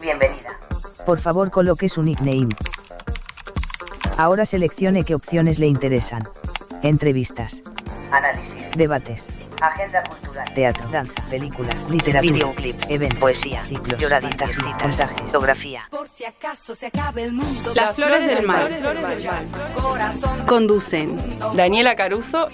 [0.00, 0.58] Bienvenida.
[1.04, 2.48] Por favor coloque su nickname.
[4.16, 6.28] Ahora seleccione qué opciones le interesan.
[6.82, 7.62] Entrevistas.
[8.10, 8.70] Análisis.
[8.76, 9.28] Debates.
[9.60, 10.52] Agenda cultural.
[10.54, 15.88] Teatro, danza, películas, literatura, videoclips, eventos, poesía, ciclos, lloraditas, citas, fotografía.
[15.90, 17.72] Por si acaso se acabe el mundo.
[17.74, 18.68] Las flores del mal.
[20.46, 22.48] Conducen Daniela Caruso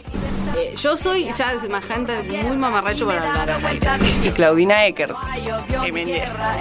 [0.56, 3.58] Eh, yo soy ya semejante, muy mamarracho para hablar.
[4.24, 5.14] y Claudina Ecker.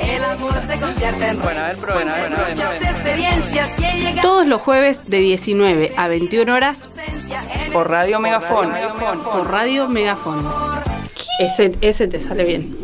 [0.04, 2.88] El amor se convierte en Bueno, a ver, prueben, a ver, prueben, muchas prueben.
[2.96, 6.90] experiencias y he llegado Todos los jueves de 19 a 21 horas
[7.74, 8.72] Por Radio Megafón.
[9.24, 10.48] por Radio Megafón.
[11.40, 12.78] Ese, ese te sale bien.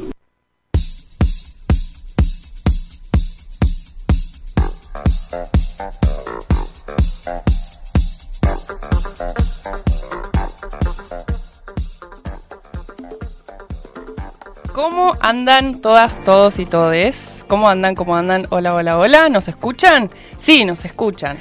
[15.38, 17.46] Andan todas, todos y todes?
[17.48, 18.48] ¿Cómo andan, cómo andan?
[18.50, 19.30] Hola, hola, hola.
[19.30, 20.10] ¿Nos escuchan?
[20.40, 21.38] Sí, nos escuchan.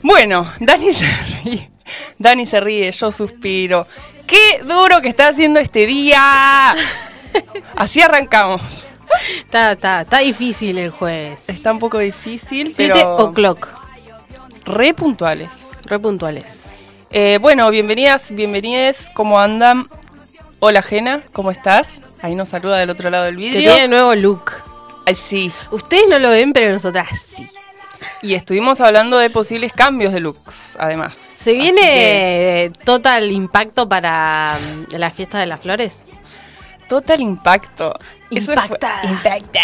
[0.00, 1.06] Bueno, Dani se
[1.42, 1.70] ríe.
[2.18, 3.86] Dani se ríe, yo suspiro.
[4.28, 6.72] ¡Qué duro que está haciendo este día!
[7.76, 8.62] Así arrancamos.
[9.40, 11.48] Está, está, está difícil el jueves.
[11.48, 13.68] Está un poco difícil, 7 pero o'clock,
[14.64, 15.80] re puntuales.
[15.84, 16.78] re puntuales.
[17.10, 19.08] Eh, bueno, bienvenidas, bienvenides.
[19.14, 19.88] ¿Cómo andan?
[20.60, 22.00] Hola, Jena, ¿cómo estás?
[22.26, 23.70] Ahí nos saluda del otro lado del Que vidrio.
[23.72, 24.50] tiene nuevo look.
[25.06, 25.52] Ay, sí.
[25.70, 27.48] Ustedes no lo ven, pero nosotras sí.
[28.20, 31.16] Y estuvimos hablando de posibles cambios de looks, además.
[31.16, 34.58] ¿Se viene que, total impacto para
[34.90, 36.02] mm, la fiesta de las flores?
[36.88, 37.94] total impacto.
[38.30, 39.00] Eso fue- Impacta.
[39.04, 39.60] impacta.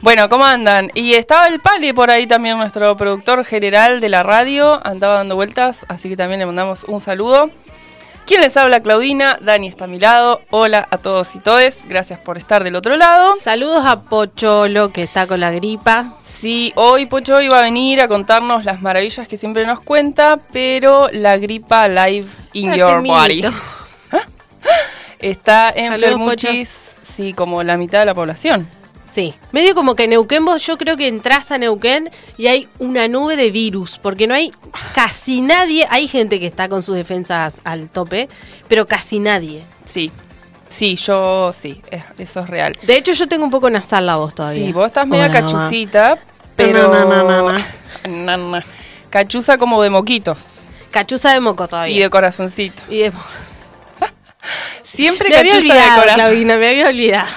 [0.00, 0.90] Bueno, ¿cómo andan?
[0.94, 4.80] Y estaba el Pali por ahí también, nuestro productor general de la radio.
[4.84, 7.50] Andaba dando vueltas, así que también le mandamos un saludo.
[8.26, 8.80] ¿Quién les habla?
[8.80, 9.38] Claudina.
[9.40, 10.40] Dani está a mi lado.
[10.50, 11.78] Hola a todos y todes.
[11.86, 13.36] Gracias por estar del otro lado.
[13.36, 16.12] Saludos a Pocholo, que está con la gripa.
[16.24, 21.08] Sí, hoy Pocho iba a venir a contarnos las maravillas que siempre nos cuenta, pero
[21.12, 23.44] la gripa live in Ay, your body
[25.20, 26.68] está enfermuchis,
[27.14, 28.68] sí, como la mitad de la población.
[29.16, 33.08] Sí, medio como que Neuquén, vos yo creo que entras a Neuquén y hay una
[33.08, 34.52] nube de virus, porque no hay
[34.94, 38.28] casi nadie, hay gente que está con sus defensas al tope,
[38.68, 39.62] pero casi nadie.
[39.86, 40.12] Sí,
[40.68, 42.76] sí, yo sí, es- eso es real.
[42.82, 44.66] De hecho, yo tengo un poco nasal la voz todavía.
[44.66, 46.18] Sí, vos estás media cachucita,
[46.54, 46.92] pero...
[49.08, 51.96] Cachuza como de moquitos Cachuza de moco todavía.
[51.96, 52.82] y de corazoncito.
[52.90, 53.12] Y de-
[54.82, 56.20] Siempre Me había cachuza de olvidado, corazón.
[56.20, 57.28] Claudina, me había olvidado.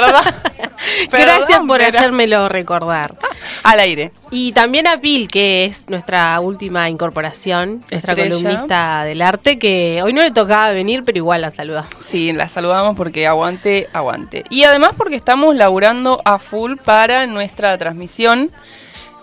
[1.10, 1.36] Perdón.
[1.38, 3.14] Gracias por pero- hacérmelo recordar.
[3.62, 4.12] Al aire.
[4.30, 8.30] Y también a Pil, que es nuestra última incorporación, nuestra Estrella.
[8.36, 11.90] columnista del arte, que hoy no le tocaba venir, pero igual la saludamos.
[12.04, 14.44] Sí, la saludamos porque aguante, aguante.
[14.50, 18.50] Y además porque estamos laburando a full para nuestra transmisión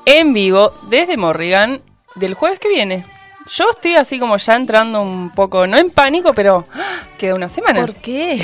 [0.05, 1.81] en vivo desde Morrigan
[2.15, 3.05] del jueves que viene.
[3.51, 7.03] Yo estoy así como ya entrando un poco, no en pánico, pero ¡ah!
[7.17, 7.81] queda una semana.
[7.81, 8.41] ¿Por qué?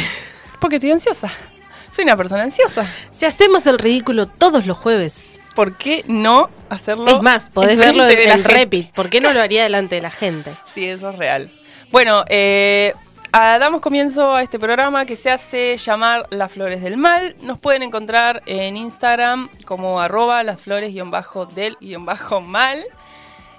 [0.59, 1.29] Porque estoy ansiosa.
[1.95, 2.85] Soy una persona ansiosa.
[3.09, 5.47] Si hacemos el ridículo todos los jueves.
[5.55, 7.07] ¿Por qué no hacerlo?
[7.07, 8.49] Es más, podés verlo de en gente?
[8.49, 8.91] Repit.
[8.91, 10.51] ¿Por qué no lo haría delante de la gente?
[10.65, 11.49] Sí, eso es real.
[11.91, 12.93] Bueno, eh,
[13.31, 17.37] ah, damos comienzo a este programa que se hace llamar Las Flores del Mal.
[17.39, 20.93] Nos pueden encontrar en Instagram como arroba las flores
[21.55, 21.77] del
[22.41, 22.83] mal.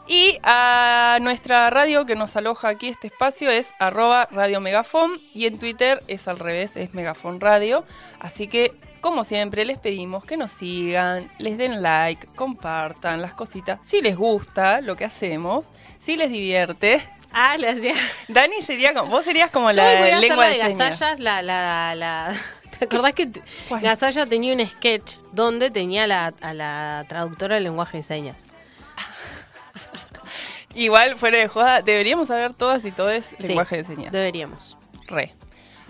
[0.08, 5.46] Y a nuestra radio que nos aloja aquí este espacio es arroba Radio Megafon y
[5.46, 7.84] en Twitter es al revés, es Megafon Radio.
[8.20, 13.80] Así que, como siempre, les pedimos que nos sigan, les den like, compartan las cositas.
[13.84, 15.66] Si les gusta lo que hacemos,
[15.98, 17.02] si les divierte.
[17.32, 17.94] Ah, hacía.
[18.28, 20.74] Dani sería como, vos serías como Yo la voy a hacer lengua la de de.
[20.74, 22.32] Gasallas, la, la, la...
[22.78, 23.28] ¿Te acordás que.
[23.82, 28.36] Gasalla tenía un sketch donde tenía la- a la traductora del lenguaje de señas?
[30.76, 34.12] Igual, fuera de joda, deberíamos saber todas y todos Sí, lenguaje de señas.
[34.12, 34.76] Deberíamos.
[35.06, 35.34] Re.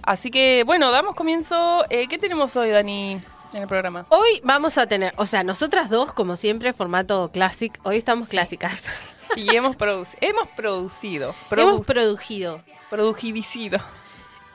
[0.03, 1.85] Así que, bueno, damos comienzo.
[1.91, 3.21] Eh, ¿Qué tenemos hoy, Dani,
[3.53, 4.07] en el programa?
[4.11, 7.79] Hoy vamos a tener, o sea, nosotras dos, como siempre, formato classic.
[7.83, 8.85] Hoy estamos clásicas.
[9.35, 11.31] Y hemos, produc- hemos producido.
[11.35, 12.63] Hemos Produ producido.
[12.89, 13.81] produjidicido.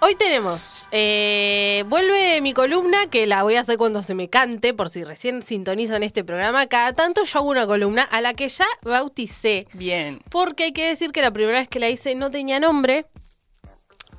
[0.03, 4.73] Hoy tenemos, eh, vuelve mi columna, que la voy a hacer cuando se me cante,
[4.73, 6.65] por si recién sintonizan este programa.
[6.65, 9.67] Cada tanto yo hago una columna a la que ya bauticé.
[9.73, 10.19] Bien.
[10.31, 13.05] Porque hay que decir que la primera vez que la hice no tenía nombre.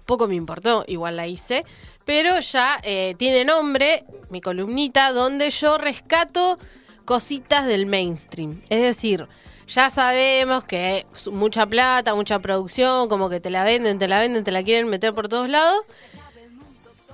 [0.07, 1.65] Poco me importó, igual la hice.
[2.05, 6.61] Pero ya eh, tiene nombre, mi columnita, donde yo rescato
[7.05, 8.63] cositas del mainstream.
[8.69, 9.27] Es decir,
[9.75, 14.19] ya sabemos que es mucha plata, mucha producción, como que te la venden, te la
[14.19, 15.85] venden, te la quieren meter por todos lados.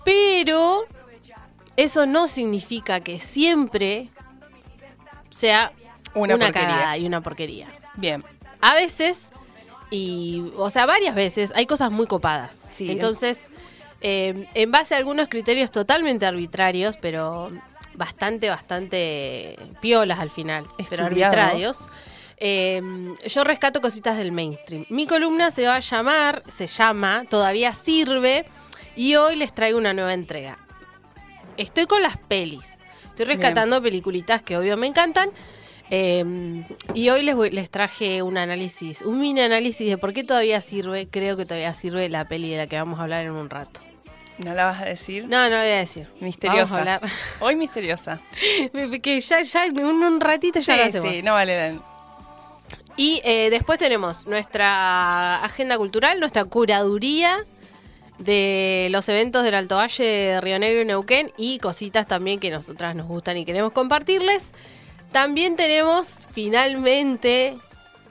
[0.04, 0.84] Pero
[1.76, 4.08] eso no significa que siempre
[5.30, 5.72] sea
[6.14, 7.68] Una una, cagada y una porquería.
[7.94, 8.24] Bien.
[8.60, 9.30] A veces,
[9.90, 12.56] y, o sea, varias veces, hay cosas muy copadas.
[12.56, 12.90] Sí.
[12.90, 13.50] Entonces,
[14.00, 17.52] eh, en base a algunos criterios totalmente arbitrarios, pero
[17.94, 21.92] bastante, bastante piolas al final, pero arbitrarios.
[22.40, 22.80] Eh,
[23.26, 24.84] yo rescato cositas del mainstream.
[24.88, 28.44] Mi columna se va a llamar, se llama, todavía sirve,
[28.96, 30.58] y hoy les traigo una nueva entrega.
[31.56, 32.78] Estoy con las pelis.
[33.10, 35.30] Estoy rescatando peliculitas que obvio me encantan.
[35.90, 36.64] eh,
[36.94, 40.60] y hoy les, voy- les traje un análisis, un mini análisis de por qué todavía
[40.60, 41.08] sirve.
[41.08, 43.80] Creo que todavía sirve la peli de la que vamos a hablar en un rato.
[44.38, 45.24] ¿No la vas a decir?
[45.24, 46.06] No, no lo voy a decir.
[46.20, 46.62] Misteriosa.
[46.62, 47.00] Vamos a hablar.
[47.40, 48.20] Hoy misteriosa.
[49.02, 51.10] que ya, ya en un, un ratito ya Sí, hacemos.
[51.12, 51.82] sí, no vale la...
[52.98, 57.38] Y eh, después tenemos nuestra agenda cultural, nuestra curaduría
[58.18, 62.50] de los eventos del Alto Valle de Río Negro y Neuquén y cositas también que
[62.50, 64.52] nosotras nos gustan y queremos compartirles.
[65.12, 67.56] También tenemos finalmente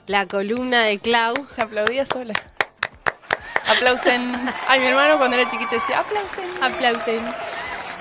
[0.06, 1.34] la columna de Clau.
[1.54, 2.32] Se aplaudía sola.
[3.66, 4.34] Aplausen.
[4.68, 6.62] Ay, mi hermano cuando era chiquito decía, aplausen.
[6.62, 7.20] Aplausen.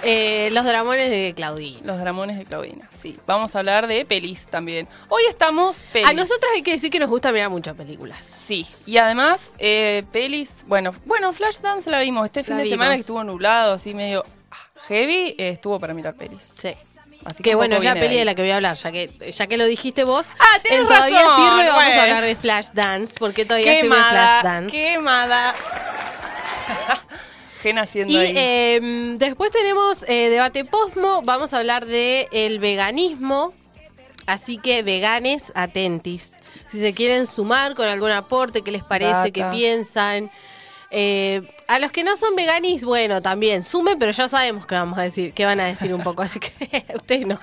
[0.03, 1.79] Eh, los dramones de Claudine.
[1.83, 3.19] Los dramones de Claudina, sí.
[3.25, 4.87] Vamos a hablar de pelis también.
[5.09, 6.09] Hoy estamos pelis.
[6.09, 8.23] A nosotras hay que decir que nos gusta mirar muchas películas.
[8.23, 13.01] Sí, y además, eh, pelis, bueno, bueno, Flashdance la vimos este fin de semana que
[13.01, 14.55] estuvo nublado, así medio ah,
[14.87, 16.43] heavy, eh, estuvo para mirar pelis.
[16.59, 16.75] Sí.
[17.25, 19.47] Así Que bueno, es la peli de la que voy a hablar, ya que, ya
[19.47, 20.27] que lo dijiste vos.
[20.39, 24.39] Ah, tenés en Todavía razón, sirve, vamos a hablar de Flashdance, porque todavía sirve Quemada,
[24.41, 24.71] Flashdance.
[24.71, 25.55] quemada.
[27.77, 28.33] Haciendo Y ahí.
[28.35, 33.53] eh, después tenemos eh, debate posmo, vamos a hablar de el veganismo,
[34.25, 36.33] así que veganes, atentis.
[36.69, 40.31] Si se quieren sumar con algún aporte, qué les parece, qué piensan.
[40.89, 44.97] Eh, a los que no son veganis, bueno, también sumen, pero ya sabemos que vamos
[44.97, 47.39] a decir, que van a decir un poco, así que ustedes no.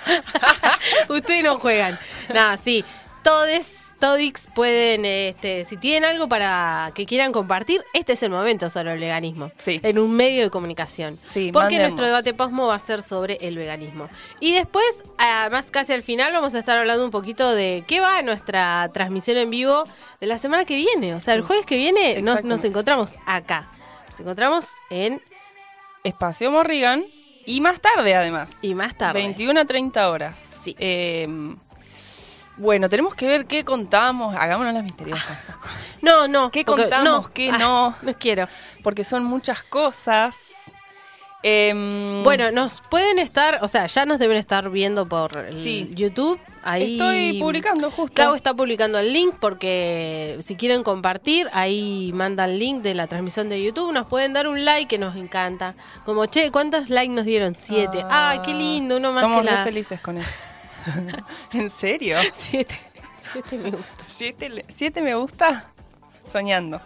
[1.09, 1.99] ustedes no juegan.
[2.33, 2.85] Nada, sí.
[3.23, 8.69] Todes, todix pueden, este, si tienen algo para que quieran compartir, este es el momento
[8.69, 9.51] sobre el veganismo.
[9.57, 9.81] Sí.
[9.83, 11.19] En un medio de comunicación.
[11.25, 11.85] Sí, Porque mandemos.
[11.85, 14.11] nuestro debate posmo va a ser sobre el veganismo.
[14.41, 14.85] Y después,
[15.17, 19.39] además casi al final, vamos a estar hablando un poquito de qué va nuestra transmisión
[19.39, 19.85] en vivo
[20.21, 21.15] de la semana que viene.
[21.15, 23.71] O sea, el jueves que viene nos, encontramos acá.
[24.11, 25.23] Nos encontramos en
[26.03, 27.07] Espacio Morrigan
[27.47, 28.59] y más tarde además.
[28.61, 29.19] y más tarde.
[29.21, 30.39] 21 a 30 horas.
[30.39, 30.77] Sí.
[30.79, 31.27] Eh,
[32.57, 34.35] bueno, tenemos que ver qué contamos.
[34.35, 35.39] Hagámonos las misteriosas.
[36.03, 36.51] No, no.
[36.51, 37.33] ¿Qué porque- contamos, no.
[37.33, 37.97] qué Ah, no?
[38.03, 38.47] No quiero.
[38.83, 40.37] Porque son muchas cosas.
[41.43, 45.91] Em, Bueno, nos pueden estar, o sea, ya nos deben estar viendo por Sí.
[45.95, 46.41] YouTube.
[46.63, 48.15] Ahí estoy publicando justo.
[48.15, 53.07] Clau está publicando el link porque si quieren compartir, ahí manda el link de la
[53.07, 53.93] transmisión de YouTube.
[53.93, 55.75] Nos pueden dar un like que nos encanta.
[56.07, 57.55] Como, che, ¿cuántos likes nos dieron?
[57.55, 58.03] Siete.
[58.09, 59.65] Ah, Ay, qué lindo, uno más Somos que muy la...
[59.65, 60.31] felices con eso.
[61.53, 62.19] ¿En serio?
[62.33, 62.79] Siete.
[63.21, 64.05] Siete me gusta.
[64.69, 65.71] ¿Siete, me gusta?
[66.25, 66.81] Soñando.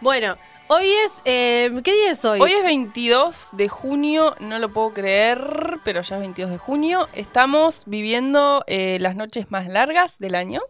[0.00, 0.36] Bueno,
[0.68, 1.20] hoy es...
[1.24, 2.40] eh, ¿Qué día es hoy?
[2.40, 7.08] Hoy es 22 de junio, no lo puedo creer, pero ya es 22 de junio.
[7.12, 10.60] Estamos viviendo eh, las noches más largas del año.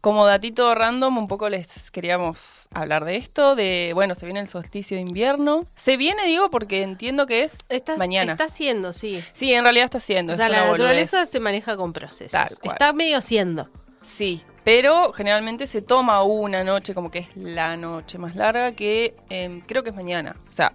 [0.00, 4.48] Como datito random, un poco les queríamos hablar de esto, de, bueno, se viene el
[4.48, 5.66] solsticio de invierno.
[5.74, 8.32] Se viene, digo, porque entiendo que es Está, mañana.
[8.32, 9.22] Está siendo, sí.
[9.32, 10.32] Sí, en realidad está siendo.
[10.32, 11.30] O sea, la naturaleza boludez.
[11.30, 12.32] se maneja con procesos.
[12.32, 12.74] Tal cual.
[12.74, 13.68] Está medio siendo.
[14.02, 19.16] Sí, pero generalmente se toma una noche como que es la noche más larga que
[19.30, 20.36] em, creo que es mañana.
[20.48, 20.72] O sea,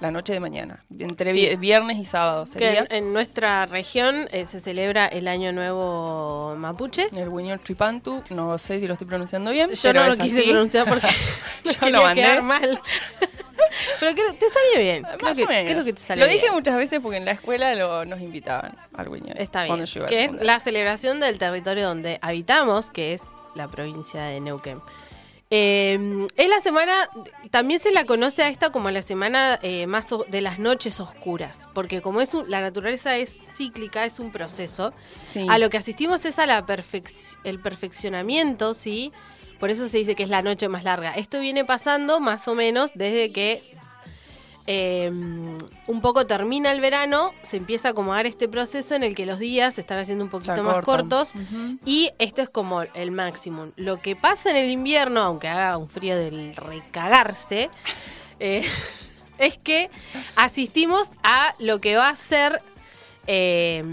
[0.00, 0.84] la noche de mañana.
[0.98, 1.56] Entre Sí.
[1.56, 2.80] viernes y sábado Que sería.
[2.80, 7.08] en, en nuestra región eh, se celebra el Año Nuevo Mapuche.
[7.16, 9.70] El Wiñol Tripantu, no sé si lo estoy pronunciando bien.
[9.70, 10.50] Yo pero no lo quise así.
[10.50, 11.06] pronunciar porque
[11.64, 12.22] no Yo quería lo mandé.
[12.22, 12.80] quedar mal.
[14.00, 15.02] Pero creo, te salió bien.
[15.02, 15.72] Creo Más que, o menos.
[15.72, 16.54] creo que te salió lo dije bien.
[16.54, 19.36] muchas veces porque en la escuela lo- nos invitaban al Wiñol.
[19.38, 19.84] Está bien.
[20.08, 23.22] Que es la celebración del territorio donde habitamos, que es
[23.54, 24.80] la provincia de Neuquén.
[25.50, 27.08] Eh, es la semana,
[27.50, 31.68] también se la conoce a esta como la semana eh, más de las noches oscuras,
[31.72, 34.92] porque como es un- la naturaleza es cíclica, es un proceso,
[35.24, 35.46] Sí.
[35.48, 39.12] a lo que asistimos es a la perfec- el perfeccionamiento, ¿sí?
[39.60, 41.12] Por eso se dice que es la noche más larga.
[41.12, 43.62] Esto viene pasando más o menos desde que
[44.66, 49.24] eh, un poco termina el verano, se empieza a acomodar este proceso en el que
[49.24, 51.32] los días se están haciendo un poquito más cortos
[51.84, 53.68] y esto es como el máximo.
[53.76, 57.70] Lo que pasa en el invierno, aunque haga un frío del recagarse,
[58.40, 58.64] eh,
[59.38, 59.90] es que
[60.34, 62.60] asistimos a lo que va a ser
[63.28, 63.84] eh,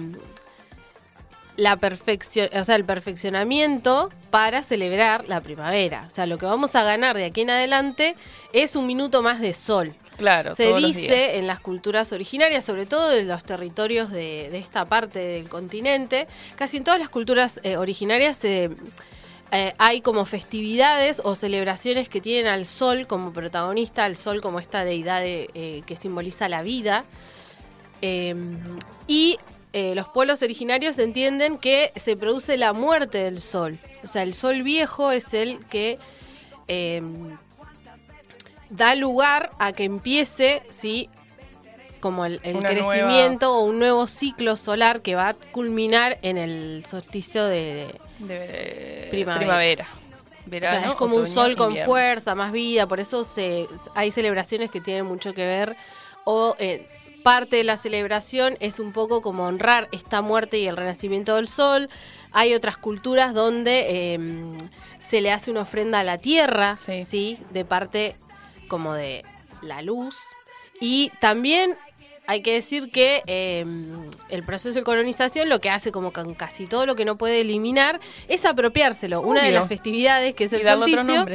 [1.55, 6.05] la perfección, o sea, el perfeccionamiento para celebrar la primavera.
[6.07, 8.15] O sea, lo que vamos a ganar de aquí en adelante
[8.53, 9.93] es un minuto más de sol.
[10.17, 14.85] Claro, Se dice en las culturas originarias, sobre todo de los territorios de, de esta
[14.85, 18.69] parte del continente, casi en todas las culturas eh, originarias se,
[19.51, 24.59] eh, hay como festividades o celebraciones que tienen al sol como protagonista, al sol como
[24.59, 27.05] esta deidad de, eh, que simboliza la vida.
[28.01, 28.35] Eh,
[29.07, 29.37] y
[29.73, 33.79] los pueblos originarios entienden que se produce la muerte del sol.
[34.03, 35.97] O sea, el sol viejo es el que
[36.67, 37.01] eh,
[38.75, 41.09] da lugar a que empiece, ¿sí?
[41.99, 47.45] Como el, crecimiento o un nuevo ciclo solar que va a culminar en el solsticio
[47.45, 49.39] de, De Primavera.
[49.39, 49.87] primavera.
[50.45, 51.89] o Verano, sea, es como un sol con invierno.
[51.91, 55.77] fuerza, más vida, por eso se, hay celebraciones que tienen mucho que ver
[56.25, 56.85] o eh,
[57.23, 61.47] parte de la celebración es un poco como honrar esta muerte y el renacimiento del
[61.47, 61.89] sol.
[62.33, 64.19] Hay otras culturas donde eh,
[64.99, 67.03] se le hace una ofrenda a la tierra, Sí.
[67.03, 67.39] ¿sí?
[67.51, 68.17] De parte
[68.67, 69.23] como de
[69.61, 70.17] la luz.
[70.79, 71.77] Y también
[72.25, 73.65] hay que decir que eh,
[74.29, 77.41] el proceso de colonización lo que hace como con casi todo lo que no puede
[77.41, 79.21] eliminar es apropiárselo.
[79.21, 81.25] Una de las festividades que es el solsticio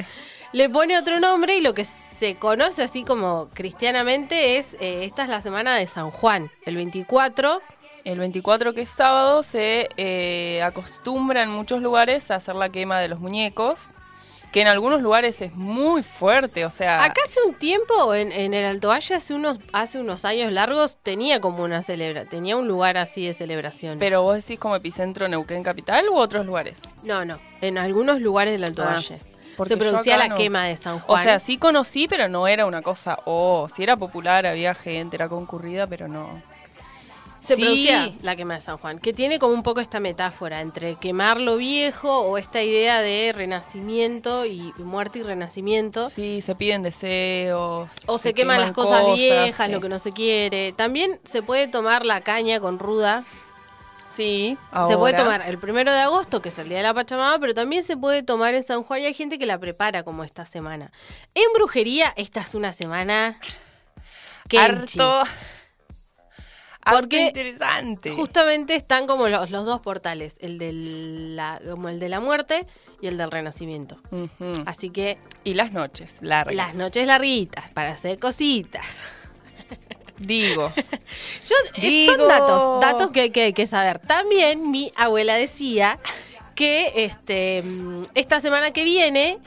[0.53, 5.25] le pone otro nombre y lo que se conoce así como cristianamente es eh, esta
[5.25, 7.61] es la semana de San Juan, el 24.
[8.05, 12.99] El 24 que es sábado se eh, acostumbra en muchos lugares a hacer la quema
[13.01, 13.91] de los muñecos,
[14.52, 17.05] que en algunos lugares es muy fuerte, o sea...
[17.05, 20.97] Acá hace un tiempo en, en el Alto Valle hace unos hace unos años largos
[21.02, 23.99] tenía como una celebra, tenía un lugar así de celebración.
[23.99, 26.81] Pero vos decís como epicentro Neuquén Capital u otros lugares.
[27.02, 29.19] no, no, en algunos lugares del Alto Ah, Valle.
[29.57, 30.37] porque Se producía la no.
[30.37, 31.23] quema de San O Juan.
[31.25, 35.28] sea, sí conocí, pero no era una cosa, oh, si era popular, había gente, era
[35.28, 36.40] concurrida, pero no.
[37.49, 37.62] Se Sí.
[37.62, 41.40] producía la quema de San Juan, que tiene como un poco esta metáfora entre quemar
[41.40, 46.11] lo viejo o esta idea de renacimiento y muerte y renacimiento.
[46.11, 47.88] Sí, se piden deseos.
[48.07, 49.73] O se, queman las cosas, cosas, viejas, sí.
[49.73, 50.73] lo que no se quiere.
[50.73, 53.25] También se puede tomar la caña con ruda.
[54.09, 54.57] Sí,
[54.88, 55.25] Se puede ahora.
[55.25, 57.97] tomar el primero de agosto, que es el día de la Pachamama, pero también se
[57.97, 60.90] puede tomar en San Juan y hay gente que la prepara como esta semana.
[61.35, 63.38] En brujería, esta es una semana
[64.49, 64.99] kenchi.
[64.99, 65.23] Harto.
[66.90, 68.11] Porque interesante.
[68.12, 72.66] Justamente están como los, los dos portales, el de la, como el de la muerte
[73.00, 73.99] y el del renacimiento.
[74.66, 76.54] Así que Y las noches, largas.
[76.54, 79.02] las noches larguitas para hacer cositas.
[80.18, 80.73] Digo.
[80.76, 82.14] Yo, eh, Digo.
[82.14, 83.99] son datos, datos que, hay que saber.
[84.00, 85.99] También mi abuela decía
[86.54, 87.62] que este
[88.14, 89.38] esta semana que viene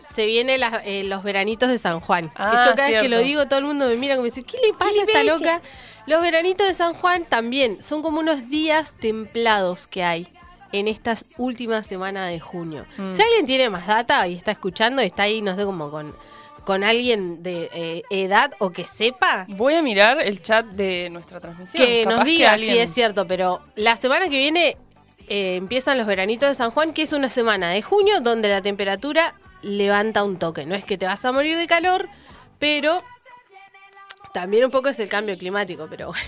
[0.00, 2.30] se vienen eh, los veranitos de San Juan.
[2.36, 4.42] Ah, que yo cada vez que lo digo, todo el mundo me mira como dice,
[4.42, 5.62] ¿qué le pasa a esta loca?
[6.06, 10.28] Los veranitos de San Juan también son como unos días templados que hay
[10.72, 12.86] en estas últimas semanas de junio.
[12.96, 13.12] Mm.
[13.12, 16.16] Si alguien tiene más data y está escuchando, está ahí, no sé, como con,
[16.64, 21.40] con alguien de eh, edad o que sepa, Voy a mirar el chat de nuestra
[21.40, 21.84] transmisión.
[21.86, 24.76] que Capaz nos diga alguien- si es cierto, pero la semana que viene
[25.28, 28.60] eh, empiezan los veranitos de San Juan, que es una semana de junio donde la
[28.62, 30.66] temperatura levanta un toque.
[30.66, 32.08] No es que te vas a morir de calor,
[32.58, 33.02] pero
[34.32, 36.22] también un poco es el cambio climático, pero bueno.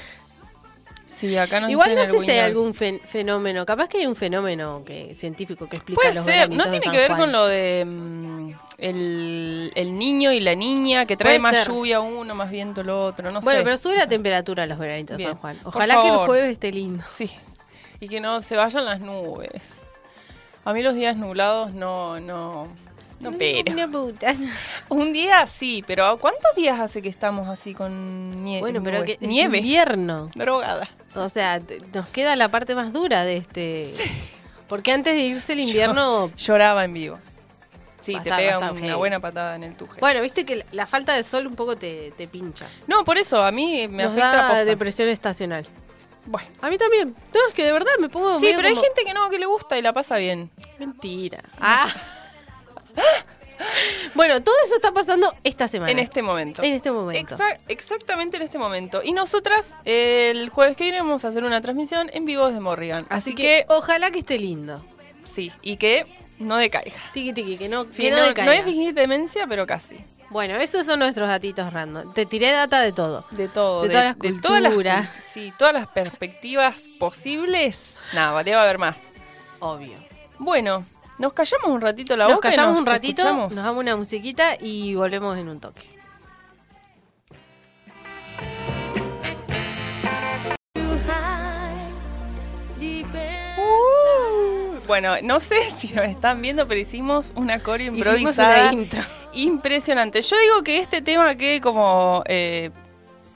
[1.06, 4.16] Sí, acá nos Igual no sé si hay algún fen- fenómeno, capaz que hay un
[4.16, 7.20] fenómeno que científico que explica Puede los ser, no tiene que ver Juan.
[7.20, 11.68] con lo de mm, el, el niño y la niña que trae Puede más ser.
[11.68, 13.64] lluvia uno, más viento el otro, no Bueno, sé.
[13.64, 15.30] pero sube la temperatura a los veranitos de Bien.
[15.34, 15.58] San Juan.
[15.62, 17.04] Ojalá que el jueves esté lindo.
[17.08, 17.30] Sí,
[18.00, 19.82] y que no se vayan las nubes.
[20.64, 22.66] A mí los días nublados no, no,
[23.30, 23.72] no pero.
[23.72, 24.34] Una puta.
[24.88, 29.12] Un día sí, pero ¿cuántos días hace que estamos así con nie- Bueno, pero que
[29.12, 29.58] es nieve?
[29.58, 30.30] invierno.
[30.34, 30.88] Drogada.
[31.14, 31.60] O sea,
[31.92, 33.92] nos queda la parte más dura de este.
[34.68, 36.30] Porque antes de irse el invierno.
[36.36, 37.18] Lloraba en vivo.
[38.00, 38.92] Sí, te pega una heavy.
[38.98, 39.98] buena patada en el tuje.
[39.98, 42.66] Bueno, viste que la- falta de sol un poco te, te pincha.
[42.86, 44.64] No, por eso a mí me Nos afecta da posta.
[44.66, 45.66] depresión estacional.
[46.26, 46.48] Bueno.
[46.62, 47.14] A mí también.
[47.34, 48.40] No, es que de verdad me pongo.
[48.40, 50.50] Sí, pero hay gente que no, que le gusta y la pasa bien.
[50.78, 51.40] Mentira.
[51.60, 51.86] Ah.
[54.14, 55.90] bueno, todo eso está pasando esta semana.
[55.92, 56.62] En este momento.
[56.62, 57.36] En este momento.
[57.36, 59.02] Exa- exactamente en este momento.
[59.02, 63.06] Y nosotras, el jueves que viene, vamos a hacer una transmisión en vivo desde Morrigan.
[63.08, 64.84] Así, Así, que, que, ojalá que esté lindo.
[65.24, 66.06] sí, y que
[66.38, 66.96] no decaiga.
[67.12, 68.46] Tiki tiki, que no, Sí, que no no, decaiga.
[68.46, 69.96] no es fingir demencia, pero casi.
[70.30, 72.12] Bueno, esos son nuestros datitos random.
[72.12, 73.24] Te tiré data de todo.
[73.30, 73.82] De todo.
[73.82, 75.06] De todas las todas las culturas.
[75.06, 77.98] cul- sí, todas las perspectivas posibles.
[78.12, 78.96] Nada, debe haber más.
[79.60, 79.96] Obvio.
[80.38, 80.84] Bueno,
[81.18, 82.48] nos callamos un ratito la nos boca.
[82.48, 83.54] y callamos un ratito, escuchamos?
[83.54, 85.86] nos damos una musiquita y volvemos en un toque.
[93.56, 98.72] Uh, bueno, no sé si nos están viendo, pero hicimos una coreo Hicimos improvisada.
[98.72, 99.02] una intro.
[99.32, 100.22] impresionante.
[100.22, 102.70] Yo digo que este tema quede como eh,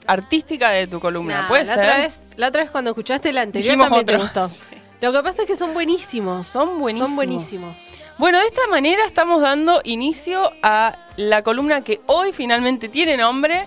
[0.07, 1.41] artística de tu columna.
[1.43, 1.83] Nah, ¿Puede la ser?
[1.83, 4.47] Otra vez, la otra vez cuando escuchaste la anterior Dijimos también te otro.
[4.47, 4.65] gustó.
[5.01, 6.47] Lo que pasa es que son buenísimos.
[6.47, 7.09] Son buenísimos.
[7.09, 7.77] Son buenísimos.
[8.17, 13.65] Bueno, de esta manera estamos dando inicio a la columna que hoy finalmente tiene nombre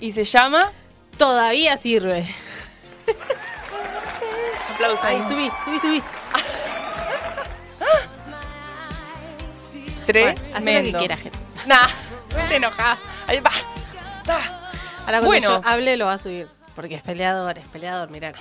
[0.00, 0.72] y se llama...
[1.18, 2.26] Todavía sirve.
[4.72, 5.04] Aplausos.
[5.04, 6.02] Ahí, subí, subí, subí.
[10.06, 10.42] Tremendo.
[10.42, 11.38] Bueno, haz lo que quieras, gente.
[11.66, 11.86] Nah,
[12.48, 12.98] se enoja.
[13.26, 13.52] Ahí va.
[14.26, 15.48] Ahora cuando Bueno.
[15.48, 16.48] yo hable lo va a subir.
[16.74, 18.32] Porque es peleador, es peleador, mirá.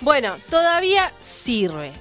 [0.00, 1.92] Bueno, todavía sirve.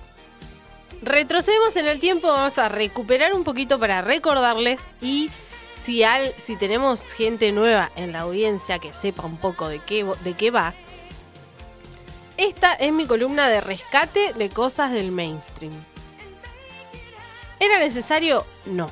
[1.01, 5.29] Retrocedemos en el tiempo, vamos a recuperar un poquito para recordarles y
[5.79, 10.05] si, al, si tenemos gente nueva en la audiencia que sepa un poco de qué,
[10.23, 10.73] de qué va,
[12.37, 15.73] esta es mi columna de rescate de cosas del mainstream.
[17.59, 18.45] ¿Era necesario?
[18.65, 18.89] No.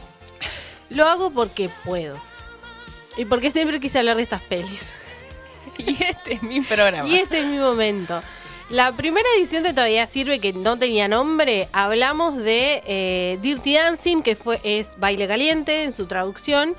[0.89, 2.17] Lo hago porque puedo.
[3.17, 4.91] Y porque siempre quise hablar de estas pelis.
[5.77, 7.09] Y este es mi programa.
[7.09, 8.21] Y este es mi momento.
[8.69, 14.21] La primera edición de Todavía Sirve, que no tenía nombre, hablamos de eh, Dirty Dancing,
[14.21, 16.75] que fue, es Baile Caliente en su traducción,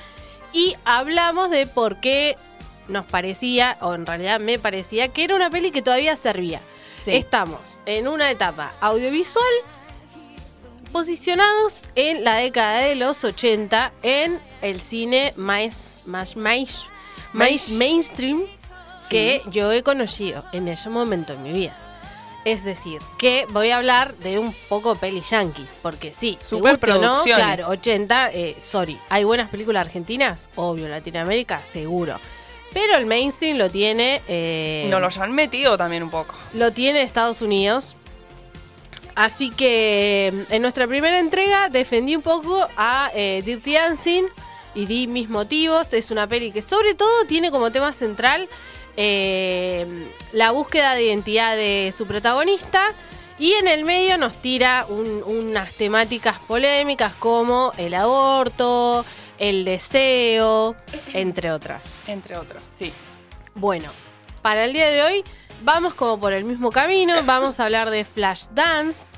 [0.53, 2.37] y hablamos de por qué
[2.89, 6.61] nos parecía, o en realidad me parecía, que era una peli que todavía servía.
[7.01, 7.13] Sí.
[7.13, 9.45] Estamos en una etapa audiovisual
[10.91, 16.87] posicionados en la década de los 80 en el cine más, más, más,
[17.33, 18.45] más mainstream
[19.09, 21.77] que yo he conocido en ese momento en mi vida.
[22.45, 26.61] Es decir, que voy a hablar de un poco peli yankees, porque sí, o
[26.99, 30.51] no, claro, 80, eh, sorry, ¿hay buenas películas argentinas?
[30.57, 32.21] Obvio, Latinoamérica, seguro.
[32.75, 34.21] Pero el mainstream lo tiene...
[34.29, 36.35] eh, Nos los han metido también un poco.
[36.53, 37.97] lo tiene Estados Unidos.
[39.15, 44.25] Así que en nuestra primera entrega defendí un poco a eh, Dirty Dancing
[44.75, 45.93] y di mis motivos.
[45.93, 48.49] Es una peli que sobre todo tiene como tema central
[48.97, 52.93] eh, la búsqueda de identidad de su protagonista
[53.39, 59.05] y en el medio nos tira un- unas temáticas polémicas como el aborto,
[59.39, 60.77] el deseo,
[61.13, 62.09] entre otras.
[62.09, 62.93] Entre otros, sí.
[63.57, 63.91] Bueno,
[64.43, 65.25] para el día de hoy
[65.63, 69.17] vamos como por el mismo camino, vamos a hablar de Flashdance.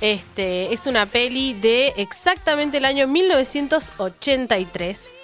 [0.00, 5.23] Este es una peli de exactamente el año 1983.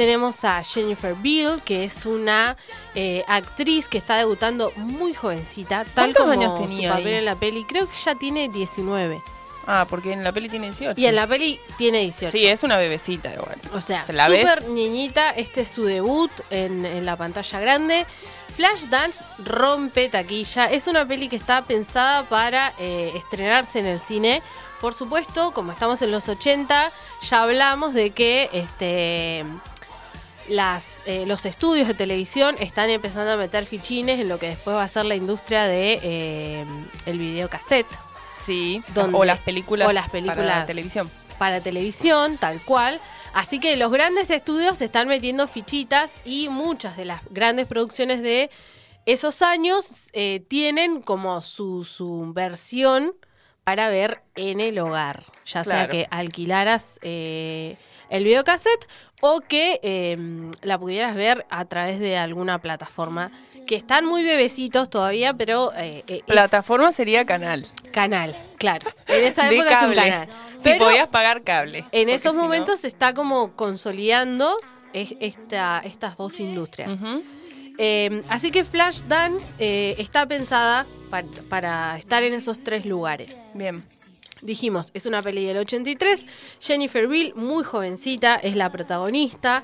[0.00, 2.56] Tenemos a Jennifer Beal, que es una
[2.94, 7.14] eh, actriz que está debutando muy jovencita, tal ¿Cuántos como años su tenía papel ahí?
[7.16, 7.64] en la peli.
[7.66, 9.22] Creo que ya tiene 19
[9.66, 10.98] Ah, porque en la peli tiene 18.
[10.98, 12.32] y en la peli tiene 18.
[12.32, 13.56] Sí, es una bebecita igual.
[13.74, 14.68] O sea, ¿Se la súper ves?
[14.70, 15.32] niñita.
[15.32, 18.06] Este es su debut en, en la pantalla grande.
[18.56, 20.70] Flashdance rompe taquilla.
[20.70, 24.40] Es una peli que está pensada para eh, estrenarse en el cine.
[24.80, 29.44] Por supuesto, como estamos en los 80, ya hablamos de que este,
[30.50, 34.76] las, eh, los estudios de televisión están empezando a meter fichines en lo que después
[34.76, 36.64] va a ser la industria de eh,
[37.06, 37.86] el videocassette
[38.40, 41.10] Sí, donde- o las películas, o las películas para televisión.
[41.38, 43.00] para televisión, tal cual.
[43.32, 48.50] Así que los grandes estudios están metiendo fichitas y muchas de las grandes producciones de
[49.06, 53.12] esos años eh, tienen como su, su versión
[53.62, 55.24] para ver en el hogar.
[55.46, 57.76] Ya sea que alquilaras eh,
[58.08, 58.88] el videocassette
[59.20, 60.16] o que eh,
[60.62, 63.30] la pudieras ver a través de alguna plataforma.
[63.66, 67.68] Que están muy bebecitos todavía, pero eh, eh, Plataforma sería canal.
[67.92, 68.88] canal, claro.
[69.06, 70.10] En esa de época es un cable.
[70.10, 70.28] canal.
[70.64, 71.84] Si podías pagar cable.
[71.92, 74.56] en esos si no- momentos se está como consolidando
[74.92, 76.90] es- esta, estas dos industrias.
[77.78, 83.40] Eh, así que Flashdance eh, está pensada pa- para estar en esos tres lugares.
[83.54, 83.84] Bien.
[84.42, 86.26] Dijimos, es una peli del 83.
[86.60, 89.62] Jennifer Beal, muy jovencita, es la protagonista.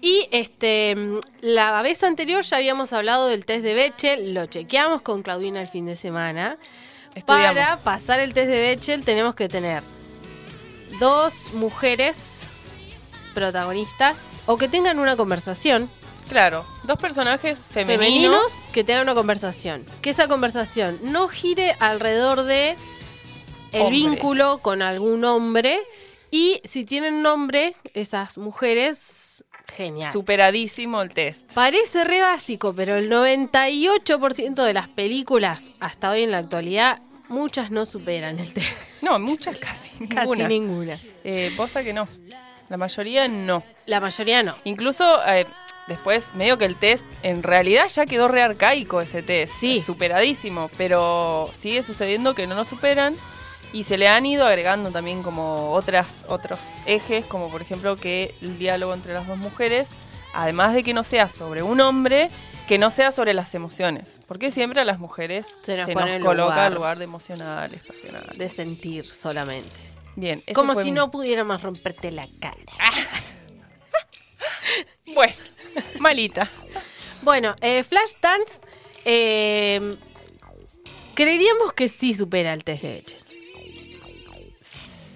[0.00, 0.96] Y este,
[1.40, 5.66] la vez anterior ya habíamos hablado del test de Bechdel, lo chequeamos con Claudina el
[5.66, 6.58] fin de semana.
[7.14, 7.54] Estudiamos.
[7.54, 9.82] Para pasar el test de Bechdel tenemos que tener
[11.00, 12.42] dos mujeres
[13.34, 15.88] protagonistas o que tengan una conversación
[16.28, 18.06] Claro, dos personajes femeninos.
[18.06, 19.84] femeninos que tengan una conversación.
[20.00, 22.76] Que esa conversación no gire alrededor de
[23.74, 24.02] el Hombres.
[24.02, 25.80] vínculo con algún hombre.
[26.30, 29.44] Y si tienen nombre, esas mujeres,
[29.76, 30.12] genial.
[30.12, 31.52] Superadísimo el test.
[31.52, 37.70] Parece re básico, pero el 98% de las películas hasta hoy en la actualidad, muchas
[37.70, 38.66] no superan el test.
[39.00, 39.90] No, muchas casi.
[40.08, 40.48] Casi ninguna.
[40.48, 40.98] ninguna.
[41.24, 42.08] Eh, posta que no.
[42.68, 43.62] La mayoría no.
[43.86, 44.56] La mayoría no.
[44.64, 45.46] Incluso eh,
[45.86, 49.52] después, medio que el test, en realidad ya quedó re arcaico ese test.
[49.60, 49.80] Sí.
[49.80, 50.70] Superadísimo.
[50.78, 53.14] Pero sigue sucediendo que no lo superan.
[53.74, 58.34] Y se le han ido agregando también como otras, otros ejes, como por ejemplo que
[58.40, 59.88] el diálogo entre las dos mujeres,
[60.32, 62.30] además de que no sea sobre un hombre,
[62.68, 64.20] que no sea sobre las emociones.
[64.28, 66.66] Porque siempre a las mujeres Se se nos coloca lugar.
[66.68, 68.38] en lugar de emocionales, pasionales.
[68.38, 69.68] De sentir solamente.
[70.16, 70.42] Bien.
[70.54, 72.54] Como si mi- no pudiéramos romperte la cara.
[75.14, 75.34] Bueno,
[76.00, 76.50] malita.
[77.22, 78.60] Bueno, eh, Flashdance,
[79.04, 79.96] eh,
[81.14, 83.23] creeríamos que sí supera el test de Bechdel.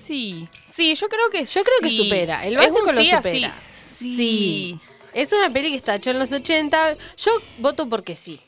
[0.08, 0.48] Sí.
[0.72, 2.46] Sí, yo creo que Yo creo que supera.
[2.46, 3.28] El básico lo sí así.
[3.28, 3.54] supera.
[3.62, 4.16] Sí.
[4.16, 4.80] Sí.
[5.12, 6.96] Es una peli que está hecha en los 80.
[7.18, 8.40] Yo voto porque sí.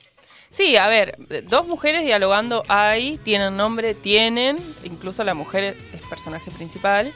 [0.49, 1.17] Sí, a ver,
[1.49, 7.13] dos mujeres dialogando hay, tienen nombre, tienen, incluso la mujer es, es personaje principal.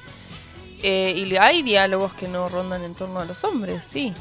[0.82, 4.12] Eh, y hay diálogos que no rondan en torno a los hombres, sí.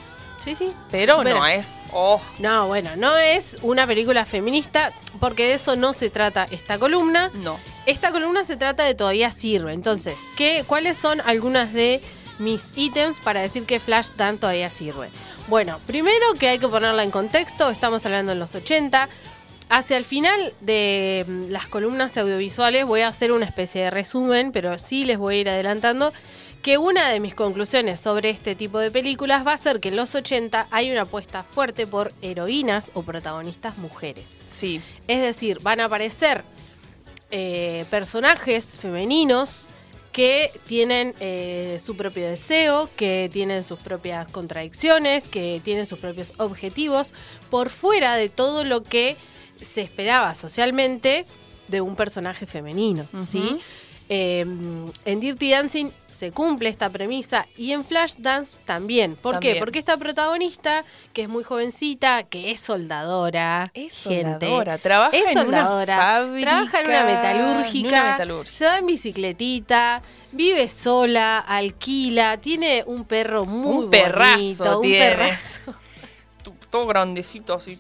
[0.43, 0.73] Sí, sí.
[0.91, 1.39] Pero supera.
[1.39, 1.71] no es.
[1.93, 6.77] Oh, No, bueno, no es una película feminista, porque de eso no se trata esta
[6.77, 7.31] columna.
[7.35, 7.59] no.
[7.85, 9.73] Esta columna se trata de todavía sirve.
[9.73, 12.01] Entonces, ¿qué, ¿cuáles son algunas de
[12.39, 15.09] mis ítems para decir que Flashdance todavía sirve?
[15.47, 19.09] Bueno, primero que hay que ponerla en contexto, estamos hablando en los 80.
[19.69, 24.51] Hacia el final de mm, las columnas audiovisuales voy a hacer una especie de resumen,
[24.53, 26.13] pero sí les voy a ir adelantando
[26.63, 29.97] que una de mis conclusiones sobre este tipo de películas va a ser que en
[29.97, 34.41] los 80 hay una apuesta fuerte por heroínas o protagonistas mujeres.
[34.45, 34.81] Sí.
[35.09, 36.45] Es decir, van a aparecer
[37.31, 39.65] eh, personajes femeninos
[40.13, 46.33] que tienen eh, su propio deseo, que tienen sus propias contradicciones, que tienen sus propios
[46.37, 47.11] objetivos,
[47.49, 49.17] por fuera de todo lo que
[49.59, 51.25] se esperaba socialmente
[51.67, 53.59] de un personaje femenino, ¿sí?
[54.09, 54.45] Eh,
[55.05, 59.15] en Dirty Dancing se cumple esta premisa y en Flashdance también.
[59.15, 59.55] ¿Por qué?
[59.55, 65.31] Porque esta protagonista, que es muy jovencita, que es soldadora, Es gente, soldadora, trabaja es
[65.31, 68.57] en una soldadora, fábrica, trabaja en una en metalúrgica, una metalúrgica.
[68.57, 74.91] se va en bicicletita, vive sola, alquila, tiene un perro muy Un perrazo bonito, un
[74.91, 75.59] perrazo.
[76.69, 77.79] Todo grandecito así.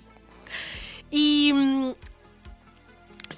[1.11, 1.91] Y mm,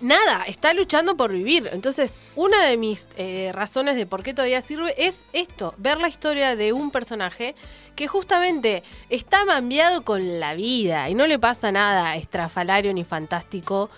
[0.01, 1.69] nada, está luchando por vivir.
[1.71, 6.07] Entonces, una de mis eh, razones de por qué todavía sirve es esto, ver la
[6.07, 7.55] historia de un personaje
[7.95, 13.89] que justamente está mambiado con la vida y no le pasa nada estrafalario ni fantástico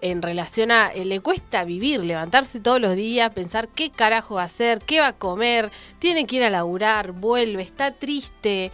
[0.00, 4.42] en relación a, eh, le cuesta vivir, levantarse todos los días, pensar qué carajo va
[4.42, 8.70] a hacer, qué va a comer, tiene que ir a laburar, vuelve, está triste,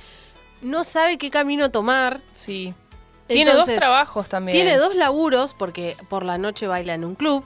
[0.63, 2.21] no sabe qué camino tomar.
[2.33, 2.75] Sí.
[3.29, 4.57] Tiene dos trabajos también.
[4.57, 7.45] tiene dos laburos porque por la noche baila en un club.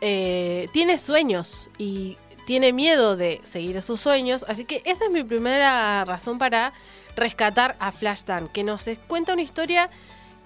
[0.00, 4.44] Eh, tiene sueños y tiene miedo de seguir esos sueños.
[4.48, 6.72] Así que esa es mi primera razón para
[7.16, 9.90] rescatar a Flashdance, que nos cuenta una historia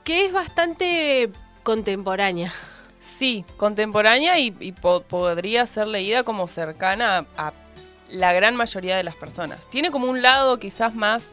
[0.04, 1.30] que es bastante
[1.62, 2.52] contemporánea.
[3.00, 7.52] Sí, contemporánea y, y po- podría ser leída como cercana a, a
[8.08, 9.58] la gran mayoría de las personas.
[9.70, 11.32] Tiene como un lado quizás más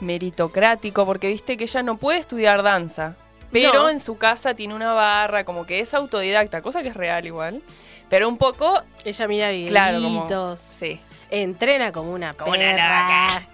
[0.00, 3.16] meritocrático, porque viste que ella no puede estudiar danza,
[3.52, 3.88] pero No.
[3.90, 7.62] en su casa tiene una barra, como que es autodidacta, cosa que es real igual.
[8.08, 10.08] Pero un poco, Ella mira claro, como...
[10.10, 11.00] videitos, Sí.
[11.30, 13.46] entrena como una Como perra.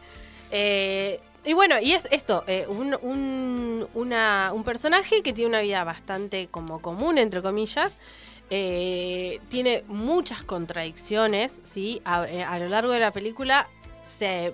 [0.51, 5.61] Eh, y bueno, y es esto, eh, un, un- una- un personaje que tiene una
[5.61, 7.95] vida bastante como común, entre comillas.
[8.55, 12.03] eh, tiene muchas contradicciones, ¿sí?
[12.05, 13.67] A, a lo largo de la película
[14.03, 14.53] se,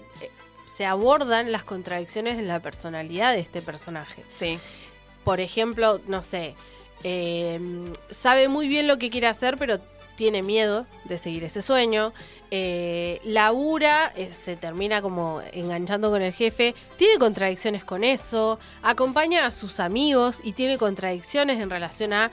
[0.79, 4.61] se abordan las contradicciones de la personalidad de este personaje Sí.
[5.25, 6.55] por ejemplo, no sé,
[7.03, 7.59] eh,
[8.11, 9.81] sabe muy bien lo que quiere hacer, pero
[10.17, 12.13] tiene miedo de seguir ese sueño.
[12.53, 19.47] Eh, labura, eh, se termina como enganchando con el jefe, tiene contradicciones con eso, acompaña
[19.47, 22.31] a sus amigos y tiene contradicciones en relación a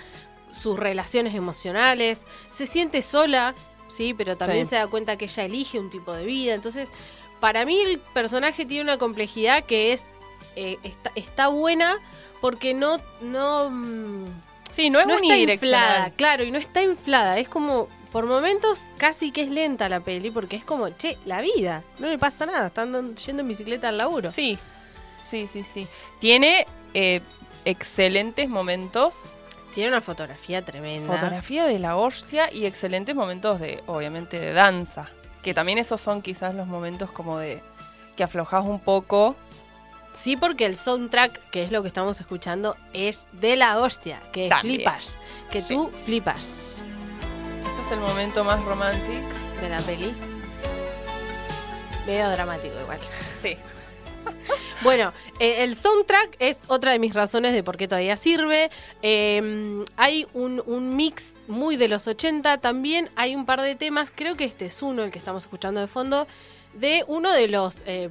[0.52, 3.56] sus relaciones emocionales, se siente sola,
[3.88, 4.70] sí, pero también Sí.
[4.72, 6.54] se da cuenta que ella elige un tipo de vida.
[6.54, 6.90] Entonces,
[7.46, 10.04] para mí el personaje tiene una complejidad que es
[10.56, 12.00] eh, está, está buena
[12.42, 14.26] porque no no mm,
[14.72, 18.88] Sí, no es no está inflada, claro, y no está inflada, es como por momentos
[18.98, 22.48] casi que es lenta la peli porque es como, che, la vida, no le pasa
[22.48, 24.32] nada, están yendo en bicicleta al laburo.
[24.32, 24.58] Sí,
[25.24, 25.88] sí, sí, sí.
[26.18, 27.22] Tiene eh,
[27.64, 29.16] excelentes momentos
[29.76, 31.14] Tiene una fotografía tremenda.
[31.14, 35.12] Fotografía de la hostia y excelentes momentos de, obviamente, de danza.
[35.46, 37.62] Que también esos son quizás los momentos como de
[38.18, 39.36] que aflojas un poco.
[40.14, 44.50] Sí, porque el soundtrack, que es lo que estamos escuchando, es de la hostia, que
[44.50, 44.78] También.
[44.78, 45.18] flipas,
[45.52, 45.76] que Sí.
[45.76, 46.82] tú flipas
[47.68, 49.22] Esto es el momento más romántico.
[49.62, 50.14] de la peli.
[52.08, 53.00] Medio dramático igual.
[53.42, 53.58] Sí.
[54.84, 58.70] Bueno, eh, el soundtrack es otra de mis razones de por qué todavía sirve.
[59.02, 62.58] Eh, hay un, un mix muy de los 80.
[62.60, 65.80] También hay un par de temas, creo que este es uno, el que estamos escuchando
[65.80, 66.28] de fondo,
[66.76, 68.10] de uno de los eh,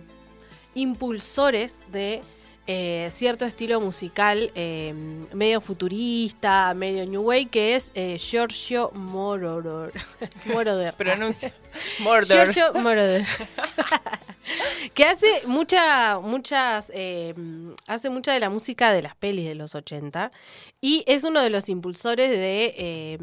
[0.75, 2.23] impulsores de
[2.67, 4.95] eh, cierto estilo musical eh,
[5.35, 9.93] medio futurista, medio new wave, que es Giorgio Moroder.
[10.47, 10.95] Moroder.
[10.95, 11.55] Pronuncia.
[12.01, 12.27] Mordor.
[12.53, 13.27] Giorgio Moroder.
[14.95, 17.35] que hace mucha, muchas, eh,
[17.87, 20.31] hace mucha de la música de las pelis de los 80
[20.81, 23.19] y es uno de los impulsores de eh,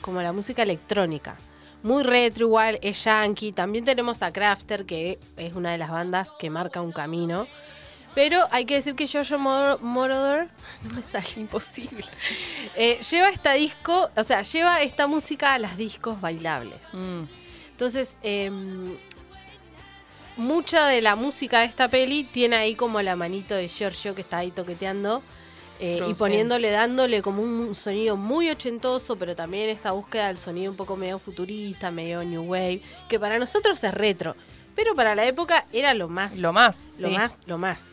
[0.00, 1.36] como la música electrónica.
[1.82, 3.52] Muy retro igual, es yankee.
[3.52, 7.46] También tenemos a Crafter, que es una de las bandas que marca un camino.
[8.14, 9.06] Pero hay que decir que
[9.38, 10.48] Mor- Moroder,
[10.88, 12.06] no me sale imposible,
[12.76, 16.80] eh, lleva esta disco, o sea, lleva esta música a las discos bailables.
[16.92, 17.24] Mm.
[17.72, 18.96] Entonces, em,
[20.36, 24.20] mucha de la música de esta peli tiene ahí como la manito de Giorgio que
[24.22, 25.22] está ahí toqueteando
[25.80, 30.70] eh, y poniéndole, dándole como un sonido muy ochentoso, pero también esta búsqueda del sonido
[30.70, 34.36] un poco medio futurista, medio new wave, que para nosotros es retro,
[34.74, 36.96] pero para la época era lo más, Lo más.
[37.00, 37.14] lo sí.
[37.14, 37.88] más, lo más.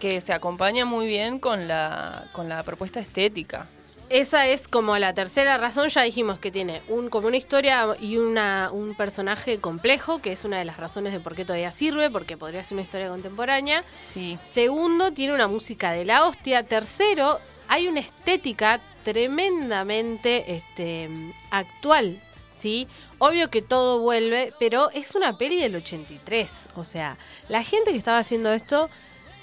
[0.00, 3.68] Que se acompaña muy bien con la, con la propuesta estética.
[4.08, 8.18] Esa es como la tercera razón, ya dijimos que tiene un, como una historia y
[8.18, 12.08] una, un personaje complejo, que es una de las razones de por qué todavía sirve,
[12.08, 13.82] porque podría ser una historia contemporánea.
[13.96, 14.38] Sí.
[14.42, 16.62] Segundo, tiene una música de la hostia.
[16.62, 21.08] Tercero, hay una estética tremendamente este,
[21.50, 22.86] actual, ¿sí?
[23.18, 26.68] Obvio que todo vuelve, pero es una peli del 83.
[26.76, 28.88] O sea, la gente que estaba haciendo esto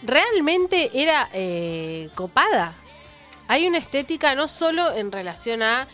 [0.03, 2.75] realmente era eh, copada.
[3.53, 5.85] Hay una estética no solo en relación a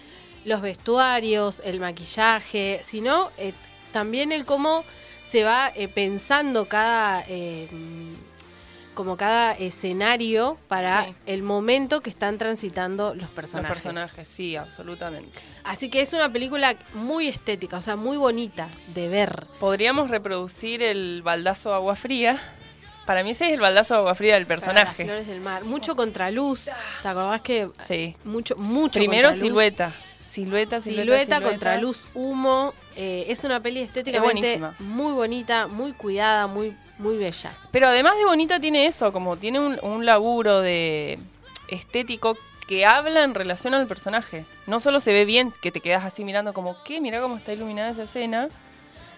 [0.45, 3.51] los vestuarios, el maquillaje, sino eh,
[3.91, 4.85] también el cómo
[5.25, 7.67] se va eh, pensando cada eh,
[8.93, 11.15] como cada escenario para Sí.
[11.25, 13.73] el momento que están transitando los Los personajes.
[13.83, 15.37] personajes, sí, absolutamente.
[15.65, 19.47] Así que es una película muy estética, o sea, muy bonita de ver.
[19.59, 22.39] Podríamos reproducir el baldazo agua fría.
[23.09, 25.03] Para mí ese es el baldazo de agua fría del Para las personaje.
[25.03, 25.63] flores del mar.
[25.63, 26.69] Mucho contraluz.
[27.01, 28.15] ¿Te acordás que Sí.
[28.23, 29.39] mucho, mucho Primero contraluz?
[29.39, 29.93] silueta.
[30.21, 31.41] Silueta, silueta, Silueta, silueta.
[31.49, 32.71] contraluz, humo.
[32.95, 34.75] Eh, es una peli estéticamente buenísima.
[34.77, 37.51] muy bonita, muy cuidada, muy, muy bella.
[37.71, 41.17] Pero además de bonita tiene eso, como tiene un, un laburo de
[41.69, 44.45] estético que habla en relación al personaje.
[44.67, 47.01] No solo se ve bien, que te quedas así mirando como, ¿qué?
[47.01, 48.49] Mira cómo está iluminada esa escena.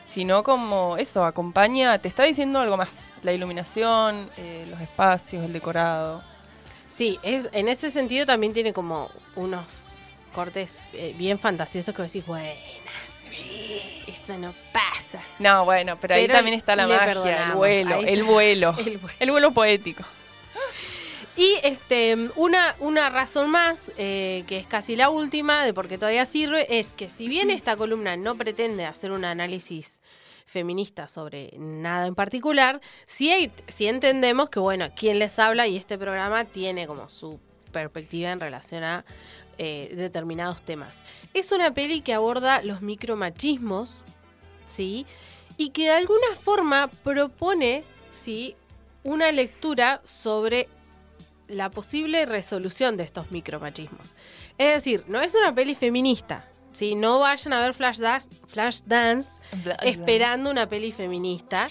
[0.04, 2.90] Sino como eso, acompaña, te está diciendo algo más.
[3.24, 6.24] La iluminación, eh, los espacios, el decorado.
[6.90, 12.12] Sí, es, en ese sentido también tiene como unos cortes eh, bien fantasiosos que vos
[12.12, 12.52] decís, buena,
[14.08, 15.22] eso no pasa.
[15.40, 19.16] No, bueno, pero ahí también está la magia, el vuelo, el vuelo, El vuelo.
[19.20, 20.04] el vuelo poético.
[21.38, 25.98] Y este una, una razón más, eh, que es casi la última, de por qué
[25.98, 30.02] todavía sirve, es que si bien esta columna no pretende hacer un análisis
[30.46, 32.82] feminista sobre nada en particular,
[33.20, 37.40] hay- sí entendemos que, bueno, quien les habla y este programa tiene como su
[37.72, 39.06] perspectiva en relación a
[39.58, 41.00] eh, determinados temas.
[41.34, 44.04] Es una peli que aborda los micromachismos,
[44.68, 45.06] ¿sí?
[45.58, 48.56] Y que de alguna forma propone, ¿sí?
[49.04, 50.68] Una lectura sobre
[51.52, 54.16] la posible resolución de estos micromachismos.
[54.58, 56.48] Es decir, no es una peli feminista.
[56.72, 56.96] ¿sí?
[56.96, 59.42] No vayan a ver Flashdance, Flashdance
[59.84, 61.70] esperando una peli feminista.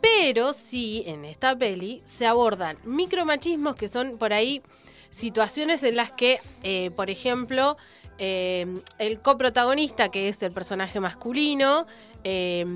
[0.00, 4.60] Pero sí, en esta peli se abordan micromachismos que son por ahí
[5.08, 7.78] situaciones en las que, eh, por ejemplo,
[8.18, 8.66] eh,
[8.98, 11.86] el coprotagonista, que es el personaje masculino,
[12.22, 12.66] eh,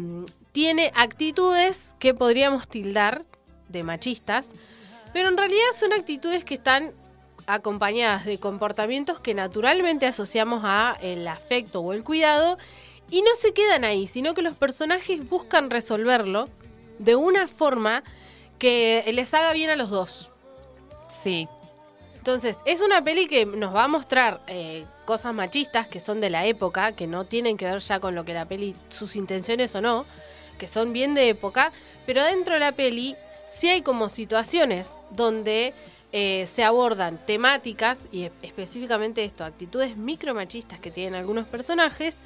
[0.52, 3.24] tiene actitudes que podríamos tildar
[3.68, 4.52] de machistas,
[5.18, 6.92] pero en realidad son actitudes que están
[7.48, 12.56] acompañadas de comportamientos que naturalmente asociamos a el afecto o el cuidado
[13.10, 16.48] y no se quedan ahí, sino que los personajes buscan resolverlo
[17.00, 18.04] de una forma
[18.60, 20.30] que les haga bien a los dos.
[21.08, 21.48] Sí,
[22.18, 26.30] Entonces, es una peli que nos va a mostrar eh, cosas machistas que son de
[26.30, 29.74] la época, que no tienen que ver ya con lo que la peli, sus intenciones
[29.74, 30.06] o no,
[30.58, 31.72] que son bien de época,
[32.06, 33.16] pero dentro de la peli
[33.48, 35.74] sí hay como situaciones donde
[36.12, 42.18] eh, se abordan temáticas, y específicamente esto, actitudes micromachistas que tienen algunos personajes,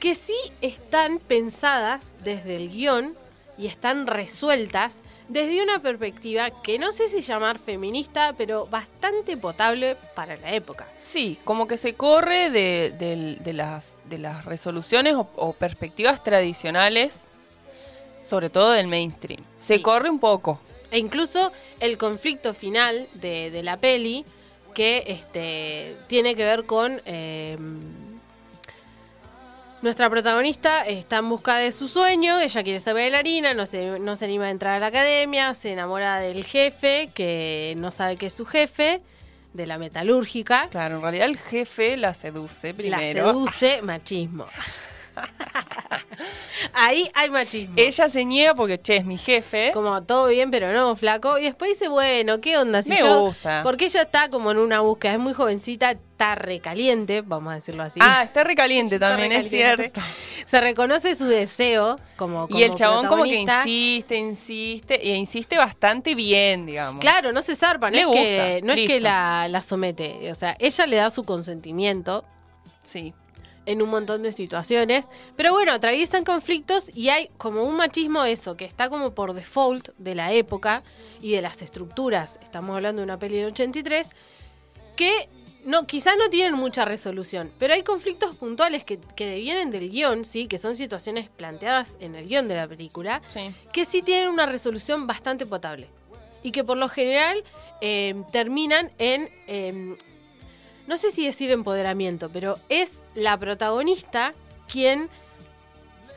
[0.00, 3.16] que sí están pensadas desde el guion
[3.58, 9.96] y están resueltas desde una perspectiva que no sé si llamar feminista, pero bastante potable
[10.14, 10.86] para la época.
[10.98, 17.35] Sí, como que se corre de, las, resoluciones o perspectivas tradicionales,
[18.26, 19.38] sobre todo del mainstream.
[19.54, 19.82] Se Sí.
[19.82, 20.60] corre un poco,
[20.90, 24.24] E incluso el conflicto final de, de la peli,
[24.74, 26.98] que este, tiene que ver con...
[27.06, 27.56] eh,
[29.82, 34.16] nuestra protagonista está en busca de su sueño, ella quiere ser bailarina, no se, no
[34.16, 38.26] se anima a entrar a la academia, se enamora del jefe, que no sabe que
[38.26, 39.00] es su jefe,
[39.52, 40.66] de la metalúrgica.
[40.70, 43.26] Claro, en realidad el jefe la seduce La primero.
[43.32, 44.46] seduce machismo.
[46.72, 47.74] Ahí hay machismo.
[47.76, 49.70] Ella se niega porque, che, es mi jefe.
[49.72, 51.38] Como todo bien, pero no, flaco.
[51.38, 52.82] Y después dice, bueno, ¿qué onda?
[52.82, 53.60] Si Me yo- gusta.
[53.62, 57.82] Porque ella está como en una búsqueda, es muy jovencita, está recaliente, vamos a decirlo
[57.82, 58.00] así.
[58.02, 60.00] Ah, está recaliente Está también, es cierto.
[60.44, 65.58] Se reconoce su deseo como, Y el como chabón como que insiste, insiste, e insiste
[65.58, 67.00] bastante bien, digamos.
[67.00, 70.30] Claro, no se zarpa, no Le es que, gusta, no es que la, la somete.
[70.30, 72.24] O sea, ella le da su consentimiento
[72.82, 73.12] Sí.
[73.66, 75.08] En un montón de situaciones.
[75.36, 79.90] Pero bueno, atraviesan conflictos y hay como un machismo eso, que está como por default
[79.98, 80.82] de la época
[81.20, 82.38] y de las estructuras.
[82.42, 84.08] Estamos hablando de una peli del 83
[84.96, 85.28] que
[85.64, 90.24] no, quizás no tienen mucha resolución, pero hay conflictos puntuales que, que vienen del guion,
[90.24, 90.46] ¿sí?
[90.46, 93.48] que son situaciones planteadas en el guion de la película, Sí.
[93.72, 95.88] que sí tienen una resolución bastante potable.
[96.44, 97.42] Y que por lo general
[97.80, 99.96] eh, terminan en, eh,
[100.86, 104.34] no sé si decir empoderamiento, pero es la protagonista
[104.68, 105.08] quien,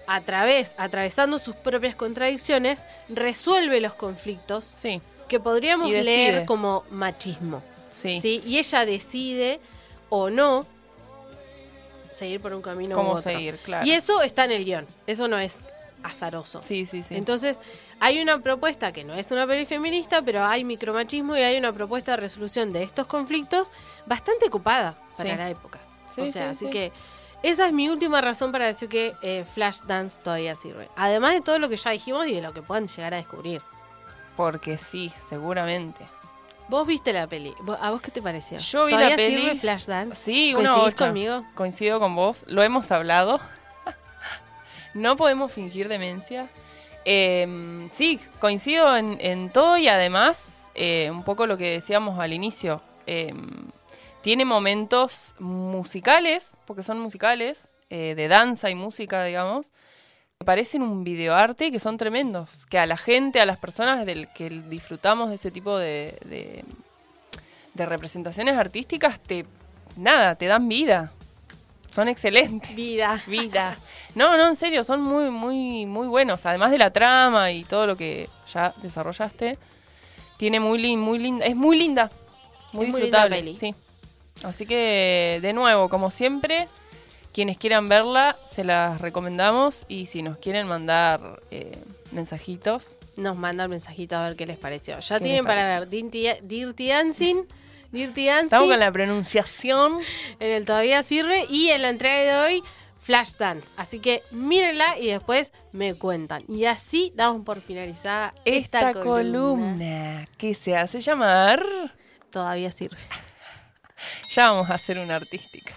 [0.07, 5.01] a través, atravesando sus propias contradicciones, resuelve los conflictos Sí.
[5.27, 7.61] que podríamos leer como machismo.
[7.91, 8.19] Sí.
[8.21, 8.41] ¿sí?
[8.45, 9.59] Y ella decide
[10.09, 10.65] o no
[12.11, 13.31] seguir por un camino Cómo u otro.
[13.31, 13.85] seguir, claro.
[13.85, 14.85] Y eso está en el guion.
[15.07, 15.63] Eso no es
[16.03, 16.61] azaroso.
[16.61, 17.15] Sí, sí, sí.
[17.15, 17.59] Entonces,
[17.99, 21.73] hay una propuesta que no es una peli feminista, pero hay micromachismo y hay una
[21.73, 23.71] propuesta de resolución de estos conflictos
[24.05, 25.37] bastante copada para Sí.
[25.37, 25.79] la época.
[26.15, 26.71] Sí, o sea, sí, así sí.
[26.71, 26.91] que
[27.43, 30.89] esa es mi última razón para decir que eh, Flashdance todavía sirve.
[30.95, 33.61] Además de todo lo que ya dijimos y de lo que puedan llegar a descubrir.
[34.35, 36.05] Porque sí, seguramente.
[36.69, 37.53] Vos viste la peli.
[37.61, 38.57] ¿Vos- ¿A vos qué te pareció?
[38.59, 39.41] Yo vi ¿Todavía la peli.
[39.41, 40.15] sirve Flashdance?
[40.15, 41.05] Sí, una ¿Coincidís ocha.
[41.07, 41.45] conmigo?
[41.55, 42.43] Coincido con vos.
[42.47, 43.39] Lo hemos hablado.
[44.99, 46.49] No podemos fingir demencia.
[47.05, 52.81] Eh, sí, coincido en, todo y además, eh, un poco lo que decíamos al inicio.
[53.07, 53.33] eh,
[54.21, 59.71] tiene momentos musicales, porque son musicales, eh, de danza y música, digamos,
[60.37, 62.65] que parecen un videoarte y que son tremendos.
[62.65, 66.65] Que a la gente, a las personas del que disfrutamos de ese tipo de, de,
[67.73, 69.45] de representaciones artísticas, te
[69.95, 71.11] nada, te dan vida.
[71.91, 72.75] Son excelentes.
[72.75, 73.21] Vida.
[73.27, 73.77] Vida.
[74.15, 76.45] No, no, en serio, son muy, muy, muy buenos.
[76.45, 79.57] Además de la trama y todo lo que ya desarrollaste,
[80.37, 82.11] tiene muy, lin, muy linda, es muy linda,
[82.73, 83.35] muy Es muy linda disfrutable.
[83.37, 83.55] peli.
[83.57, 83.75] Sí.
[84.43, 86.67] Así que, de nuevo, como siempre,
[87.33, 91.77] quienes quieran verla, se las recomendamos y si nos quieren mandar eh,
[92.11, 94.97] mensajitos, Nos mandan mensajito a ver qué les pareció.
[94.99, 97.43] Ya ¿Qué tienen para ver Dirty, Dirty Dancing,
[97.91, 99.99] Dirty Dancing estamos con la pronunciación.
[100.39, 102.63] en el Todavía Sirve y en la entrega de hoy
[103.01, 103.71] Flashdance.
[103.77, 106.43] Así que mírenla y después me cuentan.
[106.47, 109.73] Y así damos por finalizada esta, Esta columna.
[109.75, 111.63] columna que se hace llamar.
[112.31, 112.97] Todavía sirve.
[114.29, 115.73] Ya vamos a hacer una artística.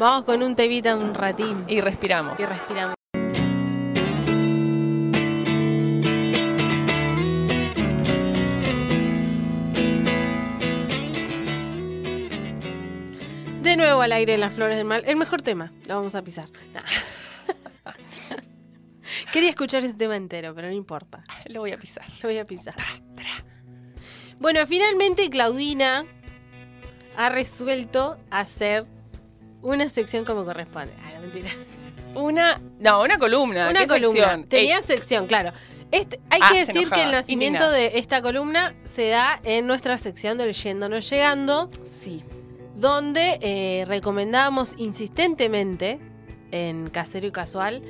[0.00, 2.40] Vamos con un tevita un ratín Y respiramos.
[2.40, 2.95] y respiramos.
[14.06, 15.02] Al aire en las flores del mal.
[15.06, 15.72] El mejor tema.
[15.86, 16.46] Lo vamos a pisar.
[16.72, 16.80] Nah.
[19.32, 21.22] Quería escuchar ese tema entero, pero no importa.
[21.46, 22.04] Lo voy a pisar.
[22.22, 22.74] Lo voy a pisar.
[24.38, 26.04] Bueno, finalmente Claudina
[27.16, 28.84] ha resuelto hacer
[29.62, 30.92] una sección como corresponde.
[31.02, 31.50] Ah, no, mentira.
[32.14, 32.60] Una.
[32.78, 33.70] No, una columna.
[33.70, 34.20] Una ¿qué columna.
[34.22, 34.44] sección?
[34.48, 35.52] Tenía Ey, sección, claro.
[35.90, 37.72] Este- hay Ah, que se decir que el nacimiento indignada.
[37.72, 42.24] de esta columna se da en nuestra sección del Yendo No Llegando, sí.
[42.76, 45.98] Donde eh, recomendamos insistentemente
[46.50, 47.82] en Casero y Casual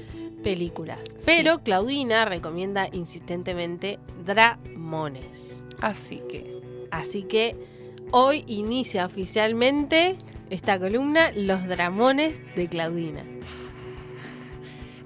[0.42, 0.98] películas.
[1.24, 5.64] Pero Claudina recomienda insistentemente Dramones.
[5.80, 6.60] Así que.
[6.90, 7.56] Así que
[8.12, 10.14] hoy inicia oficialmente
[10.50, 13.24] esta columna Los Dramones de Claudina.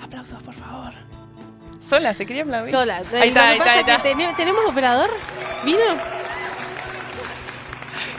[0.00, 0.92] Aplausos, por favor.
[1.80, 2.70] Sola, se quería aplaudir.
[2.70, 2.98] Sola.
[2.98, 4.02] Ahí está, ahí está, ahí está.
[4.02, 5.11] tene- ¿Tenemos operador?
[5.64, 5.78] ¿Vino?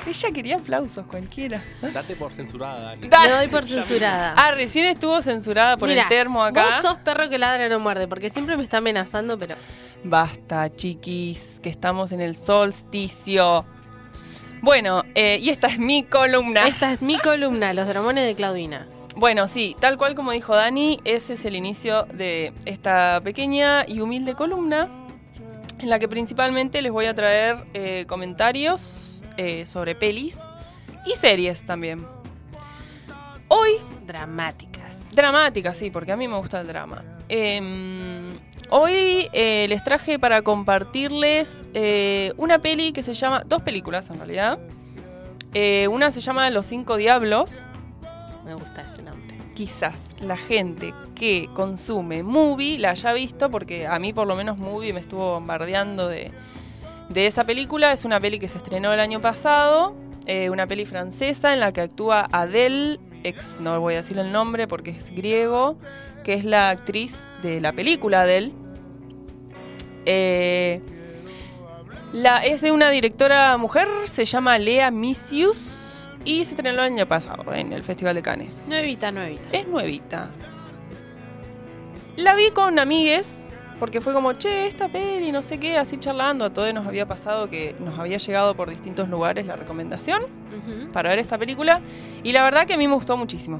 [0.07, 1.63] Ella quería aplausos, cualquiera.
[1.81, 3.07] Date por censurada, Dani.
[3.07, 4.33] Da- Me doy por censurada.
[4.35, 6.65] Ah, recién estuvo censurada por el termo acá.
[6.65, 9.55] Vos sos perro que ladra no muerde, porque siempre me está amenazando, pero.
[10.03, 13.65] Basta, chiquis, que estamos en el solsticio.
[14.61, 16.67] Bueno, eh, y esta es mi columna.
[16.67, 18.87] Esta es mi columna, Los Dramones de Claudina.
[19.15, 23.99] Bueno, sí, tal cual como dijo Dani, ese es el inicio de esta pequeña y
[23.99, 24.87] humilde columna
[25.79, 29.10] en la que principalmente les voy a traer eh, comentarios
[29.43, 30.37] eh, sobre pelis
[31.03, 32.05] y series también.
[33.47, 33.71] Hoy,
[34.05, 35.15] Dramáticas.
[35.15, 37.03] dramáticas, sí, porque a mí me gusta el drama.
[37.27, 38.37] Em,
[38.69, 44.17] hoy eh, les traje para compartirles eh, una peli que se llama, dos películas en
[44.17, 44.59] realidad.
[45.89, 47.57] Una se llama Los Cinco Diablos.
[48.45, 49.37] Me gusta ese nombre.
[49.55, 54.59] Quizás la gente que consume movie la haya visto, porque a mí por lo menos
[54.59, 56.31] movie me estuvo bombardeando de,
[57.13, 57.91] de esa película.
[57.93, 59.95] Es una peli que se estrenó el año pasado,
[60.25, 64.31] eh, una peli francesa en la que actúa Adele, ex, no voy a decir el
[64.31, 65.77] nombre porque es griego,
[66.23, 68.51] que es la actriz de la película Adele.
[70.05, 70.81] Eh,
[72.13, 77.07] la, es de una directora mujer, se llama Lea Misius y se estrenó el año
[77.07, 78.67] pasado en el Festival de Cannes.
[78.67, 79.49] Nuevita, nuevita.
[79.51, 80.29] Es nuevita.
[82.17, 83.45] La vi con amigues,
[83.81, 86.45] porque fue como, che, esta peli, no sé qué, así charlando.
[86.45, 90.21] A todos nos había pasado que nos había llegado por distintos lugares la recomendación
[90.93, 91.81] para ver esta película.
[92.23, 93.59] Y la verdad que a mí me gustó muchísimo.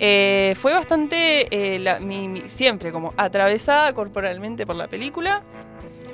[0.00, 5.42] Eh, fue bastante, eh, la- mi- mi- siempre como atravesada corporalmente por la película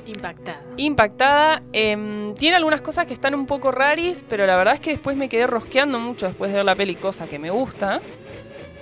[0.07, 0.61] Impactada.
[0.77, 1.63] impactada.
[1.73, 5.17] Em, tiene algunas cosas que están un poco raris, pero la verdad es que después
[5.17, 8.03] me quedé rosqueando mucho después de ver la peli, cosa que me gusta.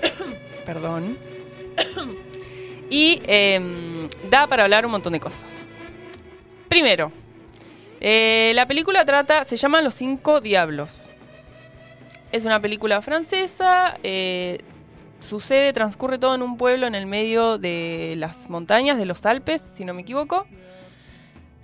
[0.67, 1.17] Perdón.
[2.91, 5.79] Y em, da para hablar un montón de cosas.
[6.69, 7.13] Primero,
[8.01, 11.09] eh, la película trata, se llama Los Cinco Diablos.
[12.33, 13.97] Es una película francesa.
[14.03, 14.59] eh,
[15.21, 19.63] sucede, transcurre todo en un pueblo en el medio de las montañas, de los Alpes,
[19.75, 20.47] si no me equivoco.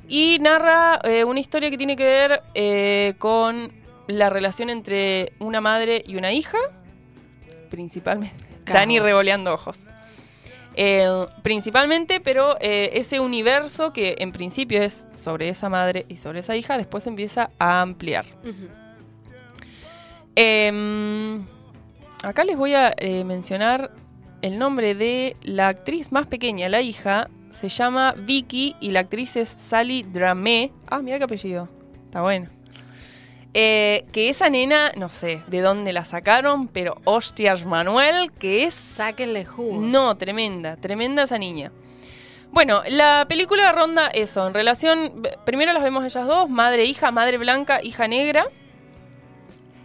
[0.08, 3.72] Y narra eh, una historia que tiene que ver eh, con
[4.06, 6.58] la relación entre una madre y una hija.
[7.70, 8.36] Principalmente.
[8.66, 9.88] Dani revoleando ojos.
[10.78, 16.40] Eh, principalmente, pero eh, ese universo que en principio es sobre esa madre y sobre
[16.40, 18.26] esa hija, después empieza a ampliar.
[20.34, 21.46] Em,
[22.22, 23.90] acá les voy a eh, mencionar
[24.42, 27.30] el nombre de la actriz más pequeña, la hija.
[27.50, 30.72] Se llama Vicky y la actriz es Sally Dramé.
[30.86, 31.70] Ah, mira qué apellido.
[32.04, 32.55] Está bueno.
[33.59, 38.74] Eh, que esa nena, no sé de dónde la sacaron, pero hostias, Manuel, que es.
[38.74, 39.80] Sáquenle jugo.
[39.80, 41.72] No, tremenda, tremenda esa niña.
[42.50, 47.38] Bueno, la película ronda eso, en relación, primero las vemos ellas dos, madre hija, madre
[47.38, 48.46] blanca, hija negra.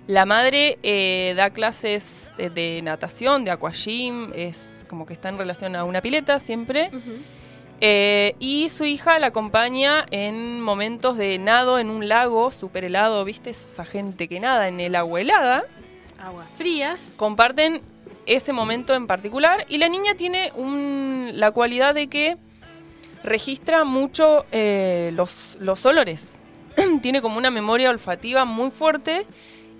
[0.06, 5.38] La madre eh, da clases de, de natación, de aquagym, es como que está en
[5.38, 6.92] relación a una pileta siempre.
[7.84, 13.26] Eh, y su hija la acompaña en momentos de nado en un lago súper helado,
[13.26, 13.50] ¿viste?
[13.50, 15.64] Esa gente que nada en el agua helada
[16.24, 17.16] Aguas frías.
[17.18, 17.82] comparten
[18.28, 22.38] ese momento en particular y la niña tiene un- la cualidad de que
[23.24, 26.34] registra mucho eh, los, los olores.
[27.02, 29.26] tiene como una memoria olfativa muy fuerte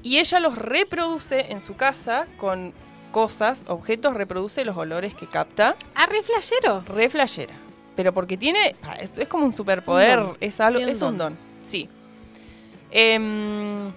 [0.02, 2.74] y ella los reproduce en su casa con
[3.12, 5.76] cosas, objetos, reproduce los olores que capta.
[5.94, 6.82] Arre flashero.
[6.88, 7.54] Re flashera.
[7.96, 8.76] Pero porque tiene.
[9.00, 10.20] Es, es como un superpoder.
[10.20, 10.38] Un.
[10.40, 10.80] Es algo.
[10.80, 11.36] Es un don.
[11.36, 11.38] don.
[11.64, 11.90] Sí.
[12.92, 13.92] Em,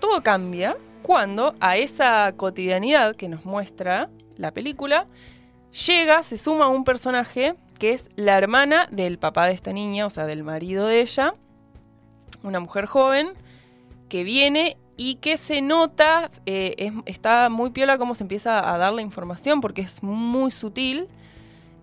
[0.00, 5.06] todo cambia cuando a esa cotidianidad que nos muestra la película
[5.86, 10.10] llega, se suma un personaje que es la hermana del papá de esta niña, o
[10.10, 11.34] sea, del marido de ella,
[12.42, 13.30] una mujer joven
[14.08, 18.76] que viene y que se nota, eh, es- está muy piola cómo se empieza a
[18.76, 21.08] dar la información porque es muy sutil.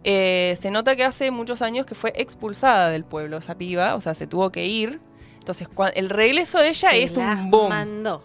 [0.10, 4.00] Eh, se nota que hace muchos años que fue expulsada del pueblo esa piba, o
[4.00, 5.02] sea, se tuvo que ir.
[5.40, 7.68] Entonces, el regreso de ella Se es las un boom.
[7.68, 8.24] Mandó.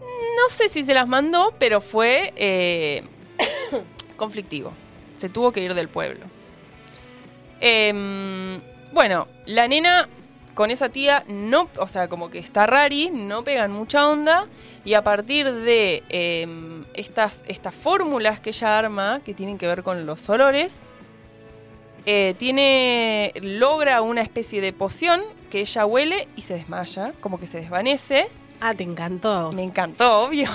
[0.00, 3.02] No sé si se las mandó, pero fue eh,
[4.16, 4.72] conflictivo.
[5.12, 6.24] Se tuvo que ir del pueblo.
[7.60, 8.58] Em,
[8.94, 10.08] bueno, la nena
[10.58, 14.48] con esa tía no, o sea, como que está rari, no pegan mucha onda.
[14.84, 19.84] Y a partir de em, estas, estas fórmulas que ella arma, que tienen que ver
[19.84, 20.80] con los olores,
[22.06, 27.46] eh, tiene, logra una especie de poción que ella huele y se desmaya, como que
[27.46, 28.28] se desvanece.
[28.60, 29.52] Ah, te encantó.
[29.52, 30.50] Me encantó, obvio.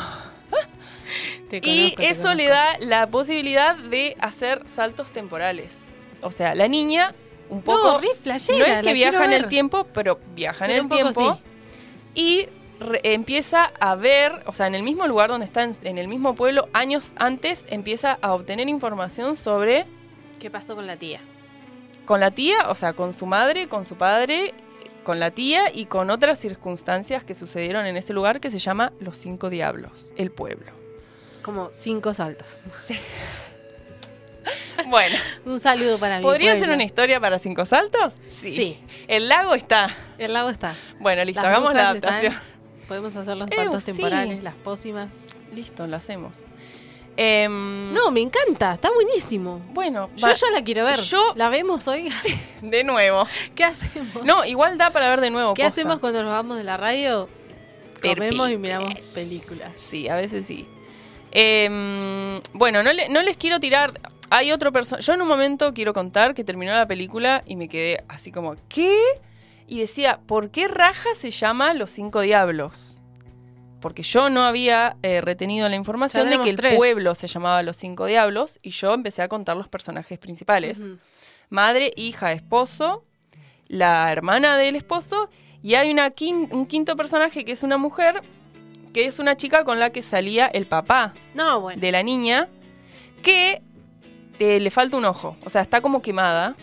[1.49, 5.95] Te Y conozco, eso le da la posibilidad de hacer saltos temporales.
[6.21, 7.13] O sea, la niña
[7.53, 8.01] un No, poco...
[8.21, 11.35] flashera, no es que viaja en el tiempo, pero viaja en Pero el tiempo.
[11.35, 11.41] sí.
[12.15, 12.47] Y
[12.79, 16.07] re- empieza a ver, o sea, en el mismo lugar donde está, en, en el
[16.07, 19.85] mismo pueblo, años antes, empieza a obtener información sobre
[20.39, 21.21] ¿Qué pasó con la tía?
[22.05, 24.53] con la tía, o sea, con su madre, con su padre,
[25.05, 28.91] con la tía y con otras circunstancias que sucedieron en ese lugar que se llama
[28.99, 30.71] Los Cinco Diablos, el pueblo.
[31.41, 32.63] Como cinco saltos.
[34.87, 38.15] Bueno, Un saludo para mi ¿podría ser una historia para cinco saltos?
[38.29, 38.77] Sí.
[39.07, 39.95] El lago está.
[40.17, 40.75] El lago está.
[40.99, 42.13] Bueno, listo, Las hagamos la están.
[42.13, 42.41] adaptación.
[42.87, 43.91] Podemos hacer los Eh, saltos sí.
[43.93, 45.09] temporales, las pócimas.
[45.53, 46.39] Listo, lo hacemos.
[47.15, 49.61] Em, No, me encanta, está buenísimo.
[49.71, 50.99] Bueno, Yo va- ya la quiero ver.
[50.99, 52.11] Yo- ¿La vemos hoy?
[52.61, 53.27] de nuevo.
[53.55, 54.23] ¿Qué hacemos?
[54.25, 55.53] No, igual da para ver de nuevo.
[55.53, 55.81] ¿Qué posta.
[55.81, 57.29] hacemos cuando nos vamos de la radio?
[58.01, 59.71] Comemos y miramos películas.
[59.75, 60.67] Sí, a veces sí.
[61.35, 63.99] Em, bueno, no, le- no les quiero tirar.
[64.29, 65.03] Hay otro personaje.
[65.03, 68.55] Yo en un momento quiero contar que terminó la película y me quedé así como,
[68.69, 68.95] ¿qué?
[69.67, 72.99] Y decía, ¿por qué Raja se llama Los Cinco Diablos?
[73.81, 76.75] Porque yo no había eh, retenido la información de que el tres.
[76.77, 80.79] pueblo se llamaba Los Cinco Diablos y yo empecé a contar los personajes principales.
[81.49, 83.03] Madre, hija, esposo,
[83.67, 85.29] la hermana del esposo
[85.61, 88.21] y hay una quin- un quinto personaje que es una mujer,
[88.93, 91.79] que es una chica con la que salía el papá No, bueno.
[91.81, 92.47] de la niña,
[93.21, 93.61] que
[94.39, 96.55] eh, le falta un ojo, o sea, está como quemada.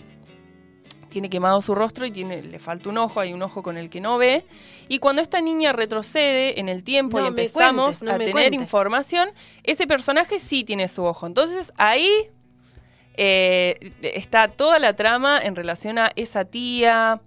[1.09, 3.91] Tiene quemado su rostro y tiene, le falta un ojo, hay un ojo con el
[3.91, 4.45] que no ve.
[4.89, 8.33] Y cuando esta niña retrocede en el tiempo No y empezamos cuentes, no a tener
[8.33, 8.61] cuentes.
[8.61, 9.31] información,
[9.65, 11.27] ese personaje sí tiene su ojo.
[11.27, 12.09] Entonces ahí
[13.17, 17.21] eh, está toda la trama en relación a esa tía,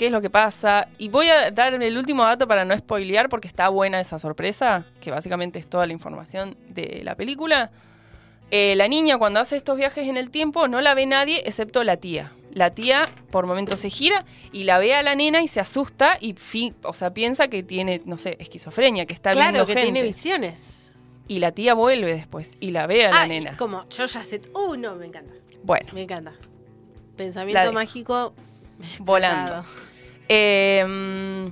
[0.00, 0.88] qué es lo que pasa.
[0.96, 4.86] Y voy a dar el último dato para no spoilear porque está buena esa sorpresa,
[4.98, 7.70] que básicamente es toda la información de la película.
[8.50, 11.84] Eh, la niña cuando hace estos viajes en el tiempo no la ve nadie excepto
[11.84, 12.32] la tía.
[12.54, 16.16] La tía por momentos se gira y la ve a la nena y se asusta
[16.18, 16.34] y
[16.82, 19.92] o sea, piensa que tiene, no sé, esquizofrenia, que está claro viendo que gente.
[19.92, 20.94] tiene visiones.
[21.28, 23.56] Y la tía vuelve después y la ve a la Ah, nena.
[23.58, 24.40] Como yo ya sé.
[24.54, 25.34] Uh, no, me encanta.
[25.62, 26.32] Bueno, Me encanta.
[27.16, 28.32] Pensamiento mágico.
[28.98, 29.62] volando.
[30.32, 31.50] Eh,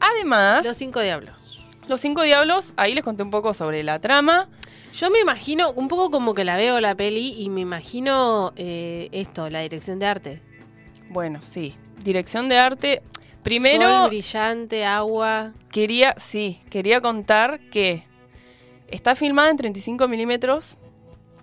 [0.00, 1.66] además, Los los, cinco diablos.
[1.96, 4.50] cinco diablos, ahí les conté un poco sobre la trama.
[4.92, 9.08] Yo me imagino, un poco como que la veo la peli y me imagino eh,
[9.12, 10.42] esto, la dirección de arte.
[11.08, 11.74] Bueno, sí.
[12.04, 13.02] Dirección de arte.
[13.42, 15.54] Primero, Sol brillante, agua.
[15.72, 18.04] quería, sí, quería contar que
[18.88, 20.76] está filmada en 35 milímetros,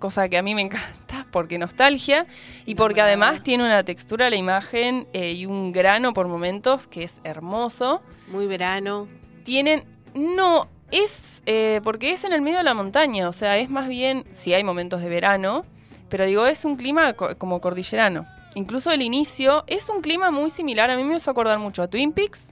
[0.04, 2.26] cosa que a mí me encanta porque nostalgia
[2.66, 7.04] y porque además tiene una textura la imagen eh, y un grano por momentos que
[7.04, 8.02] es hermoso.
[8.28, 9.08] Muy verano.
[9.46, 13.70] Tienen, no, es eh, porque es en el medio de la montaña, o sea, es
[13.70, 15.66] más bien, sí hay momentos de verano,
[16.10, 18.26] pero digo, es un clima co- como cordillerano.
[18.56, 21.88] Incluso el inicio es un clima muy similar, a mí me hizo acordar mucho a
[21.88, 22.50] Twin Peaks,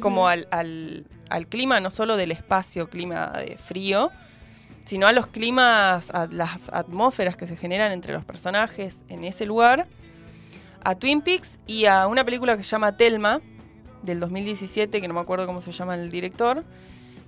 [0.00, 4.10] como al, al- al clima no solo del espacio, clima de frío,
[4.90, 9.46] sino a los climas, a las atmósferas que se generan entre los personajes en ese
[9.46, 9.86] lugar,
[10.82, 13.40] a Twin Peaks y a una película que se llama Telma,
[14.02, 16.64] del 2017, que no me acuerdo cómo se llama el director,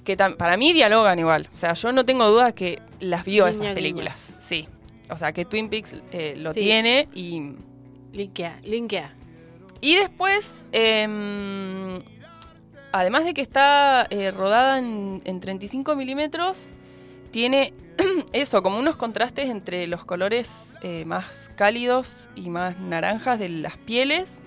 [0.03, 1.49] que para mí dialogan igual.
[1.55, 4.35] O sea, yo no tengo dudas que las vio esas películas.
[4.41, 4.69] Sí.
[5.09, 6.61] O sea, que Twin Peaks eh, lo Sí.
[6.63, 7.53] tiene y...
[8.13, 9.15] Linkea, linkea.
[9.81, 12.03] Y después, em,
[12.91, 16.71] además de que está eh, rodada en, en 35 milímetros,
[17.33, 17.75] tiene
[18.33, 23.77] eso, como unos contrastes entre los colores eh, más cálidos y más naranjas de las
[23.77, 24.43] pieles,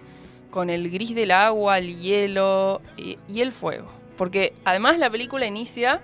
[0.56, 3.92] con el gris del agua, el hielo eh, y el fuego.
[4.16, 6.00] Porque además la película inicia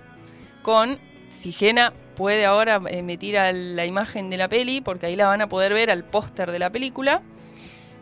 [0.62, 0.98] con,
[1.30, 5.26] si Jena puede ahora eh, meter a la imagen de la peli, porque ahí la
[5.26, 7.22] van a poder ver al póster de la película,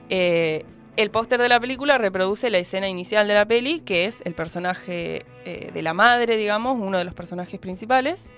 [0.08, 0.64] eh,
[0.96, 4.34] el póster de la película reproduce la escena inicial de la peli, que es el
[4.34, 8.28] personaje de la madre, digamos, uno de los personajes principales.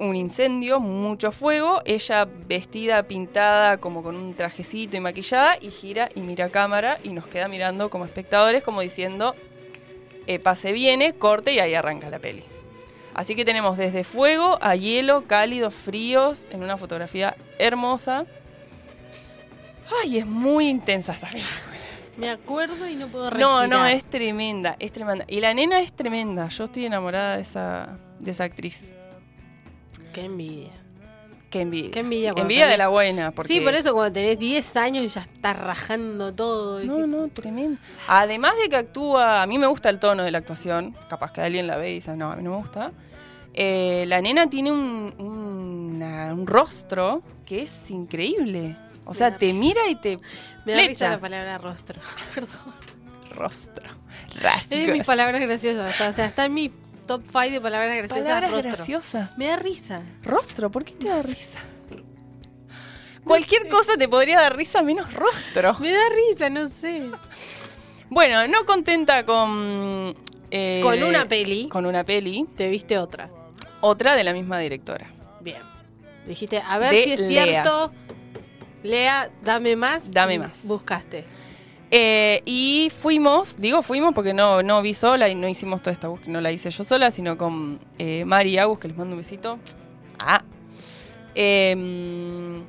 [0.00, 6.08] Un incendio, mucho fuego, ella vestida, pintada, como con un trajecito y maquillada, y gira
[6.14, 9.34] y mira a cámara y nos queda mirando como espectadores, como diciendo,
[10.26, 12.44] eh, pase viene, corte y ahí arranca la peli.
[13.12, 18.24] Así que tenemos desde fuego a hielo, cálidos, fríos, en una fotografía hermosa.
[20.02, 21.54] Ay, es muy intensa esta película.
[22.16, 23.50] Me acuerdo y no puedo respirar.
[23.50, 25.26] No, no, es tremenda, es tremenda.
[25.28, 26.48] Y la nena es tremenda.
[26.48, 28.92] Yo estoy enamorada de esa, de esa actriz.
[30.12, 30.70] Qué envidia.
[31.50, 31.90] Qué envidia.
[31.90, 33.30] Qué envidia Sí, envidia de tenés- la buena.
[33.32, 33.52] Porque...
[33.52, 36.78] Sí, por eso cuando tenés 10 años y ya estás rajando todo.
[36.84, 37.78] No, no, tremendo.
[38.06, 41.40] Además de que actúa, a mí me gusta el tono de la actuación, capaz que
[41.40, 42.92] alguien la ve y dice, no, a mí no me gusta.
[43.52, 48.76] Eh, la nena tiene un, una- un rostro que es increíble.
[49.04, 49.58] O sea, te risa.
[49.58, 50.18] mira y te
[50.64, 52.00] Me da risa la palabra rostro.
[52.34, 52.74] Perdón.
[53.34, 53.88] Rostro.
[54.40, 54.72] Rasgos.
[54.72, 56.00] Es de mis palabras graciosas.
[56.00, 56.70] O sea, está en mi
[57.10, 58.24] top 5 de palabras graciosas.
[58.24, 58.70] Palabras rostro.
[58.70, 59.36] graciosas.
[59.36, 60.02] Me da risa.
[60.22, 61.58] Rostro, ¿por qué te da risa?
[63.24, 65.76] Cualquier cosa te podría dar risa menos rostro.
[65.80, 67.02] Me da risa, no sé.
[68.08, 70.14] Bueno, no contenta con...
[70.52, 71.68] eh, Con una peli.
[71.68, 72.46] Con una peli.
[72.56, 73.28] Te viste otra.
[73.80, 75.10] Otra de la misma directora.
[75.40, 75.62] Bien.
[76.28, 77.44] Dijiste, a ver De si es Lea.
[77.44, 77.92] cierto.
[78.84, 80.12] Lea, dame más.
[80.12, 80.64] Dame más.
[80.64, 81.24] Buscaste.
[81.92, 86.06] Eh, y fuimos, digo fuimos porque no, no vi sola y no hicimos toda esta
[86.08, 89.14] búsqueda, no la hice yo sola, sino con eh, Mari y Agus, que les mando
[89.14, 89.58] un besito.
[90.24, 90.42] Ah.
[91.34, 92.62] Em,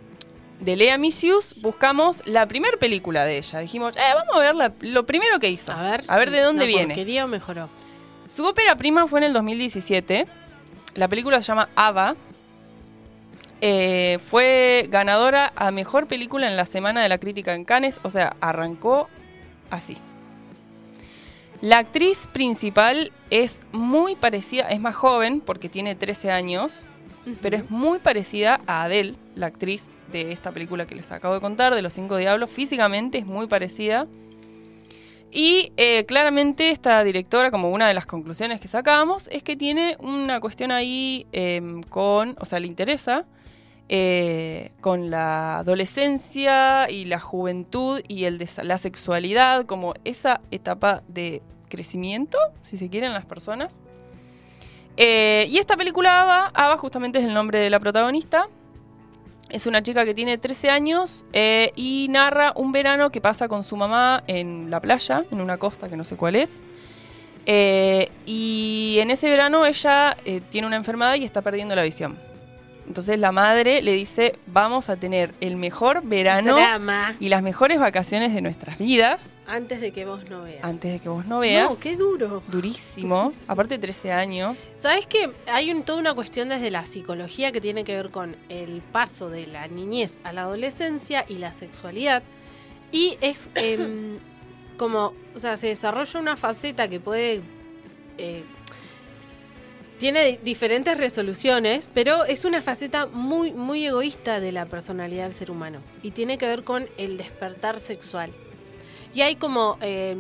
[0.59, 3.59] de Lea Misius buscamos la primera película de ella.
[3.59, 5.72] Dijimos, eh, vamos a ver la- lo primero que hizo.
[5.72, 6.03] A ver.
[6.07, 6.88] a ver si de dónde viene.
[6.88, 7.69] porquería o mejoró.
[8.34, 10.26] Su ópera prima fue en el 2017.
[10.95, 12.15] La película se llama Ava.
[13.62, 17.99] Eh, fue ganadora a mejor película en la semana de la crítica en Cannes.
[18.03, 19.07] O sea, arrancó
[19.70, 19.97] así.
[21.62, 26.86] La actriz principal es muy parecida, es más joven porque tiene 13 años,
[27.39, 31.39] pero es muy parecida a Adele, la actriz de esta película que les acabo de
[31.39, 32.49] contar, de Los Cinco Diablos.
[32.49, 34.07] Físicamente es muy parecida.
[35.32, 39.97] Y eh, claramente esta directora, como una de las conclusiones que sacamos, es que tiene
[39.99, 43.26] una cuestión ahí em, con, o sea, le interesa
[43.93, 51.41] eh, con la adolescencia y la juventud y el la sexualidad, como esa etapa de
[51.67, 53.81] crecimiento, si se quieren, las personas.
[54.95, 58.47] Eh, y esta película Ava, justamente es el nombre de la protagonista.
[59.49, 63.65] Es una chica que tiene 13 años eh, y narra un verano que pasa con
[63.65, 66.61] su mamá en la playa, en una costa que no sé cuál es.
[67.45, 70.15] Y en ese verano ella
[70.49, 72.30] tiene una enfermedad y está perdiendo la visión.
[72.91, 77.15] Entonces la madre le dice, vamos a tener el mejor verano Drama.
[77.21, 80.61] y las mejores vacaciones de nuestras vidas Antes de que vos no veas.
[80.61, 81.69] antes de que vos no veas.
[81.69, 82.43] No, qué duro.
[82.49, 83.31] Durísimo.
[83.47, 84.57] Aparte 13 años.
[84.75, 88.35] ¿Sabes que hay un- toda una cuestión desde la psicología que tiene que ver con
[88.49, 92.23] el paso de la niñez a la adolescencia y la sexualidad?
[92.91, 94.17] Y es em,
[94.77, 97.41] como, o sea, se desarrolla una faceta que puede...
[98.17, 98.43] eh,
[100.02, 105.34] tiene di- diferentes resoluciones, pero es una faceta muy, muy egoísta de la personalidad del
[105.34, 105.80] ser humano.
[106.04, 108.32] Y tiene que ver con el despertar sexual.
[109.14, 110.16] Y hay como eh,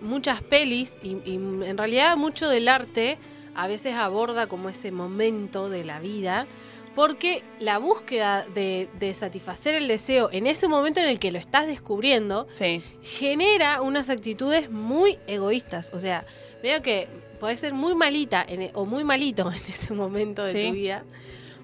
[0.00, 3.18] muchas pelis y, y en realidad mucho del arte
[3.56, 6.46] a veces aborda como ese momento de la vida
[6.94, 11.40] porque la búsqueda de, de satisfacer el deseo en ese momento en el que lo
[11.40, 12.82] estás descubriendo Sí.
[13.02, 15.90] genera unas actitudes muy egoístas.
[15.92, 16.24] O sea,
[16.62, 20.52] veo que podés ser muy malita en e- o muy malito en ese momento de
[20.52, 20.68] Sí.
[20.68, 21.04] tu vida.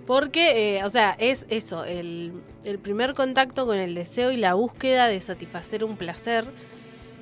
[0.07, 2.33] Porque, eh, o sea, es eso, el,
[2.64, 6.47] el primer contacto con el deseo y la búsqueda de satisfacer un placer,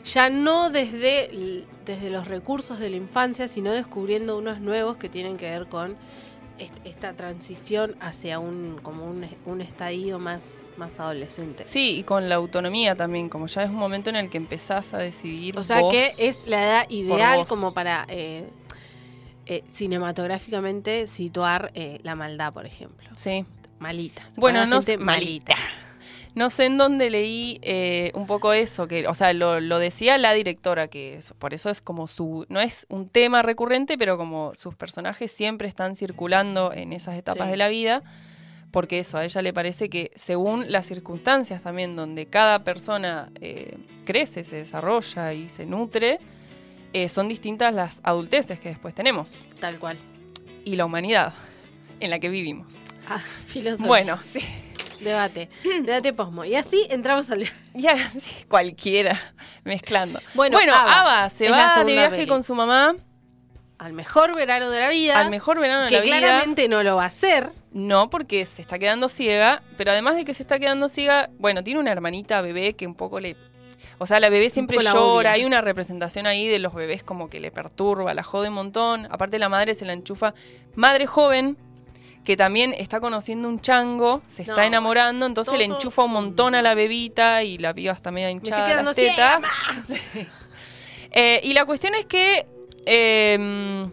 [0.04, 5.36] ya no desde, desde los recursos de la infancia, sino descubriendo unos nuevos que tienen
[5.36, 5.96] que ver con
[6.84, 11.64] esta transición hacia un, como un, un estadio más, más adolescente.
[11.64, 14.94] Sí, y con la autonomía también, como ya es un momento en el que empezás
[14.94, 15.58] a decidir.
[15.58, 15.92] O sea vos.
[15.92, 18.48] que es la edad ideal como para eh,
[19.46, 23.08] eh, cinematográficamente situar eh, la maldad, por ejemplo.
[23.16, 23.44] Sí.
[23.78, 24.22] Malita.
[24.36, 25.54] Bueno, no sé, malita.
[26.34, 30.18] No sé en dónde leí eh, un poco eso, que, o sea, lo, lo decía
[30.18, 34.16] la directora, que eso- por eso es como su, no es un tema recurrente, pero
[34.16, 37.50] como sus personajes siempre están circulando en esas etapas Sí.
[37.52, 38.02] de la vida,
[38.70, 43.76] porque eso, a ella le parece que según las circunstancias también donde cada persona eh,
[44.04, 46.18] crece, se desarrolla y se nutre,
[46.92, 49.96] eh, son distintas las adulteces que después tenemos Tal cual.
[50.64, 51.32] y la humanidad
[52.00, 52.72] en la que vivimos.
[53.08, 53.86] Ah, filosofía.
[53.86, 54.40] Bueno, sí.
[55.00, 55.48] Debate.
[55.82, 56.44] Debate posmo.
[56.44, 57.44] Y así entramos al...
[57.74, 57.96] Ya,
[58.48, 59.20] cualquiera,
[59.64, 60.20] mezclando.
[60.34, 62.26] Bueno, Bueno, Ava, Ava, se va de viaje peli.
[62.26, 62.96] con su mamá
[63.78, 65.20] al mejor verano de la vida.
[65.20, 66.18] al mejor verano de que la vida.
[66.18, 67.50] claramente no lo va a hacer.
[67.70, 71.62] No, porque se está quedando ciega, pero además de que se está quedando ciega, bueno,
[71.62, 73.36] tiene una hermanita bebé que un poco le...
[73.98, 75.32] O sea, la bebé siempre la llora, odia.
[75.32, 79.06] hay una representación ahí de los bebés como que le perturba, la jode un montón.
[79.10, 80.34] Aparte la madre se la enchufa.
[80.74, 81.56] Madre joven,
[82.24, 86.62] que también está conociendo un chango, se está enamorando, entonces le enchufa un montón a
[86.62, 88.58] la bebita y la piba está media Me hinchada.
[88.58, 89.86] estoy quedando las tetas.
[89.86, 90.28] ciega.
[91.10, 92.46] Eh, y la cuestión es que
[92.84, 93.88] eh,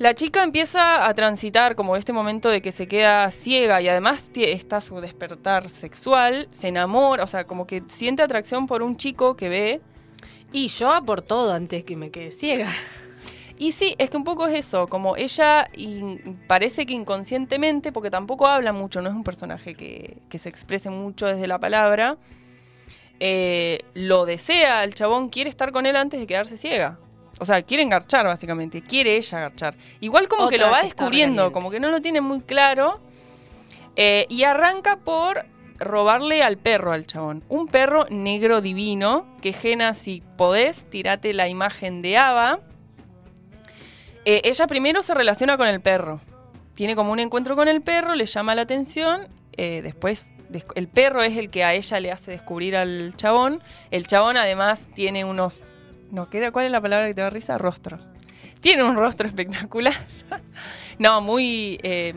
[0.00, 4.30] la chica empieza a transitar como este momento de que se queda ciega y además
[4.34, 9.36] está su despertar sexual, se enamora, o sea, como que siente atracción por un chico
[9.36, 9.80] que ve.
[10.52, 12.70] Y yo a por todo antes que me quede ciega.
[13.60, 15.70] Y sí, es que un poco es eso, como ella
[16.46, 20.88] parece que inconscientemente, porque tampoco habla mucho, no es un personaje que, que se exprese
[20.88, 22.16] mucho desde la palabra,
[23.20, 26.98] eh, lo desea, el chabón quiere estar con él antes de quedarse ciega.
[27.38, 29.74] O sea, quiere engarchar básicamente, quiere ella agarchar.
[30.00, 32.98] Igual como que lo va que descubriendo, como que no lo tiene muy claro.
[33.94, 35.44] eh, y arranca por
[35.78, 37.44] robarle al perro al chabón.
[37.50, 42.60] Un perro negro divino, que Jena, si podés, tirate la imagen de Ava.
[44.24, 46.20] Eh, ella primero se relaciona con el perro.
[46.74, 50.88] tiene como un encuentro con el perro, le llama la atención, eh, después des- el
[50.88, 53.62] perro es el que a ella le hace descubrir al chabón.
[53.90, 55.62] El chabón además tiene unos...
[56.10, 57.58] No, ¿qué era- ¿cuál es la palabra que te da risa?
[57.58, 57.98] Rostro.
[58.62, 59.92] Tiene un rostro espectacular.
[60.98, 61.78] no, muy...
[61.82, 62.14] eh,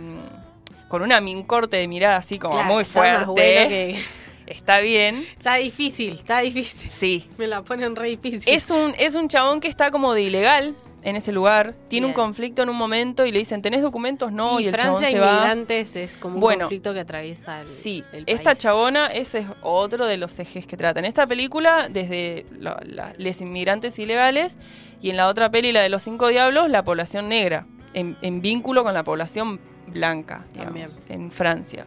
[0.87, 3.25] con una, un corte de mirada así como Claro, muy está más fuerte.
[3.25, 4.03] bueno que-
[4.45, 5.25] Está bien.
[5.37, 6.89] Está difícil, está difícil.
[6.89, 7.29] Sí.
[7.37, 8.43] Me la ponen re difícil.
[8.45, 11.75] Es un, es un chabón que está como de ilegal en ese lugar.
[11.89, 14.31] Tiene un conflicto en un momento y le dicen, ¿tenés documentos?
[14.31, 15.31] No, y, y el Francia chabón se va.
[15.33, 18.57] inmigrantes es como un Bueno, conflicto que atraviesa el, Sí, el esta país.
[18.59, 20.99] chabona, ese es otro de los ejes que trata.
[20.99, 24.57] En esta película, desde la- la- los inmigrantes ilegales,
[25.01, 28.41] y en la otra peli, la de los cinco diablos, la población negra, en, en
[28.41, 31.85] vínculo con la población blanca, digamos, en Francia.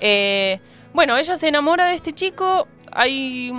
[0.00, 0.60] Eh,
[0.94, 2.68] bueno, ella se enamora de este chico.
[2.92, 3.52] Hay,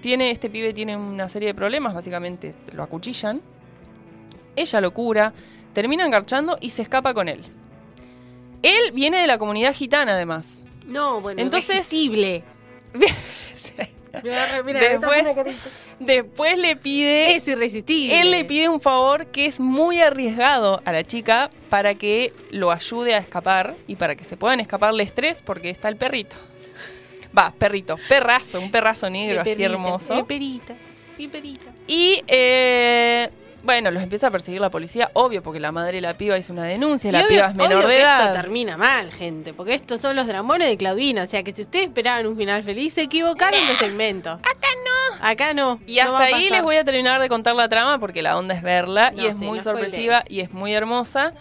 [0.00, 3.40] tiene, este pibe tiene una serie de problemas, básicamente lo acuchillan.
[4.60, 5.32] Ella lo cura,
[5.72, 7.42] termina engarchando y se escapa con él.
[8.62, 10.62] Él viene de la comunidad gitana, además.
[10.84, 12.42] No, bueno, Entonces- irresistible.
[14.22, 14.80] Mira, mira,
[16.00, 17.36] Después- le pide.
[17.36, 18.20] es irresistible.
[18.20, 22.70] Él le pide un favor que es muy arriesgado a la chica para que lo
[22.72, 26.36] ayude a escapar y para que se puedan escaparle estrés porque está el perrito.
[27.36, 30.14] Va, perrito, perrazo, un perrazo negro así hermoso.
[30.16, 30.74] Peperita,
[31.16, 31.70] peperita.
[31.86, 33.28] Y eh,
[33.62, 36.52] bueno, los empieza a perseguir la policía, obvio, porque la madre de la piba hizo
[36.52, 38.26] una denuncia, Y la obvio- piba es menor obvio de que edad.
[38.26, 41.22] Esto termina mal, gente, porque estos son los dramones de Claudina.
[41.24, 44.30] O sea que si ustedes esperaban un final feliz, se equivocaron de segmento.
[44.30, 45.26] Acá no.
[45.26, 45.80] Acá no.
[45.86, 48.54] Y no hasta ahí les voy a terminar de contar la trama porque la onda
[48.54, 50.38] es verla y es sí, muy no sorpresiva spoilees.
[50.38, 51.34] y es muy hermosa.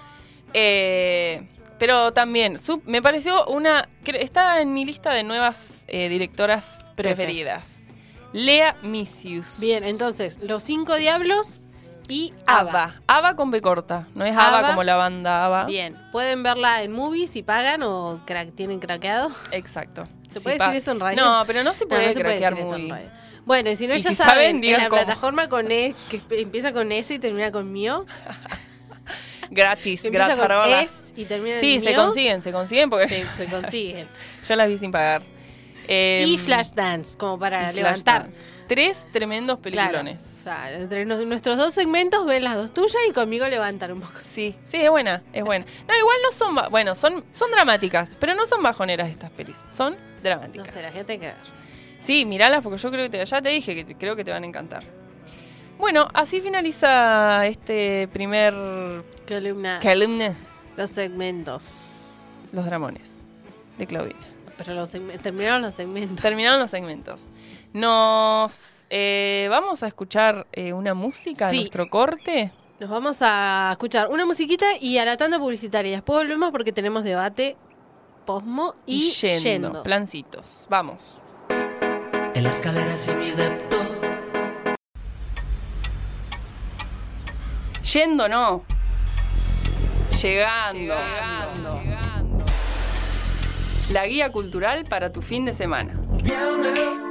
[0.53, 1.43] Eh,
[1.77, 3.87] pero también, su- me pareció una...
[4.03, 7.15] cre- Está en mi lista de nuevas eh, directoras Prefe.
[7.15, 7.89] preferidas.
[8.33, 9.59] Lea Misius.
[9.59, 11.66] Bien, entonces, los cinco diablos
[12.07, 12.69] y Ava.
[12.71, 12.95] Ava.
[13.07, 14.07] Ava con B corta.
[14.15, 14.67] No es Ava, Ava.
[14.69, 15.65] como la banda Ava.
[15.65, 19.29] Bien, pueden verla en movies si pagan o crack, tienen craqueado.
[19.51, 20.03] Exacto.
[20.29, 21.23] ¿Se puede decir eso en radio?
[21.23, 22.91] No, pero no se No, puede no se puede craquear decir eso en muy...
[22.91, 23.09] radio.
[23.45, 25.01] Bueno, y si no, Y ya si saben, saben, en la cómo.
[25.01, 28.05] plataforma con E, que empieza con S y termina con mío.
[29.49, 30.35] Gratis, gratis.
[30.35, 32.03] con y termina en Sí, se mío.
[32.03, 34.09] consiguen, se consiguen porque Se, se consiguen.
[34.47, 35.21] yo las vi sin pagar.
[35.87, 38.27] y Em, Flashdance, como para levantar.
[38.67, 39.91] Tres tremendos Claro.
[39.91, 40.39] peliculones.
[40.41, 44.13] O sea, entre nuestros dos segmentos ven las dos tuyas y conmigo levantan un poco.
[44.23, 45.65] Sí, sí, es buena, es buena.
[45.87, 49.93] No, igual no son, bueno, son, son dramáticas, pero no son bajoneras estas pelis, son
[49.93, 50.67] No dramáticas.
[50.73, 51.35] sé, la gente hay que ver.
[51.99, 54.31] Sí, miralas porque yo creo que te, ya te dije que te- creo que te
[54.31, 54.83] van a encantar.
[55.77, 58.53] Bueno, así finaliza este primer
[59.27, 59.79] Columna.
[59.81, 60.35] columna,
[60.75, 62.05] Los segmentos.
[62.51, 63.19] los dramones
[63.77, 64.19] de Claudina.
[64.57, 64.89] Pero los
[65.21, 66.21] terminaron los segmentos.
[66.21, 67.27] Terminaron los segmentos.
[67.73, 71.57] Nos eh, vamos a escuchar eh, una música, Sí.
[71.57, 72.51] nuestro corte.
[72.79, 75.91] Nos vamos a escuchar una musiquita y a la tanda publicitaria.
[75.91, 77.57] Después volvemos porque tenemos debate
[78.25, 79.83] posmo y, Y yendo, yendo.
[79.83, 80.65] plancitos.
[80.69, 81.19] Vamos.
[82.33, 83.77] En la escalera se mi depto.
[87.93, 88.63] Yendo no.
[90.21, 90.79] Llegando.
[90.79, 91.81] Llegando.
[93.91, 95.93] La guía cultural para tu fin de semana.
[96.21, 97.06] Viernes,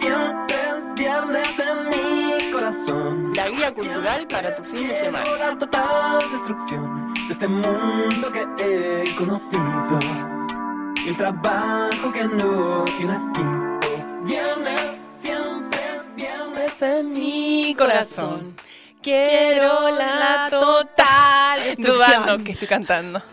[0.00, 3.32] siempre es viernes en mi corazón.
[3.34, 5.24] La guía cultural para tu fin de semana.
[5.24, 9.98] Quiero la total destrucción de este mundo que he conocido.
[11.04, 13.80] Y el trabajo que no tiene fin.
[14.24, 16.82] Viernes, siempre es viernes.
[16.82, 18.56] en mi corazón.
[19.02, 21.96] Quiero la total destrucción.
[21.96, 23.22] Dudando que estoy cantando.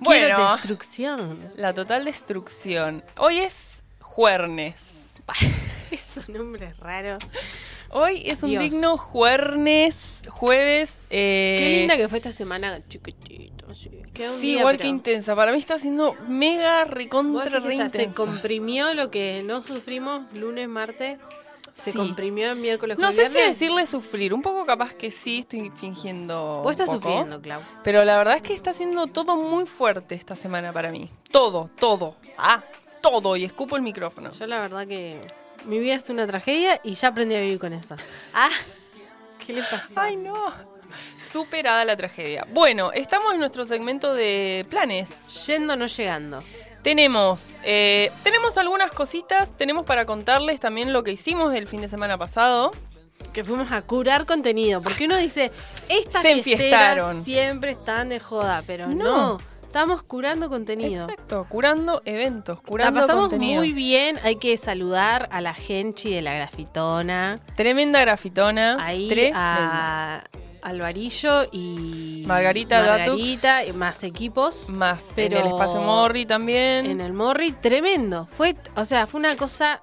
[0.00, 1.52] Quiero bueno, destrucción.
[1.56, 3.02] la total destrucción.
[3.16, 3.77] Hoy es
[4.22, 4.74] juernes.
[5.92, 7.18] Es un nombre raro.
[7.90, 8.62] Hoy es un Dios.
[8.64, 10.96] digno juernes, jueves.
[11.08, 13.72] eh, Qué linda que fue esta semana chiquitito.
[13.74, 15.34] Sí, Sí, día, igual pero- que intensa.
[15.36, 18.14] Para mí está siendo mega recontra re esta se intensa.
[18.16, 21.18] comprimió lo que no sufrimos lunes, martes.
[21.72, 21.96] Se Sí.
[21.98, 25.70] comprimió en miércoles, No jueves, sé si decirle sufrir, un poco capaz que sí estoy
[25.74, 26.60] fingiendo.
[26.64, 27.62] Vos estás poco, sufriendo, Clau.
[27.84, 31.08] Pero la verdad es que está siendo todo muy fuerte esta semana para mí.
[31.30, 32.16] Todo, todo.
[32.36, 32.62] Ah,
[33.10, 33.36] todo.
[33.36, 34.30] Y escupo el micrófono.
[34.32, 35.20] Yo la verdad que
[35.64, 37.96] mi vida es una tragedia y ya aprendí a vivir con eso.
[38.34, 38.50] Ah,
[39.44, 40.02] ¿qué le pasa?
[40.02, 40.34] Ay, no.
[41.20, 42.46] Superada la tragedia.
[42.52, 45.46] Bueno, estamos en nuestro segmento de planes.
[45.46, 46.42] Yendo, no llegando.
[46.82, 49.56] Tenemos, eh, tenemos algunas cositas.
[49.56, 52.70] Tenemos para contarles también lo que hicimos el fin de semana pasado.
[53.32, 54.80] Que fuimos a curar contenido.
[54.80, 55.50] Porque uno dice,
[55.88, 57.22] estas Se enfiestaron.
[57.24, 58.94] siempre están de joda, pero no.
[58.94, 59.38] No.
[59.68, 61.04] Estamos curando contenido.
[61.04, 63.60] Exacto, curando eventos, La curando pasamos contenido.
[63.60, 64.18] muy bien.
[64.24, 67.38] Hay que saludar a la Genchi de la grafitona.
[67.54, 68.78] Tremenda grafitona.
[68.84, 70.16] Ahí tremenda.
[70.16, 70.24] a,
[70.62, 74.70] Alvarillo y Margarita Margarita, y más equipos.
[74.70, 76.86] Más Pero en el espacio Morri también.
[76.86, 78.26] En el Morri, tremendo.
[78.26, 79.82] Fue, o sea, fue una cosa.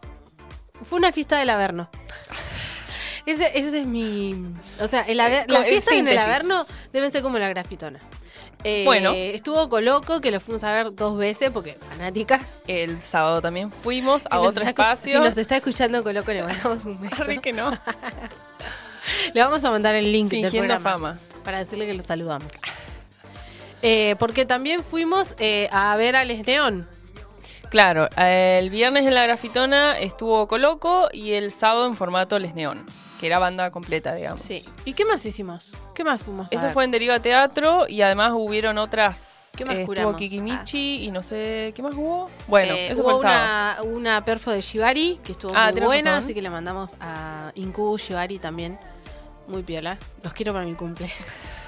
[0.83, 1.89] Fue una fiesta del Averno.
[3.27, 4.45] Ese, ese es mi.
[4.79, 6.17] O sea, el Aver- Co- las en el.
[6.17, 7.99] Averno deben ser como la grafitona.
[8.68, 9.11] Eh, Bueno.
[9.13, 12.63] Estuvo Coloco, que lo fuimos a ver dos veces porque fanáticas.
[12.68, 15.13] El sábado también fuimos Si a otro espacio.
[15.13, 17.22] Si nos está escuchando Coloco, le mandamos un beso.
[17.22, 17.72] Arre que no.
[19.34, 21.20] Le vamos a mandar el link del Fingiendo programa fama.
[21.43, 22.47] para decirle que lo saludamos.
[23.84, 26.88] Eh, porque también fuimos eh, a ver a Les Neón.
[27.70, 32.84] Claro, el viernes en la grafitona estuvo Coloco y el sábado en formato Les Neón,
[33.26, 34.39] que era banda completa, digamos.
[34.41, 34.63] Sí.
[34.86, 35.73] ¿Y qué más hicimos?
[35.95, 36.73] ¿Qué más fuimos a Eso ver?
[36.73, 39.51] fue en Deriva Teatro y además hubieron otras.
[39.57, 42.30] ¿Qué más eh, estuvo Kikimichi y no sé qué más hubo.
[42.47, 45.82] Bueno, Eh, eso hubo fue el una, una perfo de Shibari que estuvo Ah, muy
[45.82, 46.23] buena, razón.
[46.26, 48.78] así que le mandamos a Incubu Shibari también.
[49.47, 49.97] Muy piola.
[50.23, 51.11] Los quiero para mi cumple.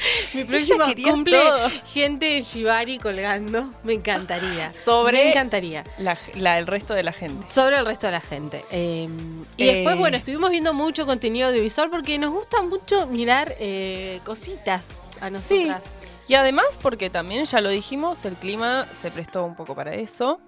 [0.34, 1.70] mi próximo cumple, todo.
[1.92, 3.70] gente de Shibari colgando.
[3.84, 4.72] Me encantaría.
[4.74, 5.84] Sobre- Me encantaría.
[5.98, 7.50] La, la- el resto de la gente.
[7.50, 8.64] Sobre el resto de la gente.
[8.70, 9.08] Eh,
[9.56, 9.74] y Eh.
[9.74, 14.88] después, bueno, estuvimos viendo mucho contenido audiovisual porque nos gusta mucho mirar eh, cositas
[15.20, 15.82] a nosotras.
[16.28, 20.38] Y además, porque también ya lo dijimos, el clima se prestó un poco para eso.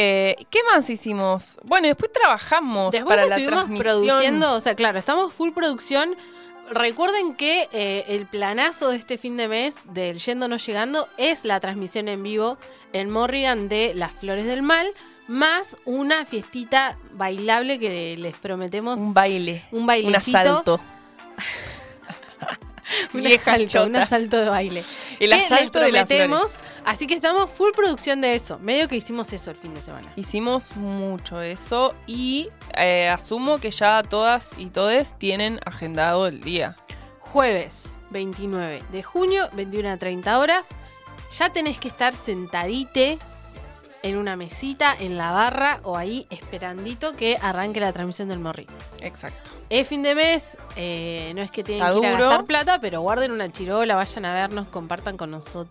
[0.00, 1.58] Eh, ¿Qué más hicimos?
[1.64, 3.84] Bueno, después trabajamos Después para la estuvimos transmisión.
[3.84, 6.16] produciendo, o sea, claro, estamos full producción.
[6.70, 11.44] Recuerden que eh, el planazo de este fin de mes del Yendo No Llegando es
[11.44, 12.58] la transmisión en vivo
[12.92, 14.86] en Morrigan de Las Flores del Mal,
[15.28, 19.00] más una fiestita bailable que les prometemos.
[19.00, 19.64] Un baile.
[19.72, 20.38] Un Un bailecito.
[20.38, 20.80] asalto.
[23.14, 24.84] un Vieja asalto, un asalto de baile.
[25.20, 28.58] El asalto de prometemos, así que estamos full producción de eso.
[28.58, 30.12] Medio que hicimos eso el fin de semana.
[30.16, 36.76] Hicimos mucho eso y eh, asumo que ya todas y todes tienen agendado el día.
[37.20, 40.78] Jueves 29 de junio, 21 a 30 horas.
[41.36, 43.18] Ya tenés que estar sentadite
[44.02, 48.66] en una mesita, en la barra o ahí esperandito que arranque la transmisión del Morri.
[49.00, 49.50] Exacto.
[49.70, 52.24] Es fin de mes, eh, no es que tienen Está que ir a duro.
[52.28, 55.68] gastar plata, pero guarden una chirola, vayan a vernos, compartan con nosotros.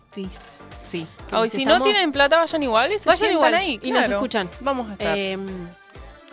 [0.82, 1.06] Sí.
[1.30, 3.78] Que si no tienen plata, vayan igual y se Vayan sientan igual ahí.
[3.82, 4.14] y nos claro.
[4.16, 4.48] escuchan.
[4.60, 5.16] Vamos a estar.
[5.18, 5.38] Eh,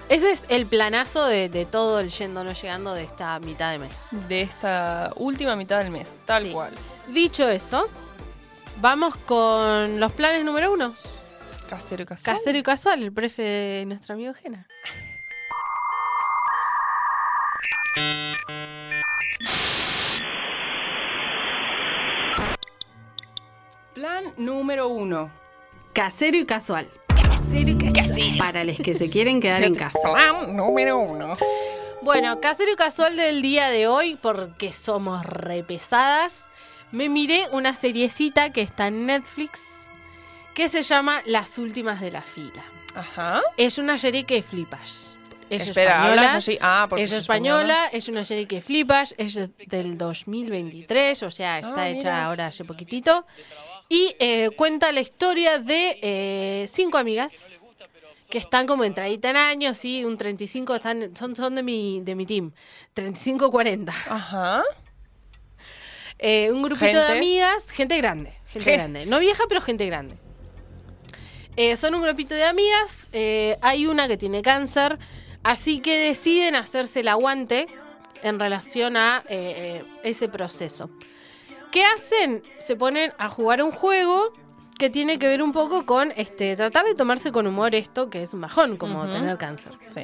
[0.10, 3.80] ese es el planazo de, de todo el yendo no llegando de esta mitad de
[3.80, 4.10] mes.
[4.28, 6.52] de esta última mitad del mes, tal Sí.
[6.52, 6.74] cual.
[7.08, 7.88] Dicho eso,
[8.82, 10.94] vamos con los planes número uno.
[11.70, 12.36] Casero y casual.
[12.36, 14.68] Casero y casual, el prefe de nuestro amigo Jena.
[23.94, 25.32] Plan número uno.
[25.94, 26.88] Casero y casual.
[27.08, 28.38] Casero y casual.
[28.38, 30.00] Para los que se quieren quedar en casa.
[30.04, 31.38] Plan número uno.
[32.02, 36.48] Bueno, casero y casual del día de hoy, porque somos repesadas.
[36.92, 39.85] Me miré una seriecita que está en Netflix
[40.56, 42.64] que se llama Las últimas de la fila.
[42.96, 43.42] Ajá.
[43.58, 45.12] Es una serie que flipas.
[45.50, 46.34] Es Espera, española.
[46.36, 46.58] allí.
[46.60, 51.84] Ah, Es española, es una serie que flipas, es de- del 2023, o sea, está
[51.84, 53.28] Ah, hecha ahora hace poquitito.
[53.90, 57.62] Y eh, cuenta la historia de eh, cinco amigas
[58.30, 62.16] que están como entraditas en años, sí, un 35, están, son, son de, mi, de
[62.16, 62.52] mi team,
[62.96, 63.90] 35-40.
[64.10, 64.64] Ajá.
[66.18, 69.06] Eh, un grupito de amigas, gente grande, gente grande.
[69.06, 70.16] No vieja, pero gente grande.
[71.58, 75.00] Eh, son un grupito de amigas, eh, hay una que tiene cáncer,
[75.44, 77.68] así que deciden hacerse el aguante
[78.24, 80.90] en relación a eh, ese proceso.
[81.72, 82.42] ¿Qué hacen?
[82.60, 84.32] Se ponen a jugar un juego
[84.78, 88.22] que tiene que ver un poco con este tratar de tomarse con humor esto, que
[88.22, 89.72] es un bajón, como tener cáncer.
[89.88, 90.04] Sí.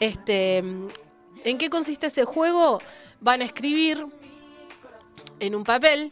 [0.00, 2.80] Este, ¿En qué consiste ese juego?
[3.20, 4.06] Van a escribir
[5.40, 6.10] en un papel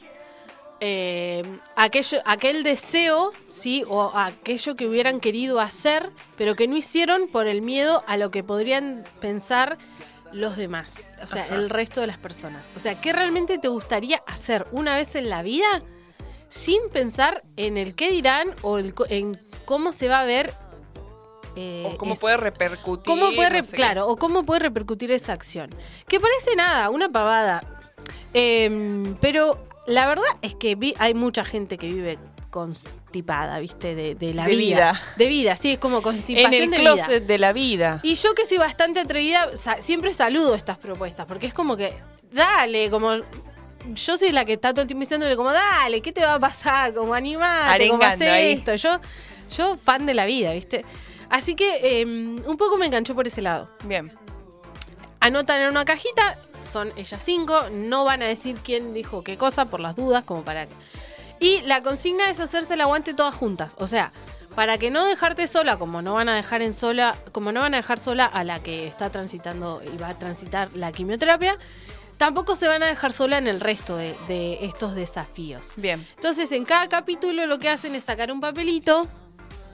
[0.87, 1.43] eh,
[1.76, 3.85] aquello, aquel deseo, ¿sí?
[3.89, 8.30] O aquello que hubieran querido hacer, pero que no hicieron por el miedo a lo
[8.30, 9.78] que podrían pensar
[10.32, 11.55] los demás, o sea, Ajá.
[11.55, 12.70] el resto de las personas.
[12.76, 15.82] O sea, ¿qué realmente te gustaría hacer una vez en la vida
[16.49, 20.53] sin pensar en el qué dirán o el en cómo se va a ver?
[21.57, 23.07] eh, O cómo es- puede repercutir.
[23.07, 25.70] ¿Cómo puede, no sé claro, o cómo puede repercutir esa acción?
[26.09, 27.62] Que parece nada, una pavada.
[28.32, 32.18] Em, pero la verdad es que vi- hay mucha gente que vive
[32.51, 33.95] constipada, ¿viste?
[33.95, 34.76] De, de la De vida.
[34.93, 35.03] vida.
[35.16, 37.20] De vida, sí, es como constipación En el de closet vida.
[37.20, 38.01] de la vida.
[38.03, 41.93] Y yo que soy bastante atrevida, sa- siempre saludo estas propuestas, porque es como que,
[42.32, 43.12] dale, como...
[43.95, 46.41] Yo soy la que está todo el tiempo diciéndole como, dale, ¿qué te va a
[46.41, 46.95] pasar?
[46.95, 48.74] Como animate, como esto.
[48.76, 48.99] Yo,
[49.55, 50.87] yo fan de la vida, ¿viste?
[51.28, 53.68] Así que em, un poco me enganchó por ese lado.
[53.85, 54.11] Bien.
[55.20, 59.66] Anotan en una cajita, son ellas cinco, no van a decir quién dijo qué cosa
[59.66, 60.66] por las dudas, como para.
[61.40, 63.74] Y la consigna es hacerse el aguante todas juntas.
[63.78, 64.12] O sea,
[64.54, 67.74] para que no dejarte sola, como no van a dejar en sola, como no van
[67.74, 71.58] a dejar sola a la que está transitando y va a transitar la quimioterapia,
[72.18, 75.72] tampoco se van a dejar sola en el resto de, de estos desafíos.
[75.76, 76.06] Bien.
[76.16, 79.08] Entonces, en cada capítulo lo que hacen es sacar un papelito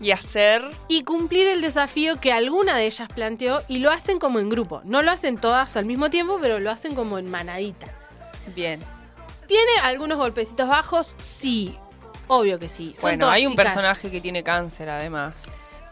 [0.00, 0.68] Y hacer.
[0.88, 4.80] y cumplir el desafío que alguna de ellas planteó y lo hacen como en grupo.
[4.84, 7.86] No lo hacen todas al mismo tiempo, pero lo hacen como en manadita.
[8.54, 8.80] Bien.
[9.46, 11.14] ¿Tiene algunos golpecitos bajos?
[11.18, 11.76] Sí.
[12.28, 12.92] Obvio que sí.
[12.94, 13.66] Son Bueno, hay un chicas.
[13.66, 15.34] personaje que tiene cáncer además.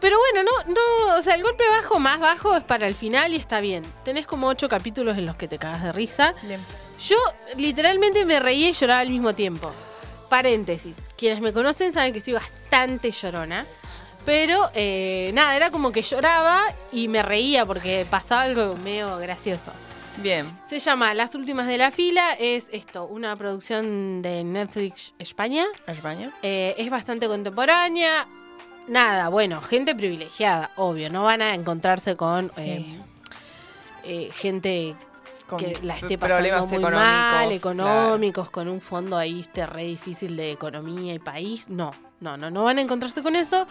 [0.00, 3.34] Pero bueno, no, no, o sea, el golpe bajo más bajo es para el final
[3.34, 3.82] y está bien.
[4.04, 6.34] Tenés como ocho capítulos en los que te cagas de risa.
[6.44, 6.64] Bien.
[7.04, 7.16] Yo
[7.56, 9.72] literalmente me reía y lloraba al mismo tiempo.
[10.28, 10.96] Paréntesis.
[11.16, 13.66] Quienes me conocen saben que soy bastante llorona.
[14.24, 16.62] Pero eh, nada, era como que lloraba
[16.92, 19.72] y me reía porque pasaba algo medio gracioso.
[20.18, 20.46] Bien.
[20.66, 22.32] Se llama Las últimas de la fila.
[22.38, 25.64] Es esto, una producción de Netflix España.
[25.86, 26.32] España.
[26.42, 28.26] Eh, es bastante contemporánea.
[28.88, 31.10] Nada, bueno, gente privilegiada, obvio.
[31.10, 32.62] No van a encontrarse con Sí.
[32.62, 33.00] eh,
[34.04, 34.94] eh, gente
[35.46, 37.00] Con que la esté pasando problemas muy económicos.
[37.04, 41.68] mal, económicos, con un fondo ahí este, re difícil de economía y país.
[41.68, 43.66] No, no, no, no van a encontrarse con eso.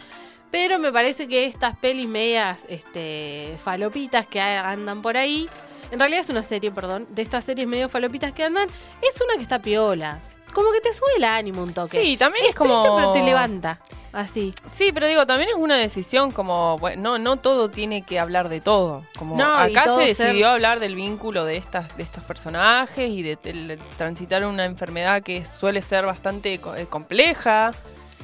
[0.51, 5.49] Pero me parece que estas pelis medias este, falopitas que andan por ahí,
[5.91, 8.67] en realidad es una serie, perdón, de estas series medio falopitas que andan,
[9.01, 10.19] es una que está piola.
[10.53, 12.01] Como que te sube el ánimo un toque.
[12.01, 12.81] Sí, también es, Es como.
[12.81, 13.79] triste, pero te levanta.
[14.13, 14.53] Así.
[14.73, 18.47] Sí, pero digo, también es una decisión como, bueno, no, no todo tiene que hablar
[18.49, 19.03] de todo.
[19.19, 23.09] Como No, acá todo se ser- decidió hablar del vínculo de estas, de estos personajes
[23.09, 27.73] y de, de transitar una enfermedad que suele ser bastante co- eh, compleja.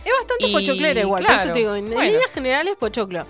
[0.06, 2.02] Es bastante Y, pochoclera igual, por eso te digo, en bueno.
[2.02, 3.26] líneas generales pochoclo.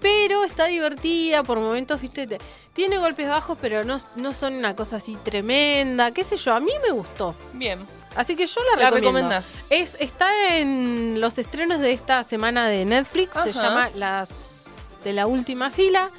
[0.00, 2.38] Pero está divertida, por momentos, viste, te-
[2.72, 6.60] tiene golpes bajos, pero no, no son una cosa así tremenda, qué sé yo, a
[6.60, 7.34] mí me gustó.
[7.52, 7.84] Bien.
[8.14, 9.28] Así que yo la La recomiendo.
[9.30, 9.64] recomendás.
[9.70, 14.70] Es, está en los estrenos de esta semana de Netflix, se llama Las
[15.02, 16.10] de la última fila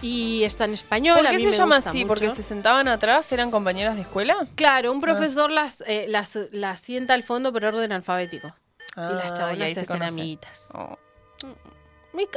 [0.00, 1.18] y está en español.
[1.18, 1.98] ¿Por a qué mí se me llama así?
[1.98, 2.08] mucho.
[2.08, 3.30] ¿Porque se sentaban atrás?
[3.32, 4.46] ¿Eran compañeras de escuela?
[4.54, 8.54] Claro, un profesor las, eh, las, las sienta al fondo por orden alfabético.
[8.96, 10.12] Y las Ah, chabonas ahí se hacen conocen.
[10.20, 10.68] amiguitas.
[10.72, 10.96] Oh.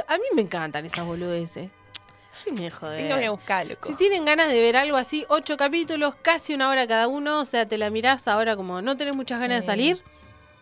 [0.08, 1.70] A mí me encantan esas boludeces.
[2.44, 3.02] Sí me joder.
[3.02, 3.88] Venga, voy a buscar, loco.
[3.88, 7.44] Si tienen ganas de ver algo así, ocho capítulos, casi una hora cada uno, o
[7.44, 10.02] sea, te la mirás ahora como no tenés muchas ganas de salir,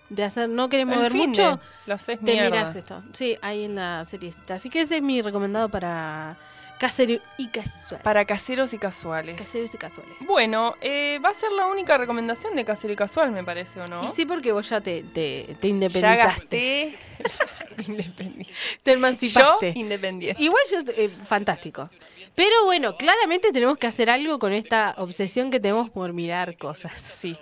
[0.09, 2.51] de hacer, no querés El mover mucho, de- Lo haces te mierda.
[2.51, 3.03] mirás esto.
[3.13, 4.55] Sí, ahí en la seriecita.
[4.55, 6.37] Así que ese es mi recomendado para
[6.81, 8.01] casero y casual.
[8.03, 9.37] Para caseros y casuales.
[9.37, 10.15] Caseros y casuales.
[10.27, 13.87] Bueno, eh, va a ser la única recomendación de casero y casual, me parece, ¿o
[13.87, 14.03] no?
[14.03, 16.97] Y sí, porque vos ya te, te, te ya independizaste.
[16.97, 16.99] gasté.
[17.87, 18.53] Independiente.
[18.83, 19.73] Te Yo, emancipaste.
[19.75, 20.43] independiente.
[20.43, 21.89] Igual yo, eh, fantástico.
[22.35, 26.99] Pero bueno, claramente tenemos que hacer algo con esta obsesión que tenemos por mirar cosas.
[27.01, 27.37] Sí,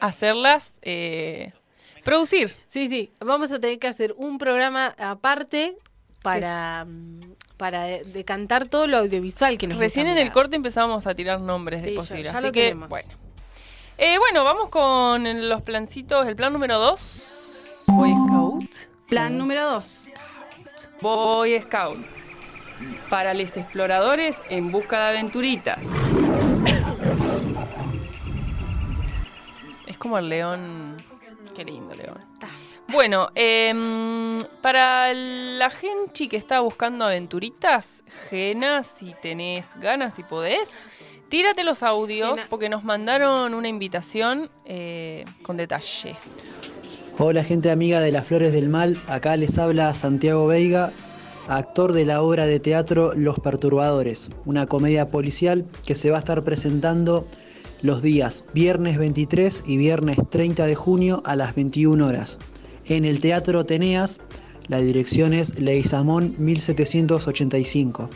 [0.00, 1.52] hacerlas, eh,
[2.04, 2.56] producir.
[2.66, 5.76] Sí, sí, vamos a tener que hacer un programa aparte
[6.22, 7.20] para, mm,
[7.62, 11.40] para de- decantar todo lo audiovisual que nos Recién en el corte empezábamos a tirar
[11.40, 12.32] nombres Sí, de posibles.
[12.32, 12.88] ya así lo que, tenemos.
[12.88, 13.08] bueno.
[13.98, 16.26] Eh, bueno, vamos con los plancitos.
[16.26, 17.84] El plan número 2.
[17.86, 18.74] Boy Scout.
[19.08, 20.08] Plan número 2.
[21.00, 22.04] Boy Scout.
[23.08, 25.78] Para los exploradores en busca de aventuritas.
[29.86, 30.96] Es como el león.
[31.54, 32.18] Qué lindo león.
[32.92, 40.74] Bueno, em, para la gente que está buscando aventuritas, Gena, si tenés ganas y podés,
[41.30, 42.46] tírate los audios Gena.
[42.50, 46.52] porque nos mandaron una invitación eh, con detalles.
[47.18, 50.92] Hola gente amiga de las Flores del Mal, acá les habla Santiago Veiga,
[51.48, 56.20] actor de la obra de teatro Los Perturbadores, una comedia policial que se va a
[56.20, 57.26] estar presentando
[57.80, 62.38] los días viernes 23 y viernes 30 de junio a las 21 horas.
[62.86, 64.20] En el Teatro Teneas,
[64.68, 68.08] la dirección es Leguizamón 1785.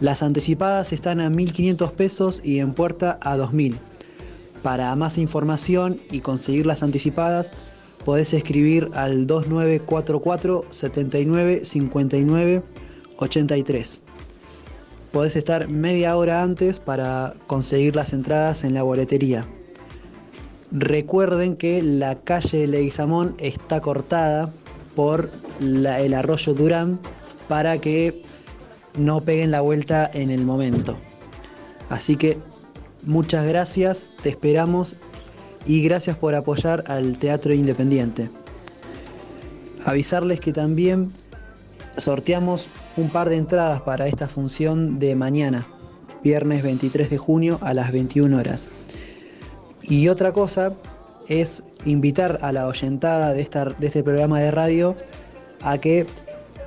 [0.00, 3.76] Las anticipadas están a 1.500 pesos y en puerta a 2.000.
[4.62, 7.52] Para más información y conseguir las anticipadas,
[8.04, 12.62] podés escribir al 2944 79 59
[13.18, 14.00] 83.
[15.12, 19.46] Podés estar media hora antes para conseguir las entradas en la boletería.
[20.72, 24.50] Recuerden que la calle Leguizamón está cortada
[24.94, 26.98] por el arroyo Durán
[27.48, 28.22] para que
[28.98, 30.96] no peguen la vuelta en el momento.
[31.88, 32.38] Así que
[33.04, 34.96] muchas gracias, te esperamos
[35.66, 38.28] y gracias por apoyar al Teatro Independiente.
[39.84, 41.12] Avisarles que también
[41.96, 45.66] sorteamos un par de entradas para esta función de mañana,
[46.24, 48.70] viernes 23 de junio a las 21 horas.
[49.88, 50.74] Y otra cosa
[51.28, 53.44] es invitar a la oyentada de,
[53.78, 54.96] de este programa de radio
[55.62, 56.06] a que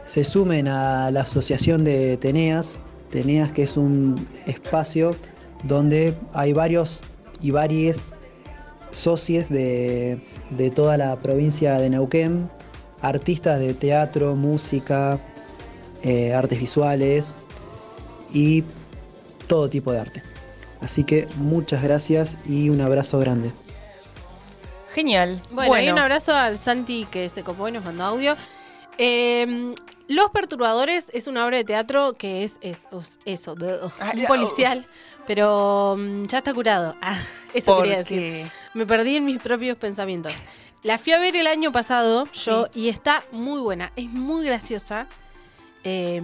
[0.06, 2.80] se sumen a la asociación de Teneas,
[3.12, 5.16] Teneas que es un espacio
[5.64, 7.02] donde hay varios
[7.42, 8.14] y varias
[8.92, 10.20] socios de,
[10.52, 12.50] de toda la provincia de Neuquén,
[13.02, 15.20] artistas de teatro, música,
[16.04, 17.34] eh, artes visuales
[18.34, 18.64] y
[19.48, 20.29] todo tipo de arte.
[20.82, 23.52] Así que muchas gracias y un abrazo grande.
[24.94, 25.40] Genial.
[25.52, 28.36] Bueno, y un abrazo al Santi que se copó y nos mandó audio.
[28.98, 29.74] Eh,
[30.08, 33.56] Los Perturbadores es una obra de teatro que es, es, es- eso,
[34.00, 34.88] Ah, un ya, policial,
[35.28, 36.96] pero mm, ya está curado.
[37.02, 37.20] Ah,
[37.54, 38.18] eso quería decir.
[38.20, 40.34] Porque Me perdí en mis propios pensamientos.
[40.82, 45.08] La fui a ver el año pasado yo y está muy buena, es muy graciosa
[45.84, 46.22] eh,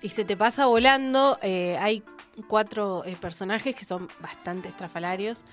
[0.00, 1.38] y se te pasa volando.
[1.42, 2.02] eh, hay
[2.48, 5.44] cuatro eh, personajes que son bastante estrafalarios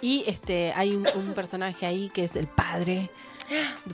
[0.00, 3.10] y este hay un, un personaje ahí que es el padre,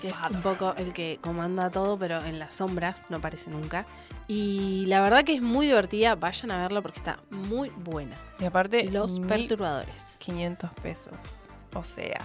[0.00, 3.86] que es un poco el que comanda todo, pero en las sombras no aparece nunca.
[4.26, 8.16] Y la verdad que es muy divertida, vayan a verlo porque está muy buena.
[8.38, 10.16] Y aparte, Los perturbadores.
[10.18, 11.48] 500 pesos.
[11.74, 12.18] O sea,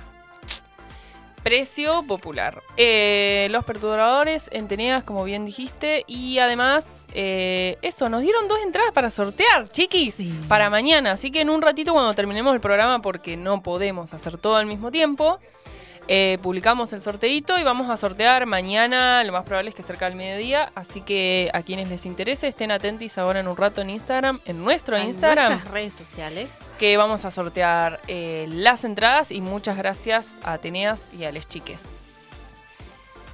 [1.44, 2.62] precio popular.
[2.78, 6.04] Eh, los perturbadores en Teneas, como bien dijiste.
[6.08, 10.34] Y además, eh, eso, nos dieron dos entradas para sortear, chiquis, Sí.
[10.48, 11.12] para mañana.
[11.12, 14.66] Así que en un ratito, cuando terminemos el programa, porque no podemos hacer todo al
[14.66, 15.40] mismo tiempo.
[16.08, 20.06] Eh, publicamos el sorteito y vamos a sortear mañana, lo más probable es que cerca
[20.06, 23.90] del mediodía, así que a quienes les interese estén atentos ahora en un rato en
[23.90, 26.52] Instagram, en nuestro En Instagram nuestras redes sociales.
[26.78, 31.48] que vamos a sortear eh, las entradas y muchas gracias a Ateneas y a les
[31.48, 31.84] chiques.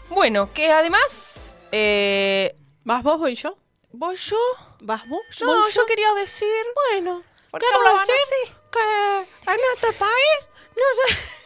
[0.09, 3.55] Bueno, que además, eh, ¿Vas vos voy yo?
[3.91, 4.37] ¿voy yo?
[4.81, 5.21] ¿Vas vos?
[5.41, 6.47] No, ¿Voy yo quería decir...
[6.91, 10.39] Bueno, ¿Por qué quiero decir que en este país
[10.75, 11.38] no se,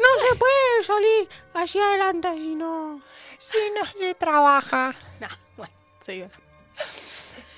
[0.00, 3.02] no se puede salir hacia adelante si no...
[3.38, 4.94] Si no se trabaja.
[5.20, 6.24] No, bueno, sí.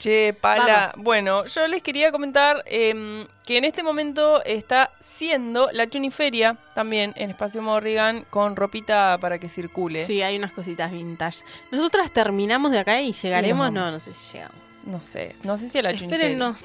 [0.03, 0.91] Che, Pala.
[0.91, 1.05] Vamos.
[1.05, 7.13] Bueno, yo les quería comentar em, que en este momento está siendo la Chuniferia también
[7.15, 10.03] en Espacio Morrigan con ropita para que circule.
[10.03, 11.45] Sí, hay unas cositas vintage.
[11.71, 13.73] Nosotras terminamos de acá y llegaremos.
[13.73, 14.57] No, no sé si llegamos.
[14.87, 16.27] No sé, no sé si a la Chuniferia.
[16.27, 16.63] Espérennos.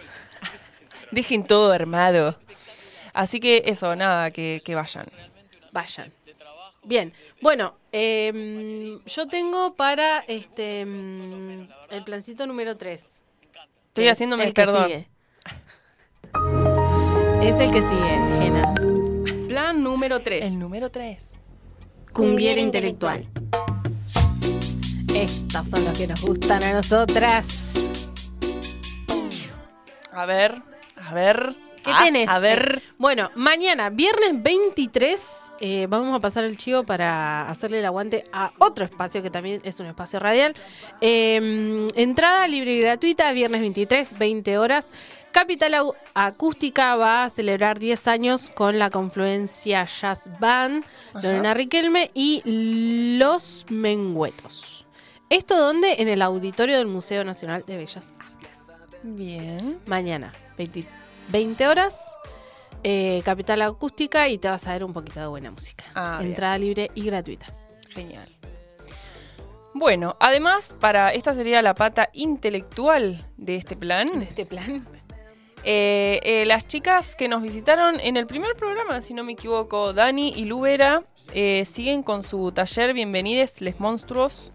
[1.12, 2.40] Dejen todo armado.
[3.14, 5.06] Así que eso, nada, que, que vayan.
[5.78, 6.12] Vayan.
[6.84, 13.22] Bien, bueno, em, yo tengo para este em, el plancito número 3.
[13.90, 15.06] Estoy haciéndome el perdón.
[17.44, 18.74] Es el que sigue, Jena.
[19.48, 20.48] Plan número 3.
[20.48, 21.34] El número 3.
[22.12, 23.28] Cumbiera intelectual.
[25.14, 27.76] Estos son los que nos gustan a nosotras.
[30.12, 30.56] A ver,
[30.96, 31.67] a ver.
[31.88, 32.28] ¿Qué Ah, tenés?
[32.28, 32.84] A ver.
[32.98, 38.52] Bueno, mañana, viernes 23, eh, vamos a pasar el chivo para hacerle el aguante a
[38.60, 40.54] otro espacio que también es un espacio radial.
[41.00, 44.88] Eh, entrada libre y gratuita, viernes 23, 20 horas.
[45.32, 51.22] Capital Acústica va a celebrar 10 años con la confluencia Jazz Band, Ajá.
[51.22, 52.42] Lorena Riquelme y
[53.18, 54.86] Los Mengüetos.
[55.30, 55.96] ¿Esto dónde?
[56.00, 58.58] En el auditorio del Museo Nacional de Bellas Artes
[59.04, 59.78] Bien.
[59.86, 60.86] mañana, 20,
[61.30, 62.12] 20 horas,
[62.84, 65.86] eh, Capital Acústica y te vas a ver un poquito de buena música.
[65.96, 66.32] Ah, bien.
[66.32, 67.48] Entrada libre y gratuita.
[67.90, 68.30] Genial.
[69.74, 74.08] Bueno, además, para esta sería la pata intelectual de este plan.
[74.20, 74.88] De este plan.
[75.64, 79.92] Eh, eh, las chicas que nos visitaron en el primer programa, si no me equivoco,
[79.92, 81.04] Dani y Lubera,
[81.66, 84.54] siguen con su taller Bienvenides Les Monstruos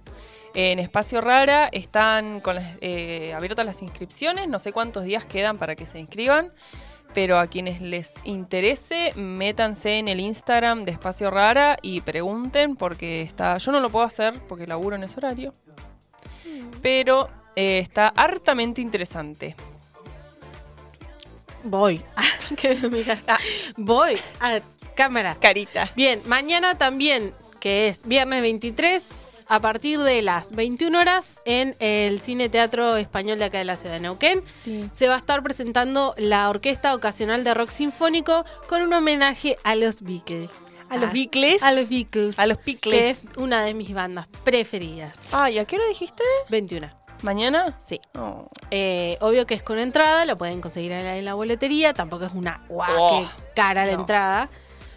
[0.55, 1.69] en Espacio Rara.
[1.73, 5.99] Están con las, eh, abiertas las inscripciones, no sé cuántos días quedan para que se
[5.99, 6.53] inscriban.
[7.15, 13.23] Pero a quienes les interese, métanse en el Instagram de Espacio Rara y pregunten porque
[13.23, 13.59] está.
[13.59, 15.53] Yo no lo puedo hacer porque laburo en ese horario.
[16.81, 19.55] Pero eh, está hartamente interesante.
[21.65, 22.03] Voy.
[22.57, 23.21] que me miras.
[23.29, 23.39] Ah,
[23.77, 24.61] voy a
[24.95, 25.37] cámara.
[25.41, 25.91] Carita.
[25.97, 32.21] Bien, mañana también, que es viernes 23, a partir de las 21 horas, en el
[32.21, 34.43] Cine Teatro Español de acá de la ciudad de Neuquén.
[34.51, 34.91] Sí.
[34.93, 39.77] se va a estar presentando la Orquesta Ocasional de Rock Sinfónico con un homenaje a
[39.77, 40.73] los Beatles.
[40.91, 41.63] ¿A los Ah, Beatles?
[41.63, 42.39] A los Beatles.
[42.41, 43.01] A los Beatles.
[43.01, 45.33] Que es una de mis bandas preferidas.
[45.33, 46.25] Ah, ¿y a qué hora dijiste?
[46.51, 46.91] 21.
[47.23, 47.77] ¿Mañana?
[47.79, 48.01] Sí.
[48.19, 48.49] Oh.
[48.73, 51.95] Eh, obvio que es con entrada, lo pueden conseguir en la, en la boletería.
[51.95, 54.01] Tampoco es una guau, Oh, qué cara la no.
[54.01, 54.51] entrada.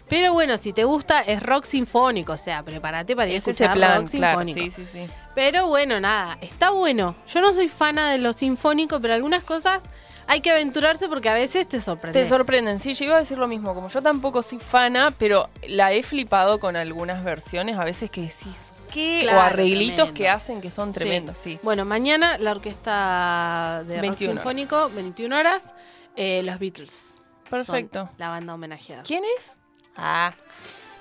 [0.08, 2.32] Pero bueno, si te gusta, es rock sinfónico.
[2.32, 4.44] O sea, prepárate para ir a escuchar plan, rock claro.
[4.44, 4.76] sinfónico.
[4.76, 5.06] Sí, sí, sí.
[5.34, 7.16] Pero bueno, nada, está bueno.
[7.26, 9.84] Yo no soy fana de lo sinfónico, pero algunas cosas
[10.28, 12.20] hay que aventurarse porque a veces te sorprende.
[12.20, 15.48] Te sorprenden, sí, yo iba a decir lo mismo, como yo tampoco soy fana, pero
[15.68, 18.56] la he flipado con algunas versiones, a veces que decís,
[18.92, 19.20] ¿qué?
[19.22, 20.14] Claro, o arreglitos tremendo.
[20.14, 21.58] que hacen que son tremendos, sí.
[21.62, 24.42] Bueno, mañana la orquesta de rock 21 horas.
[24.42, 25.74] sinfónico, 21 horas,
[26.16, 27.14] eh, los Beatles.
[27.48, 28.10] Perfecto.
[28.18, 29.04] La banda homenajeada.
[29.04, 29.56] ¿Quién es?
[29.96, 30.32] Ah.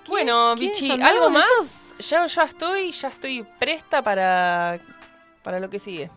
[0.07, 1.45] Bueno, ¿Quién Bichi, ¿algo más?
[1.61, 2.09] esos?
[2.09, 4.79] Ya, ya estoy, ya estoy presta para,
[5.43, 6.09] para lo que sigue.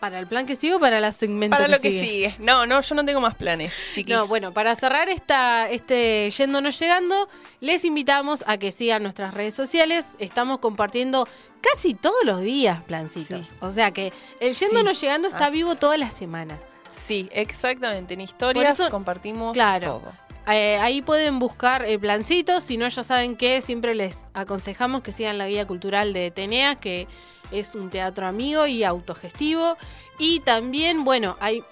[0.00, 2.04] ¿Para el plan que sigo o para la segmento Para que lo que sigue?
[2.04, 2.36] sigue.
[2.38, 4.14] No, no, yo no tengo más planes, chiquis.
[4.14, 7.28] No, bueno, para cerrar esta, este Yendo No Llegando,
[7.60, 10.14] les invitamos a que sigan nuestras redes sociales.
[10.18, 11.26] Estamos compartiendo
[11.62, 13.46] casi todos los días plancitos.
[13.48, 13.56] Sí.
[13.60, 14.84] O sea que el Yendo Sí.
[14.84, 15.50] No Llegando está Ah.
[15.50, 16.58] vivo toda la semana.
[16.90, 18.14] Sí, exactamente.
[18.14, 20.02] En historias eso- compartimos Claro.
[20.02, 20.12] todo.
[20.48, 22.64] Eh, ahí pueden buscar eh, plancitos.
[22.64, 26.76] Si no, ya saben que siempre les aconsejamos que sigan la guía cultural de Tenea,
[26.76, 27.08] que
[27.50, 29.76] es un teatro amigo y autogestivo.
[30.18, 31.62] Y también, bueno, hay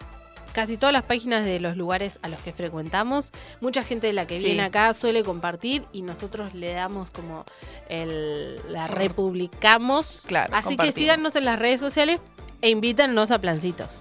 [0.53, 3.31] casi todas las páginas de los lugares a los que frecuentamos.
[3.61, 4.47] Mucha gente de la que Sí.
[4.47, 7.45] viene acá suele compartir y nosotros le damos como
[7.89, 10.25] el, la republicamos.
[10.27, 12.21] Claro, Así que síganos en las redes sociales
[12.63, 14.01] e invítanos a plancitos.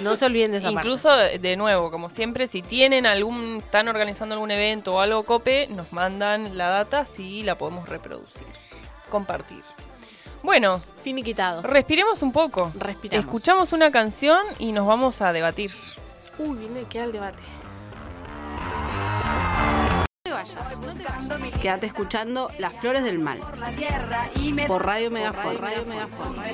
[0.00, 0.70] No se olviden de esa.
[0.70, 5.24] Incluso, de de nuevo, como siempre, si tienen algún, están organizando algún evento o algo
[5.24, 8.46] cope, nos mandan la data, así la podemos reproducir,
[9.10, 9.62] compartir.
[10.42, 11.62] Bueno, Finiquitado.
[11.62, 12.72] respiremos un poco.
[12.76, 13.24] Respiramos.
[13.24, 15.70] Escuchamos una canción y nos vamos a debatir.
[16.38, 17.42] Uy, viene, queda el debate.
[20.26, 21.60] Te vayas, no te vayas.
[21.60, 25.58] Quédate escuchando Las Flores del Mal la tierra y me por Radio Megafon.
[25.58, 25.84] Radio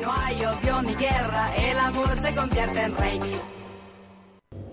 [0.01, 3.21] No hay odio ni guerra, el amor se convierte en rey.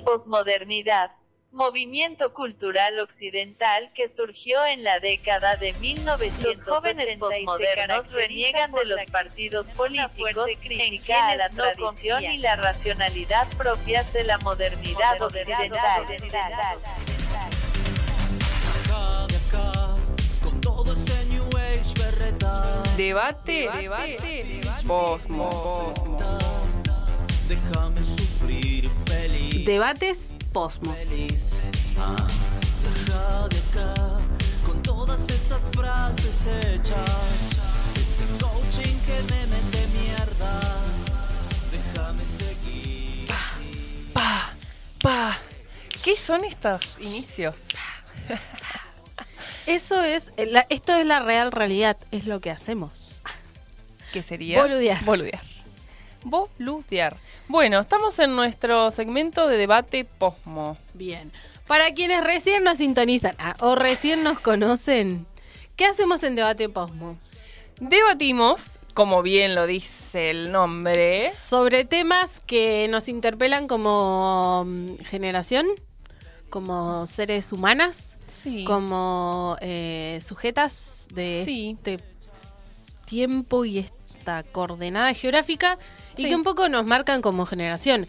[0.03, 1.11] Posmodernidad.
[1.51, 8.85] Movimiento cultural occidental que surgió en la década de 1980 Los jóvenes posmodernos reniegan de
[8.85, 16.07] los partidos políticos, crítica a la tradición y la racionalidad propias de la modernidad occidental.
[22.95, 25.93] Debate, debate, posmo.
[27.47, 29.65] Déjame sufrir feliz.
[29.65, 30.95] Debates Posmo.
[31.97, 32.27] Ah,
[32.83, 34.19] deja de acá
[34.65, 37.51] con todas esas frases hechas.
[37.95, 40.59] Ese coaching que me mete mierda.
[41.71, 43.27] Déjame seguir.
[44.13, 44.51] Pa,
[45.01, 45.39] pa.
[46.03, 47.55] ¿Qué son estos inicios?
[49.67, 53.21] Eso es, la- esto es la real realidad, es lo que hacemos.
[54.13, 54.61] ¿Qué sería?
[54.61, 55.03] Boludear.
[55.05, 55.41] Boludear.
[56.23, 57.17] Boludear.
[57.47, 60.77] Bueno, estamos en nuestro segmento de debate posmo.
[60.93, 61.31] Bien.
[61.67, 65.25] Para quienes recién nos sintonizan ah, o recién nos conocen,
[65.75, 67.17] ¿qué hacemos en Debate Posmo?
[67.81, 75.67] Debatimos, como bien lo dice el nombre, Sobre temas que nos interpelan como mm, generación,
[76.49, 78.63] como seres humanas, sí.
[78.65, 81.75] como eh, sujetas de Sí.
[81.77, 81.99] este
[83.05, 85.77] tiempo y esta coordenada geográfica
[86.17, 88.07] y que un poco nos marcan como generación.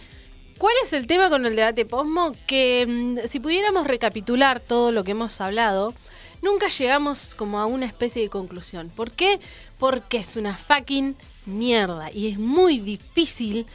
[0.59, 2.32] ¿Cuál es el tema con el debate posmo?
[2.47, 5.95] Que mm, si pudiéramos recapitular todo lo que hemos hablado,
[6.43, 8.90] nunca llegamos como a una especie de conclusión.
[8.95, 9.39] ¿Por qué?
[9.78, 11.15] Porque es una fucking
[11.47, 13.66] mierda y es muy difícil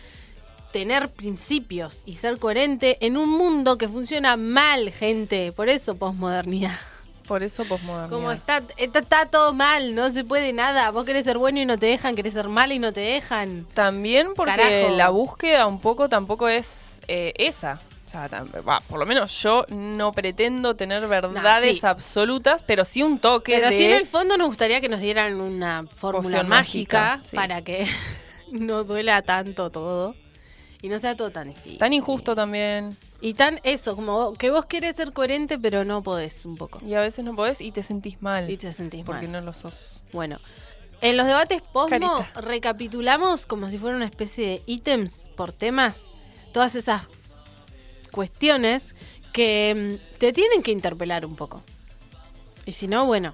[0.74, 5.54] tener principios y ser coherente en un mundo que funciona mal, gente.
[5.54, 6.76] Por eso posmodernidad.
[7.28, 8.10] por eso posmodernidad.
[8.10, 10.92] Como está, está, está todo mal, no se puede nada.
[10.92, 13.66] Vos querés ser bueno y no te dejan, querés ser mal y no te dejan.
[13.74, 14.96] También porque Carajo.
[14.98, 17.80] la búsqueda un poco tampoco es eh, esa.
[18.08, 21.86] O sea, tam- por lo menos yo no pretendo tener verdades sí.
[21.86, 23.78] absolutas, pero sí un toque Pero de...
[23.78, 27.36] sí en el fondo nos gustaría que nos dieran una fórmula Poción mágica, mágica, sí.
[27.36, 27.88] para que
[28.52, 30.16] no duela tanto todo.
[30.84, 31.78] Y no sea todo tan difícil.
[31.80, 32.96] Tan injusto también.
[33.22, 36.80] Y tan eso, como que vos querés ser coherente, pero no podés un poco.
[36.86, 38.50] Y a veces no podés y te sentís mal.
[38.50, 39.32] Y te sentís Porque mal.
[39.32, 40.04] no lo sos.
[40.12, 40.38] Bueno,
[41.00, 42.42] en los debates posmo Carita.
[42.42, 46.04] recapitulamos como si fuera una especie de ítems por temas,
[46.52, 47.04] todas esas
[48.12, 48.94] cuestiones
[49.32, 51.64] que mm, te tienen que interpelar un poco.
[52.66, 53.34] Y si no, bueno,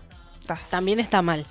[0.69, 1.45] también está mal.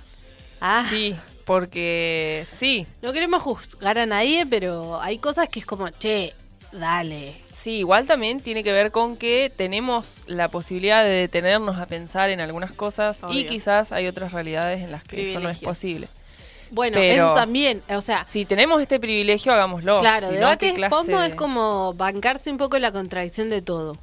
[0.61, 1.15] Ah, Sí,
[1.49, 2.85] porque sí.
[3.01, 6.35] no queremos juzgar a nadie, pero hay cosas que es como, che,
[6.71, 7.35] dale.
[7.51, 12.29] Sí, igual también tiene que ver con que tenemos la posibilidad de detenernos a pensar
[12.29, 16.07] en algunas cosas y quizás hay otras realidades en las que eso no es posible.
[16.69, 19.99] Bueno, Pero- eso también, o sea, Si tenemos este privilegio, hagámoslo.
[20.01, 23.49] claro, Si no, debates ¿qué clase posmo de- es como bancarse un poco la contradicción
[23.49, 23.97] de todo.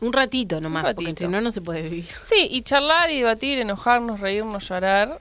[0.00, 1.24] Un ratito nomás, porque ratito.
[1.26, 2.08] si no, no se puede vivir.
[2.24, 5.16] Sí, y charlar y debatir, enojarnos, reírnos, llorar.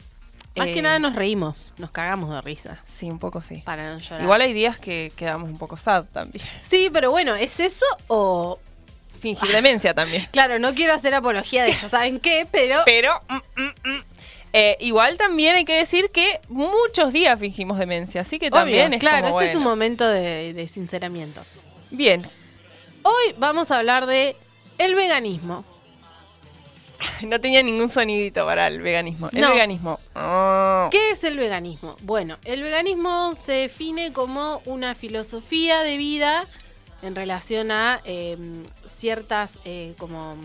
[0.57, 2.79] Más Eh, que nada nos reímos, nos cagamos de risa.
[2.87, 3.61] Sí, un poco sí.
[3.65, 4.21] Para no llorar.
[4.21, 6.45] Igual hay días que quedamos un poco sad también.
[6.61, 8.59] Sí, pero bueno, ¿es eso o...?
[9.19, 10.27] Fingir demencia también.
[10.31, 12.81] Claro, no quiero hacer apología de ya saben qué, pero...
[12.85, 14.03] Pero mm, mm, mm.
[14.53, 18.99] Eh, igual también hay que decir que muchos días fingimos demencia, así que también es
[18.99, 21.41] claro, como, este es un momento de, de sinceramiento.
[21.91, 22.27] Bien,
[23.09, 24.35] Hoy vamos a hablar de
[24.77, 25.63] el veganismo.
[27.23, 29.29] no tenía ningún sonidito para el veganismo.
[29.31, 29.51] El No.
[29.51, 29.99] veganismo.
[30.15, 30.89] Ah.
[30.91, 31.95] ¿Qué es el veganismo?
[32.01, 36.45] Bueno, el veganismo se define como una filosofía de vida
[37.01, 38.37] en relación a eh,
[38.85, 40.35] ciertas eh, como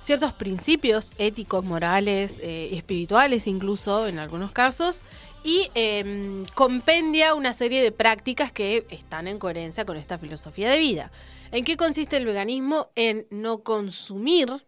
[0.00, 5.02] ciertos principios éticos, morales, eh, espirituales incluso en algunos casos
[5.42, 10.78] y eh, compendia una serie de prácticas que están en coherencia con esta filosofía de
[10.78, 11.10] vida.
[11.52, 12.88] ¿En qué consiste el veganismo?
[12.96, 14.64] En no consumir,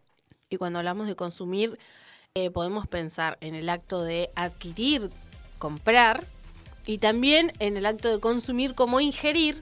[0.49, 1.77] y cuando hablamos de consumir
[2.35, 5.09] eh, podemos pensar en el acto de adquirir,
[5.57, 6.23] comprar,
[6.85, 9.61] y también en el acto de consumir como ingerir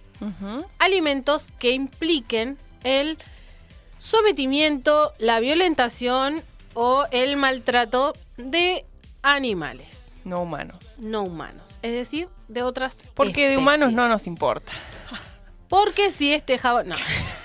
[0.78, 3.18] alimentos que impliquen el
[3.98, 6.44] sometimiento, la violentación
[6.76, 8.86] o el maltrato de
[9.24, 10.94] animales No humanos.
[11.00, 14.72] no humanos, es decir, de otras Porque de humanos no nos importa.
[15.68, 16.90] Porque si este jabón...
[16.90, 16.96] No,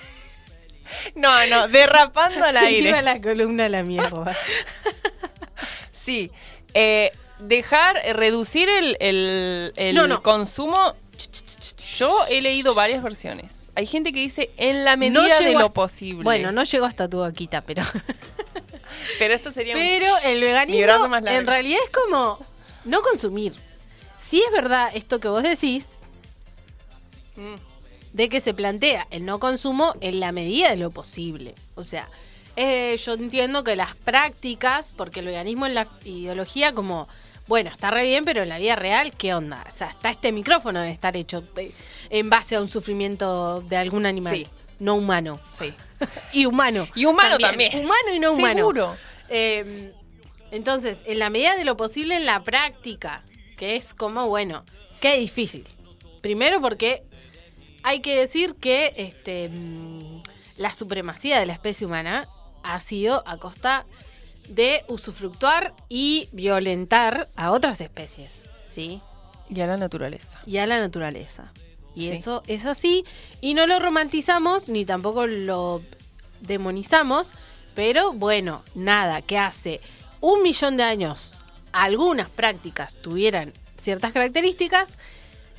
[1.14, 2.88] No, no, derrapando al se aire.
[2.90, 4.36] iba la columna a la mierda.
[5.92, 6.30] Sí.
[6.74, 10.22] Eh, dejar, eh, reducir el, el- el No, no.
[10.22, 10.94] consumo.
[11.98, 13.70] Yo he leído varias versiones.
[13.76, 16.24] Hay gente que dice en la medida No de lo posible.
[16.24, 17.82] Bueno, no llegó hasta tu boquita, pero...
[19.18, 22.44] pero esto sería un- Pero el mi veganismo más en realidad es como
[22.84, 23.52] no consumir.
[24.16, 25.86] Si es verdad esto que vos decís,
[27.36, 27.54] Mm.
[28.12, 31.54] De que se plantea el no consumo en la medida de lo posible.
[31.74, 32.08] O sea,
[32.56, 37.08] eh, yo entiendo que las prácticas, porque el veganismo en la ideología como,
[37.46, 39.64] bueno, está re bien, pero en la vida real, ¿qué onda?
[39.68, 41.72] O sea, hasta este micrófono debe estar hecho eh,
[42.10, 44.34] en base a un sufrimiento de algún animal.
[44.34, 44.46] Sí.
[44.78, 45.40] No humano.
[45.50, 45.72] Sí.
[46.32, 46.88] Y humano.
[46.94, 47.78] Y humano también.
[47.78, 48.56] Humano y no humano.
[48.56, 48.96] Seguro.
[49.28, 49.92] Eh,
[50.50, 53.22] entonces, en la medida de lo posible en la práctica,
[53.58, 54.64] que es como, bueno,
[55.00, 55.66] qué difícil.
[56.22, 57.04] Primero porque
[57.82, 60.22] hay que decir que este, mm,
[60.58, 62.28] la supremacía de la especie humana
[62.62, 63.86] ha sido a costa
[64.48, 69.00] de usufructuar y violentar a otras especies, ¿sí?
[69.48, 70.38] Y a la naturaleza.
[70.46, 71.52] y a la naturaleza.
[71.94, 72.12] Y Sí.
[72.14, 73.04] eso es así.
[73.40, 75.82] Y no lo romantizamos ni tampoco lo
[76.40, 77.32] demonizamos.
[77.74, 79.80] Pero bueno, nada, que hace
[80.20, 81.38] un millón de años
[81.72, 84.94] algunas prácticas tuvieran ciertas características,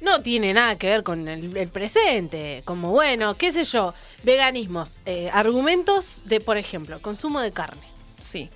[0.02, 2.64] no tiene nada que ver con el, el presente.
[2.66, 7.84] Como bueno, qué sé yo, veganismos, eh, argumentos de, por ejemplo, consumo de carne.
[8.22, 8.50] Sí.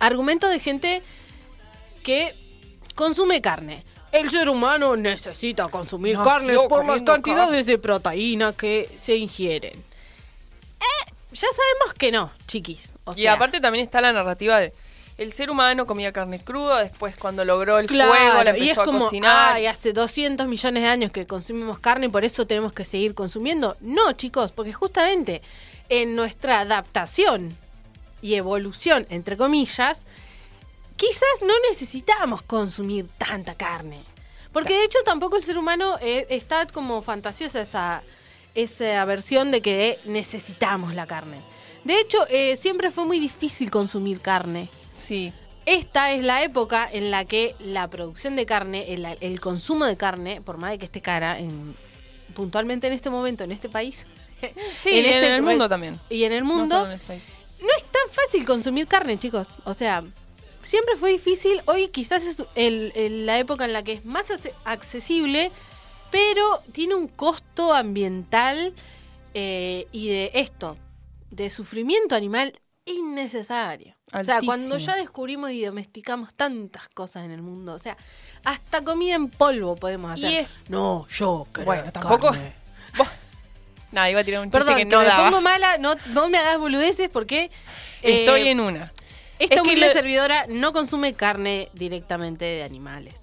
[0.00, 1.02] Argumentos de gente
[2.02, 2.34] que
[2.94, 3.84] consume carne.
[4.12, 9.78] El ser humano necesita consumir Nació carnes por las cantidades de proteína que se ingieren.
[10.80, 12.94] Eh, ya sabemos que no, chiquis.
[13.04, 14.72] O y sea, aparte también está la narrativa de
[15.20, 18.70] el ser humano comía carne cruda, después cuando logró el claro, fuego la empezó y
[18.70, 19.52] es a como, cocinar.
[19.52, 23.14] ay, hace 200 millones de años que consumimos carne y por eso tenemos que seguir
[23.14, 23.76] consumiendo.
[23.80, 25.42] No, chicos, porque justamente
[25.90, 27.54] en nuestra adaptación
[28.22, 30.04] y evolución, entre comillas,
[30.96, 34.02] quizás no necesitamos consumir tanta carne.
[34.54, 38.02] Porque de hecho tampoco el ser humano eh, está como fantasiosa esa,
[38.54, 41.42] esa versión de que necesitamos la carne.
[41.84, 44.70] De hecho, eh, siempre fue muy difícil consumir carne.
[45.00, 45.32] Sí.
[45.66, 49.96] Esta es la época en la que la producción de carne, el, el consumo de
[49.96, 51.74] carne, por más de que esté cara, en,
[52.34, 54.06] puntualmente en este momento, en este país,
[54.72, 56.00] Sí, en, este el mundo también.
[56.08, 57.24] y en el mundo, en este país.
[57.60, 59.46] no es tan fácil consumir carne, chicos.
[59.64, 60.02] O sea,
[60.62, 61.60] siempre fue difícil.
[61.66, 64.26] Hoy quizás es el- el- la época en la que es más
[64.64, 65.50] accesible,
[66.10, 68.72] pero tiene un costo ambiental
[69.34, 70.76] eh, y de esto,
[71.30, 73.94] de sufrimiento animal innecesario.
[74.12, 77.96] O sea, cuando ya descubrimos y domesticamos tantas cosas en el mundo, o sea,
[78.44, 80.30] hasta comida en polvo podemos hacer.
[80.30, 82.30] Y es- No, yo, querer Bueno, tampoco.
[83.92, 85.24] Nada, iba a tirar un chiste Perdón, que que, no me daba.
[85.30, 87.50] pongo mala, no, no me hagas boludeces porque
[88.02, 88.92] eh, Estoy en una.
[89.38, 93.14] esta Es que humilde servidora no consume carne directamente de animales.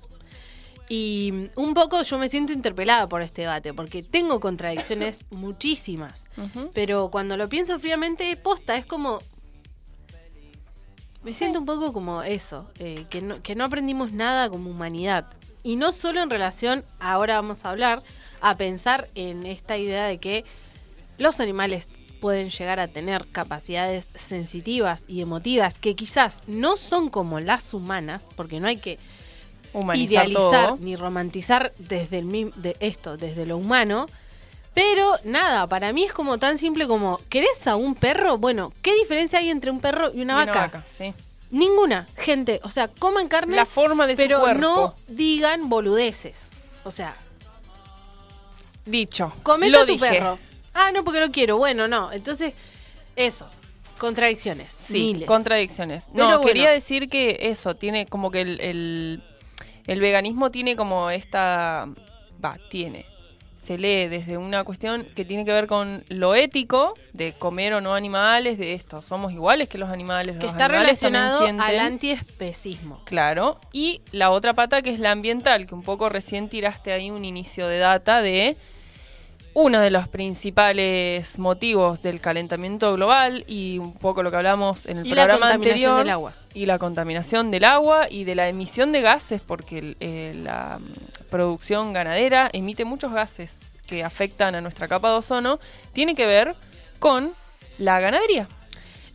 [0.90, 6.28] Y un poco yo me siento interpelada por este debate, porque tengo contradicciones muchísimas.
[6.74, 9.20] Pero cuando lo pienso fríamente, posta, es como...
[11.24, 15.26] Me siento un poco como eso, eh, que, no, que no aprendimos nada como humanidad.
[15.64, 18.02] Y no solo en relación, ahora vamos a hablar,
[18.40, 20.46] a pensar en esta idea de que
[21.18, 21.90] los animales
[22.22, 28.28] pueden llegar a tener capacidades sensitivas y emotivas que quizás no son como las humanas,
[28.36, 28.98] porque no hay que
[29.74, 30.78] Humanizar idealizar todo.
[30.78, 34.08] ni romantizar desde el de esto, desde lo humano.
[34.78, 38.38] Pero nada, para mí es como tan simple como, ¿querés a un perro?
[38.38, 40.86] Bueno, ¿qué diferencia hay entre un perro y una Y vaca?
[40.92, 41.14] sí.
[41.50, 42.60] Ninguna, gente.
[42.64, 44.60] O sea, coman carne, La forma de su pero cuerpo.
[44.62, 46.50] no digan boludeces.
[46.84, 47.16] O sea,
[48.86, 49.34] Dicho.
[49.44, 50.10] comete a tu dije.
[50.10, 50.40] perro.
[50.74, 51.58] Ah, no, porque lo quiero.
[51.58, 52.12] Bueno, no.
[52.12, 52.54] Entonces,
[53.16, 53.50] eso.
[53.98, 54.72] Contradicciones.
[54.74, 55.28] Sí, miles.
[55.28, 56.06] contradicciones.
[56.14, 56.42] Pero no, bueno.
[56.48, 59.24] quería decir que eso, tiene como que el, el,
[59.88, 61.88] el veganismo tiene como esta...
[62.44, 63.06] Va, tiene.
[63.68, 67.82] Se lee desde una cuestión que tiene que ver con lo ético, de comer o
[67.82, 70.38] no animales, de esto, somos iguales que los animales.
[70.38, 73.02] Que los está animales relacionado al antiespecismo.
[73.04, 73.60] Claro.
[73.74, 77.26] Y la otra pata que es la ambiental, que un poco recién tiraste ahí un
[77.26, 78.56] inicio de data de
[79.60, 84.98] uno de los principales motivos del calentamiento global y un poco lo que hablamos en
[84.98, 85.98] el Y la programa contaminación anterior.
[85.98, 86.34] del agua.
[86.54, 91.30] Y la contaminación del agua y de la emisión de gases, porque eh, la mm,
[91.32, 95.60] producción ganadera emite muchos gases que afectan a nuestra capa de ozono,
[95.92, 96.56] tiene que ver
[97.00, 97.34] con
[97.80, 98.48] la ganadería.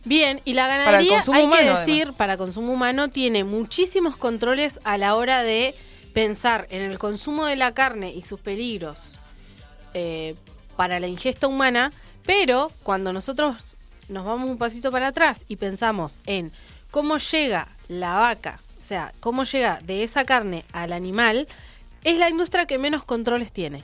[0.03, 2.15] Bien, y la ganadería, hay que humano, decir, además.
[2.17, 5.73] para consumo humano, tiene muchísimos controles a la hora de
[6.13, 9.21] pensar en el consumo de la carne y sus peligros
[9.93, 10.35] eh,
[10.75, 11.91] para la ingesta humana,
[12.25, 13.75] pero cuando nosotros
[14.09, 16.51] nos vamos un pasito para atrás y pensamos en
[16.91, 21.47] cómo llega la vaca, o sea, cómo llega de esa carne al animal,
[22.03, 23.83] es la industria que menos controles tiene.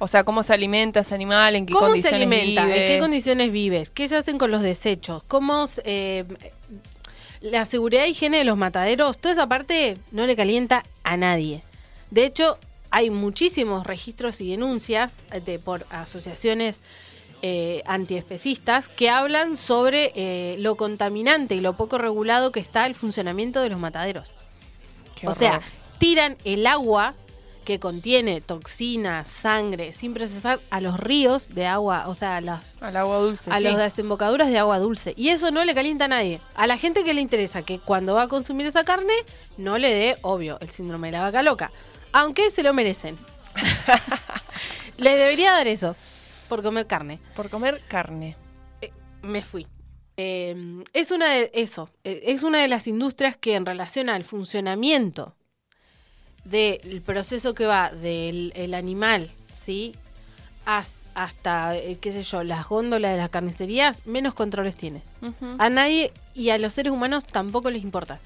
[0.00, 2.64] O sea, cómo se alimenta ese animal, en qué ¿Cómo se condiciones alimenta?
[2.64, 2.86] vive.
[2.86, 3.90] ¿En qué condiciones vives?
[3.90, 5.22] ¿Qué se hacen con los desechos?
[5.26, 6.24] ¿Cómo eh,
[7.40, 9.18] la seguridad e higiene de los mataderos?
[9.18, 11.62] Toda esa parte no le calienta a nadie.
[12.10, 12.58] De hecho,
[12.90, 16.82] hay muchísimos registros y denuncias eh, de, por asociaciones
[17.42, 22.94] eh, antiespecistas que hablan sobre eh, lo contaminante y lo poco regulado que está el
[22.94, 24.32] funcionamiento de los mataderos.
[25.24, 25.60] O sea,
[25.98, 27.14] tiran el agua
[27.64, 32.80] que contiene toxinas, sangre, sin procesar a los ríos de agua, o sea, a las
[32.80, 33.50] Al agua dulce.
[33.50, 33.64] a sí.
[33.64, 35.12] las desembocaduras de agua dulce.
[35.16, 36.40] Y eso no le calienta a nadie.
[36.54, 39.12] A la gente que le interesa que cuando va a consumir esa carne,
[39.58, 41.70] no le dé, obvio, el síndrome de la vaca loca.
[42.18, 43.16] Aunque se lo merecen.
[44.98, 45.96] le debería dar eso
[46.48, 47.20] por comer carne.
[47.36, 48.36] Por comer carne.
[49.22, 49.66] Me fui.
[50.16, 54.24] Eh, es una de eso, eh, es una de las industrias que en relación al
[54.24, 55.36] funcionamiento
[56.44, 59.94] del proceso que va del el animal, ¿sí?
[60.66, 65.02] As- hasta, eh, qué sé yo, las góndolas de las carnicerías, menos controles tiene.
[65.58, 68.18] A nadie y a los seres humanos tampoco les importa.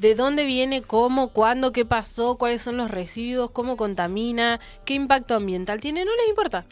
[0.00, 5.34] De dónde viene, cómo, cuándo, qué pasó, cuáles son los residuos, cómo contamina, qué impacto
[5.34, 6.64] ambiental tiene, no les importa.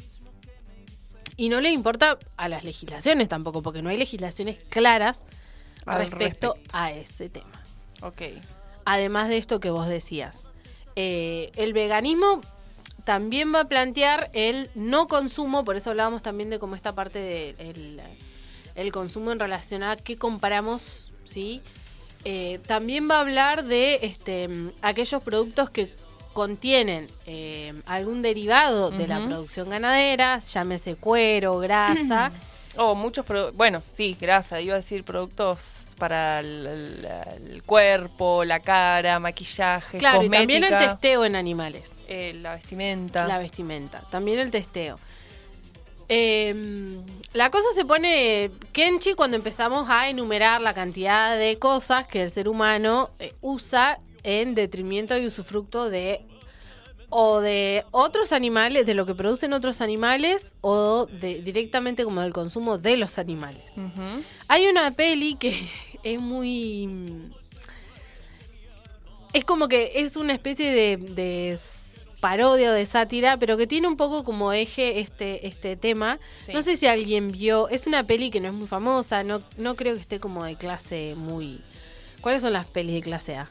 [1.37, 5.25] Y no les importa a las legislaciones tampoco, porque no hay legislaciones claras
[5.85, 6.55] respecto, respecto.
[6.73, 7.63] a ese tema.
[8.01, 8.23] Ok.
[8.87, 10.47] Además de esto que vos decías,
[10.97, 12.41] eh, el veganismo
[13.05, 17.19] también va a plantear el no consumo, por eso hablábamos también de cómo esta parte
[17.59, 18.01] del
[18.75, 21.61] el consumo en relación a qué comparamos, ¿sí?
[22.25, 24.49] Eh, también va a hablar de este,
[24.83, 25.93] aquellos productos que
[26.33, 32.33] contienen eh, algún derivado de la producción ganadera, llámese cuero, grasa.
[32.77, 37.09] O muchos productos, bueno, sí, grasa, iba a decir productos para el, el-
[37.55, 41.91] el cuerpo, la cara, maquillaje, claro, y también el testeo en animales.
[42.09, 43.27] eh, la vestimenta.
[43.27, 44.99] La vestimenta, también el testeo.
[46.11, 47.01] Eh,
[47.39, 52.33] la cosa se pone Kenchi cuando empezamos a enumerar la cantidad de cosas que el
[52.33, 56.27] ser humano eh, usa en detrimento y usufructo de
[57.11, 62.33] o de otros animales, de lo que producen otros animales o de directamente como del
[62.33, 63.73] consumo de los animales.
[64.49, 65.69] Hay una peli que
[66.03, 67.31] es muy.
[69.33, 71.53] Es como que es una especie de,
[72.21, 76.19] parodia o de sátira, pero que tiene un poco como eje este, este tema.
[76.35, 76.53] Sí.
[76.53, 77.69] No sé si alguien vio.
[77.69, 80.57] Es una peli que no es muy famosa, no, no creo que esté como de
[80.57, 81.61] clase muy.
[82.21, 83.49] ¿Cuáles son las pelis de clase A?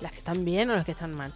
[0.00, 1.32] ¿Las que están bien o las que están mal?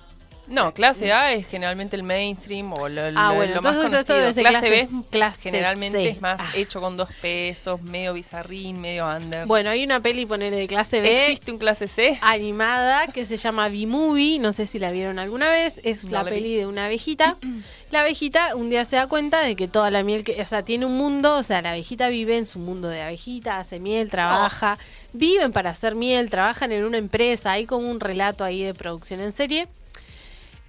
[0.48, 4.16] No, clase A es generalmente el mainstream o lo, lo- Ah, bueno, lo más conocido.
[4.18, 6.09] debe ser clase B es clase generalmente C.
[6.10, 6.51] es más Ah.
[6.55, 9.47] hecho con dos pesos, medio bizarrín, medio under.
[9.47, 11.24] Bueno, hay una peli, ponele, de clase B.
[11.24, 12.18] ¿Existe un clase C?
[12.23, 16.18] animada que se llama B-Movie, no sé si la vieron alguna vez, es No la
[16.23, 16.36] la vi.
[16.36, 17.36] peli de una abejita.
[17.90, 20.62] La abejita un día se da cuenta de que toda la miel que, o sea,
[20.62, 24.10] tiene un mundo, o sea, la abejita vive en su mundo de abejita, hace miel,
[24.10, 24.78] trabaja,
[25.12, 29.20] viven para hacer miel, trabajan en una empresa, hay como un relato ahí de producción
[29.20, 29.66] en serie.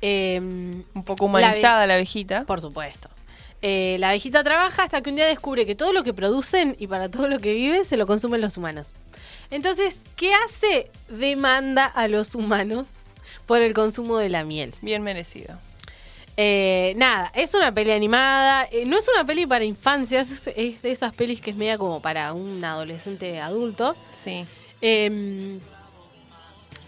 [0.01, 2.43] Eh, Un poco humanizada la, abejita.
[2.45, 3.09] por supuesto.
[3.63, 6.85] Eh, la abejita trabaja hasta que un día descubre que todo lo que producen y
[6.87, 8.93] para todo lo que viven se lo consumen los humanos.
[9.49, 10.91] Entonces, ¿qué hace?
[11.09, 12.89] Demanda a los humanos
[13.47, 14.75] por el consumo de la miel.
[14.81, 15.57] Bien merecido.
[16.39, 20.83] Eh, nada, es una peli animada, eh, no es una peli para infancias, es, es
[20.83, 23.95] de esas pelis que es media como para un adolescente adulto.
[24.11, 24.45] Sí.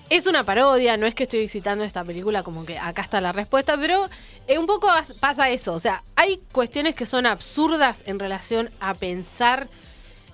[0.09, 3.31] Es una parodia, no es que estoy citando esta película como que acá está la
[3.31, 4.09] respuesta, pero
[4.47, 5.73] eh, un poco as- pasa eso.
[5.73, 9.69] O sea, hay cuestiones que son absurdas en relación a pensar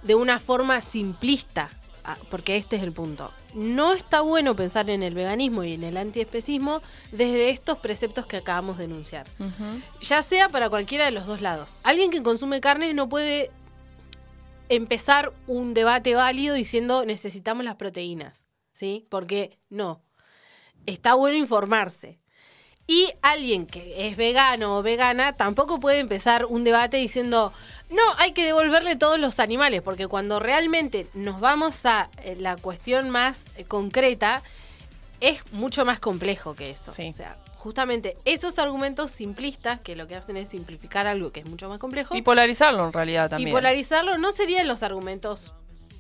[0.03, 1.69] de una forma simplista,
[2.06, 3.34] ah, porque este es el punto.
[3.53, 6.81] No está bueno pensar en el veganismo y en el antiespecismo
[7.11, 9.26] desde estos preceptos que acabamos de enunciar.
[10.02, 11.73] Ya sea para cualquiera de los dos lados.
[11.84, 13.52] Alguien que consume carne no puede
[14.69, 18.45] empezar un debate válido diciendo necesitamos las proteínas,
[18.76, 19.07] ¿sí?
[19.10, 20.02] Porque no.
[20.85, 22.19] Está bueno informarse.
[22.88, 27.52] Y alguien que es vegano o vegana tampoco puede empezar un debate diciendo,
[27.89, 32.57] no, hay que devolverle todos los animales, porque cuando realmente nos vamos a eh, la
[32.57, 34.43] cuestión más eh, concreta,
[35.19, 36.91] es mucho más complejo que eso.
[36.91, 37.10] Sí.
[37.10, 41.47] O sea, justamente esos argumentos simplistas, que lo que hacen es simplificar algo que es
[41.47, 43.49] mucho más complejo, Y polarizarlo en realidad también.
[43.49, 45.56] y polarizarlo no serían los argumentos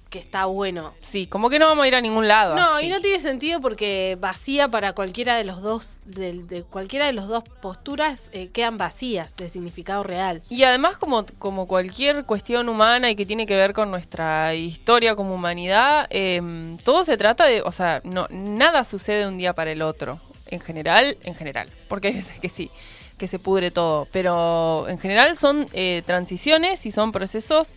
[0.09, 0.93] que está bueno.
[1.01, 2.55] Sí, como que no vamos a ir a ningún lado.
[2.55, 2.87] No, así.
[2.87, 7.13] y no tiene sentido porque vacía para cualquiera de los dos, de, de cualquiera de
[7.13, 10.41] los dos posturas eh, quedan vacías de significado real.
[10.49, 15.15] Y además, como, como cualquier cuestión humana y que tiene que ver con nuestra historia
[15.15, 19.53] como humanidad, em, todo se trata de, o sea, no, nada sucede de un día
[19.53, 20.19] para el otro.
[20.47, 21.69] En general, en general.
[21.87, 22.69] Porque hay veces que sí,
[23.17, 24.07] que se pudre todo.
[24.11, 27.75] Pero en general son eh, transiciones y son procesos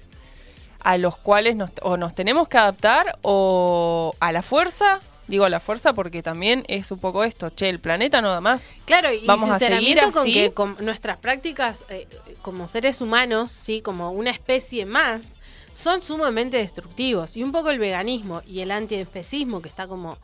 [0.80, 5.00] a los cuales nos, o nos tenemos que adaptar o a la fuerza.
[5.26, 8.40] Digo a la fuerza porque también es un poco esto, che, el planeta no da
[8.40, 8.62] más.
[8.86, 10.32] Claro, y Vamos a seguir con así.
[10.32, 12.06] que con nuestras prácticas eh,
[12.40, 15.32] como seres humanos, sí, como una especie más,
[15.74, 17.36] son sumamente destructivos.
[17.36, 20.16] Y un poco el veganismo y el antiespecismo, que está como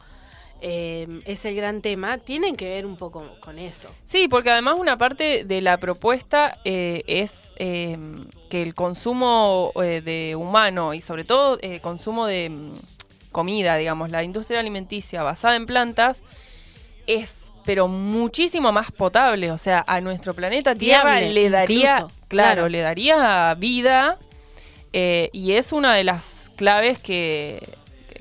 [0.67, 3.91] eh, es el gran tema, tienen que ver un poco con eso.
[4.05, 7.99] Sí, porque además una parte de la propuesta eh, es eh,
[8.49, 12.71] que el consumo eh, de humano y sobre todo el consumo de mm,
[13.31, 16.23] comida, digamos, la industria alimenticia basada en plantas
[17.07, 22.15] es pero muchísimo más potable, o sea, a nuestro planeta Tierra Viable, le daría, incluso,
[22.29, 22.69] claro, claro.
[22.69, 24.19] le daría vida
[24.95, 27.77] eh, y es una de las claves que,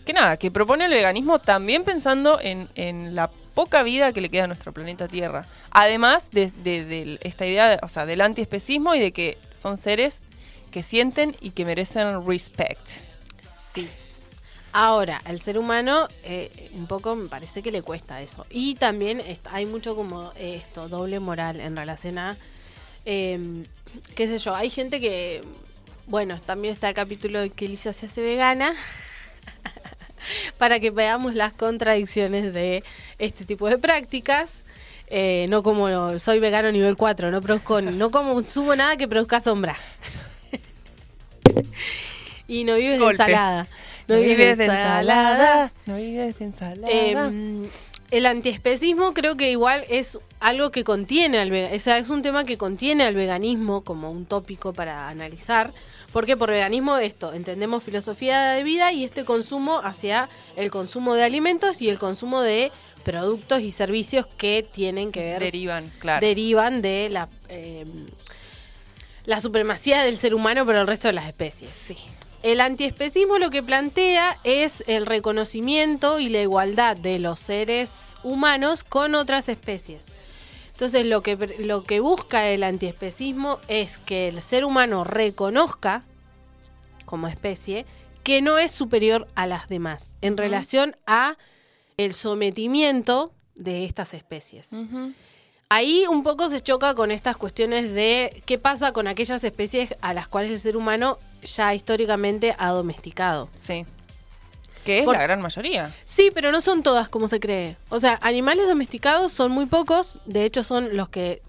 [0.05, 4.29] que nada, que propone el veganismo también pensando en, en la poca vida que le
[4.29, 5.45] queda a nuestro planeta Tierra.
[5.71, 10.19] Además de, esta idea, de- o sea, del antiespecismo y de que son seres
[10.71, 12.89] que sienten y que merecen respect.
[13.55, 13.89] Sí.
[14.71, 18.45] Ahora, al ser humano, eh, un poco me parece que le cuesta eso.
[18.49, 19.21] Y también
[19.51, 22.37] hay mucho como esto, doble moral en relación a,
[23.05, 23.65] eh,
[24.15, 25.43] qué sé yo, hay gente que,
[26.07, 28.73] bueno, también está el capítulo de que Elisa se hace vegana,
[30.57, 32.83] para que veamos las contradicciones de
[33.19, 34.63] este tipo de prácticas.
[35.07, 39.39] Eh, no como soy vegano nivel 4, no produzco, no como consumo nada que produzca
[39.39, 39.77] sombra.
[42.47, 43.67] y no vives de ensalada.
[44.07, 45.71] No, vives de ensalada.
[45.85, 46.87] No vives de ensalada.
[46.91, 47.69] Eh,
[48.13, 52.21] el antiespecismo creo que igual es algo que contiene al veganismo, o sea, es un
[52.21, 55.73] tema que contiene al veganismo como un tópico para analizar,
[56.13, 61.23] porque por veganismo esto, entendemos filosofía de vida y este consumo hacia el consumo de
[61.23, 62.71] alimentos y el consumo de
[63.03, 66.25] productos y servicios que tienen que ver Derivan, claro.
[66.25, 67.85] derivan de la eh,
[69.25, 71.93] la supremacía del ser humano por el resto de las especies.
[72.43, 78.83] El antiespecismo lo que plantea es el reconocimiento y la igualdad de los seres humanos
[78.83, 80.12] con otras especies.
[80.73, 86.03] Entonces lo que, lo que busca el antiespecismo es que el ser humano reconozca
[87.05, 87.85] como especie
[88.23, 91.37] que no es superior a las demás en relación a
[91.97, 94.71] el sometimiento de estas especies.
[95.69, 100.13] Ahí un poco se choca con estas cuestiones de qué pasa con aquellas especies a
[100.13, 103.49] las cuales el ser humano ya históricamente ha domesticado.
[103.55, 103.85] Sí.
[104.85, 105.93] Que es Por- la gran mayoría.
[106.05, 107.77] Sí, pero no son todas como se cree.
[107.89, 111.41] O sea, animales domesticados son muy pocos, de hecho son los que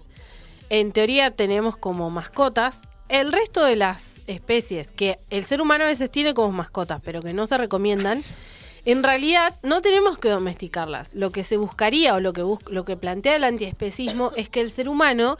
[0.69, 2.81] en teoría tenemos como mascotas.
[3.09, 7.21] El resto de las especies que el ser humano a veces tiene como mascotas, pero
[7.21, 8.23] que no se recomiendan,
[8.85, 11.13] en realidad no tenemos que domesticarlas.
[11.13, 14.61] Lo que se buscaría o lo que, bus- lo que plantea el antiespecismo es que
[14.61, 15.37] el ser humano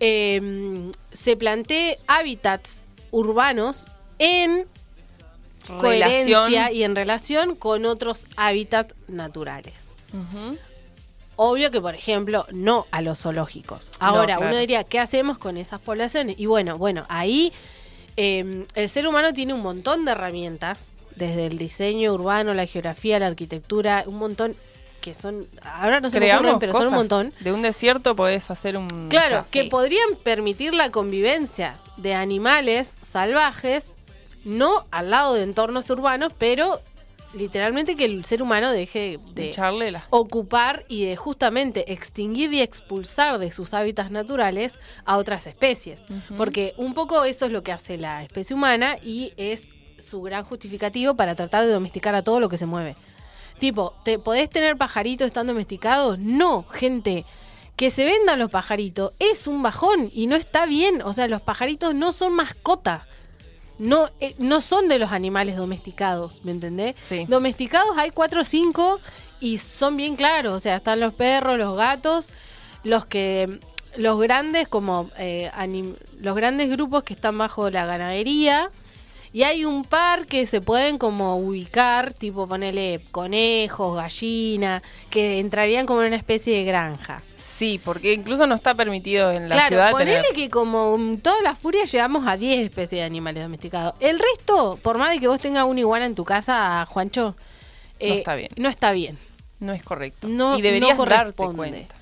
[0.00, 3.86] eh, se plantee hábitats urbanos
[4.18, 4.66] en
[5.66, 6.74] coherencia Relación.
[6.74, 9.96] y en relación con otros hábitats naturales.
[11.38, 13.90] Obvio que, por ejemplo, no a los zoológicos.
[13.98, 14.50] Ahora, claro.
[14.50, 16.38] uno diría, ¿qué hacemos con esas poblaciones?
[16.38, 17.52] Y bueno, bueno, ahí
[18.16, 23.18] eh, el ser humano tiene un montón de herramientas, desde el diseño urbano, la geografía,
[23.18, 24.56] la arquitectura, un montón
[25.02, 27.32] que son, ahora no se me ocurren, pero son un montón.
[27.40, 29.08] De un desierto podés hacer un.
[29.08, 29.68] Claro, que Sí.
[29.68, 33.95] podrían permitir la convivencia de animales salvajes,
[34.46, 36.80] no al lado de entornos urbanos, pero
[37.34, 39.52] literalmente que el ser humano deje de
[40.10, 46.02] ocupar y de justamente extinguir y expulsar de sus hábitats naturales a otras especies.
[46.36, 50.44] Porque un poco eso es lo que hace la especie humana y es su gran
[50.44, 52.94] justificativo para tratar de domesticar a todo lo que se mueve.
[53.58, 56.18] Tipo, ¿te podés tener pajaritos están domesticados?
[56.18, 57.24] No, gente.
[57.74, 61.02] Que se vendan los pajaritos es un bajón y no está bien.
[61.02, 63.06] O sea, los pajaritos no son mascota.
[63.78, 66.96] No, eh, no son de los animales domesticados, ¿me entendés?
[67.02, 67.26] Sí.
[67.28, 69.00] Domesticados hay cuatro o cinco
[69.40, 70.54] y son bien claros.
[70.54, 72.30] O sea, están los perros, los gatos,
[72.84, 73.60] los que.
[73.96, 78.70] Los grandes, como eh, anim- los grandes grupos que están bajo la ganadería.
[79.36, 85.84] Y hay un par que se pueden como ubicar, tipo ponerle conejos, gallina, que entrarían
[85.84, 87.22] como en una especie de granja.
[87.36, 90.32] Sí, porque incluso no está permitido en la claro, ciudad ponele tener.
[90.32, 93.92] que como mm, toda la furia llegamos a 10 especies de animales domesticados.
[94.00, 97.36] El resto, por más de que vos tengas una iguana en tu casa, Juancho,
[98.00, 98.48] No está bien.
[98.56, 99.18] No está bien.
[99.60, 100.28] No es correcto.
[100.28, 101.94] No- y deberías no darte cuenta.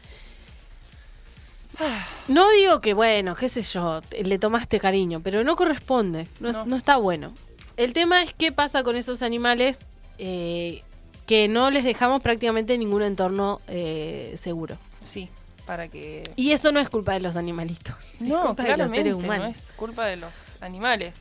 [2.29, 6.67] No digo que, bueno, qué sé yo, le tomaste cariño, pero no corresponde, no, No.
[6.67, 7.33] no está bueno.
[7.77, 9.81] El tema es qué pasa con esos animales
[10.19, 10.83] eh,
[11.27, 14.77] que no les dejamos prácticamente ningún entorno eh, seguro.
[15.03, 15.29] Sí,
[15.67, 16.23] para que.
[16.37, 17.97] Y eso no es culpa de los animalitos.
[18.15, 19.51] es No, culpa de los seres no humanos.
[19.57, 21.15] es culpa de los animales.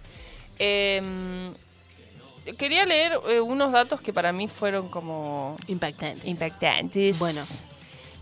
[0.60, 1.02] Eh,
[2.58, 6.26] quería leer eh, unos datos que para mí fueron como Impactantes.
[6.30, 7.18] impactantes.
[7.20, 7.42] Bueno.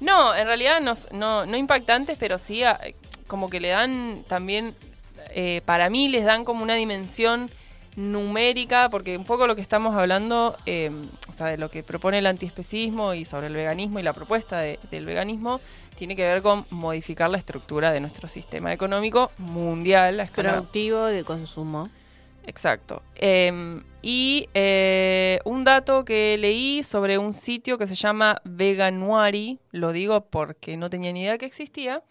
[0.01, 2.77] No, en realidad no, no, impactantes, pero sí a-
[3.27, 4.73] como que le dan también,
[5.29, 7.49] eh, para mí les dan como una dimensión
[7.95, 10.91] numérica, porque un poco lo que estamos hablando, eh,
[11.29, 14.59] o sea, de lo que propone el antiespecismo y sobre el veganismo y la propuesta
[14.59, 15.59] de- del veganismo,
[15.97, 21.05] tiene que ver con modificar la estructura de nuestro sistema económico mundial a escala Productivo
[21.05, 21.89] de consumo.
[22.45, 23.01] Exacto.
[23.15, 29.91] Eh, y eh, un dato que leí sobre un sitio que se llama Veganuary, lo
[29.91, 32.01] digo porque no tenía ni idea que existía,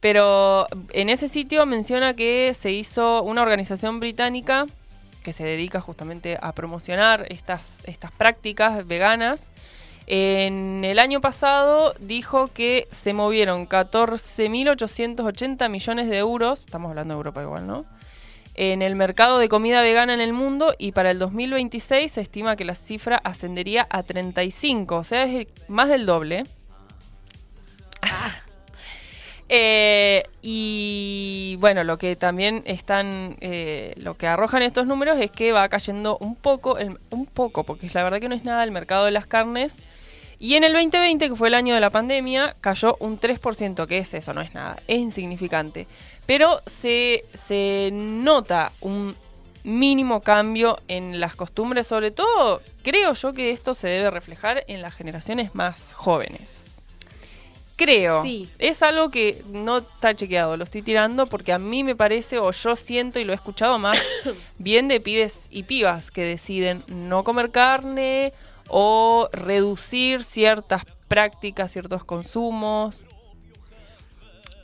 [0.00, 4.66] pero en ese sitio menciona que se hizo una organización británica
[5.24, 9.50] que se dedica justamente a promocionar estas, estas prácticas veganas.
[10.06, 17.18] En el año pasado dijo que se movieron 14.880 millones de euros, estamos hablando de
[17.18, 17.84] Europa igual, ¿no?
[18.56, 22.56] En el mercado de comida vegana en el mundo y para el 2026 se estima
[22.56, 26.44] que la cifra ascendería a 35, o sea, es el- más del doble.
[29.48, 35.52] Eh, y bueno, lo que también están, eh, lo que arrojan estos números es que
[35.52, 38.72] va cayendo un poco, el- un poco, porque la verdad que no es nada el
[38.72, 39.76] mercado de las carnes.
[40.40, 43.98] Y en el 2020, que fue el año de la pandemia, cayó un 3%, que
[43.98, 45.86] es eso, no es nada, es insignificante.
[46.26, 49.16] Pero se, se nota un
[49.66, 54.80] mínimo cambio en las costumbres, sobre todo creo yo que esto se debe reflejar en
[54.80, 56.66] las generaciones más jóvenes.
[57.74, 58.22] Creo.
[58.22, 58.48] Sí.
[58.58, 62.50] Es algo que no está chequeado, lo estoy tirando porque a mí me parece, o
[62.50, 64.00] yo siento y lo he escuchado más,
[64.58, 68.32] bien de pibes y pibas que deciden no comer carne
[68.68, 73.04] o reducir ciertas prácticas, ciertos consumos.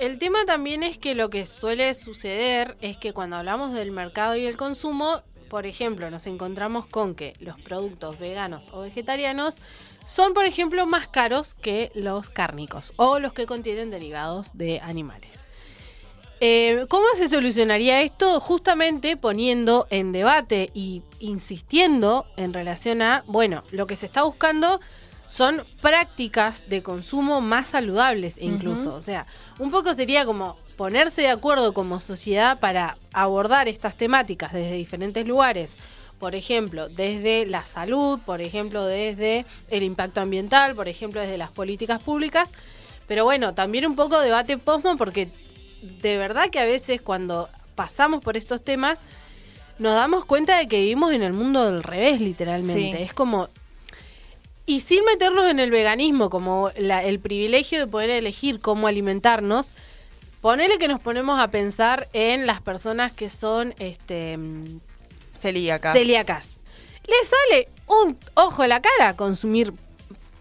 [0.03, 4.35] El tema también es que lo que suele suceder es que cuando hablamos del mercado
[4.35, 9.59] y el consumo, por ejemplo, nos encontramos con que los productos veganos o vegetarianos
[10.05, 15.47] son, por ejemplo, más caros que los cárnicos o los que contienen derivados de animales.
[16.41, 18.41] Eh, ¿Cómo se solucionaría esto?
[18.41, 24.81] Justamente poniendo en debate y insistiendo en relación a, bueno, lo que se está buscando
[25.27, 28.95] son prácticas de consumo más saludables incluso.
[28.95, 29.27] O sea,
[29.59, 35.27] un poco sería como ponerse de acuerdo como sociedad para abordar estas temáticas desde diferentes
[35.27, 35.75] lugares.
[36.19, 41.51] Por ejemplo, desde la salud, por ejemplo, desde el impacto ambiental, por ejemplo, desde las
[41.51, 42.51] políticas públicas.
[43.09, 45.29] Pero bueno, también un poco debate posmo porque
[45.83, 49.01] de verdad que a veces cuando pasamos por estos temas
[49.79, 52.97] nos damos cuenta de que vivimos en el mundo del revés, literalmente.
[52.97, 53.03] Sí.
[53.03, 53.49] Es como...
[54.67, 59.75] Y sin meternos en el veganismo, como la- el privilegio de poder elegir cómo alimentarnos,
[60.41, 64.39] ponele que nos ponemos a pensar en las personas que son este,
[65.37, 65.93] Celíacas.
[65.93, 66.57] celíacas.
[67.07, 69.73] Les sale un ojo a la cara consumir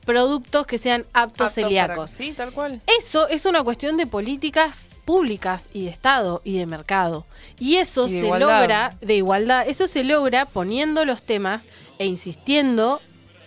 [0.05, 2.11] productos que sean aptos para- celíacos.
[2.11, 2.81] Sí, tal cual.
[2.99, 7.25] Eso es una cuestión de políticas públicas y de Estado y de mercado.
[7.59, 8.59] Y eso Y se igualdad.
[8.59, 11.67] logra, de igualdad, eso se logra poniendo los temas
[11.99, 13.01] e insistiendo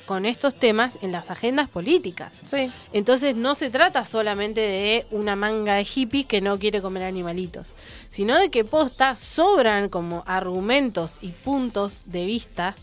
[0.06, 2.32] con estos temas en las agendas políticas.
[2.44, 2.70] Sí.
[2.92, 7.72] Entonces no se trata solamente de una manga de hippies que no quiere comer animalitos,
[8.10, 12.74] sino de que posta sobran como argumentos y puntos de vista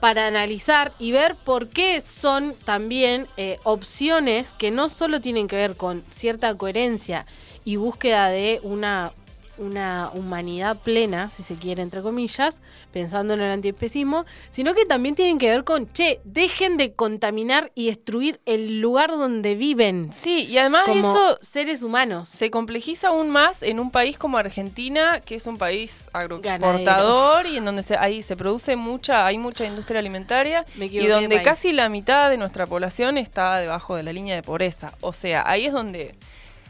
[0.00, 5.56] para analizar y ver por qué son también eh, opciones que no solo tienen que
[5.56, 7.26] ver con cierta coherencia
[7.64, 9.12] y búsqueda de una
[9.58, 12.60] una humanidad plena, si se quiere, entre comillas,
[12.92, 17.72] pensando en el antiespecismo, sino que también tienen que ver con, che, dejen de contaminar
[17.74, 20.12] y destruir el lugar donde viven.
[20.12, 22.28] Sí, y además como eso seres humanos.
[22.28, 27.56] se complejiza aún más en un país como Argentina, que es un país agroexportador y
[27.58, 31.72] en donde se, ahí se produce mucha, hay mucha industria alimentaria Me y donde casi
[31.72, 34.92] la mitad de nuestra población está debajo de la línea de pobreza.
[35.00, 36.14] O sea, ahí es donde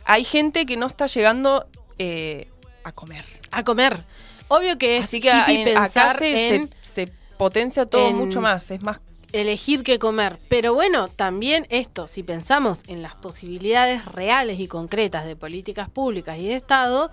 [0.04, 1.66] hay gente que no está llegando
[1.98, 2.48] eh,
[2.88, 3.24] a comer.
[3.50, 4.04] A comer.
[4.48, 8.08] Obvio que es Así que hippie en- acá pensar se, en se- se potencia todo
[8.08, 9.00] en- mucho más, es más
[9.32, 10.38] elegir qué comer.
[10.48, 16.38] Pero bueno, también esto, si pensamos en las posibilidades reales y concretas de políticas públicas
[16.38, 17.10] y de Estado,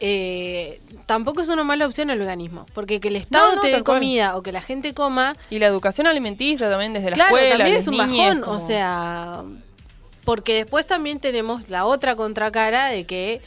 [0.00, 2.66] eh, tampoco es una mala opción el veganismo.
[2.74, 3.98] Porque que el Estado no, te dé cual.
[3.98, 7.56] comida o que la gente coma, y la educación alimenticia también desde la claro, escuela,
[7.56, 8.40] también es un bajón.
[8.42, 9.42] como- O sea,
[10.26, 13.40] porque después también tenemos la otra contracara de que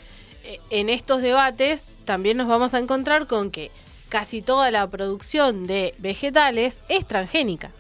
[0.69, 3.71] en estos debates también nos vamos a encontrar con que
[4.09, 7.71] casi toda la producción de vegetales es transgénica.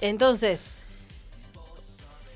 [0.00, 0.68] Entonces,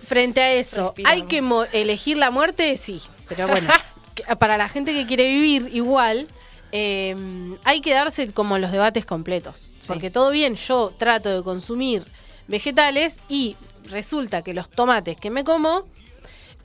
[0.02, 1.12] frente a eso, Respiramos.
[1.22, 2.76] ¿hay que mo- elegir la muerte?
[2.76, 3.68] Sí, pero bueno,
[4.38, 6.28] para la gente que quiere vivir igual,
[6.72, 7.16] eh,
[7.64, 9.72] hay que darse como los debates completos.
[9.80, 9.86] Sí.
[9.88, 12.04] Porque todo bien, yo trato de consumir
[12.48, 13.56] vegetales y
[13.90, 15.86] resulta que los tomates que me como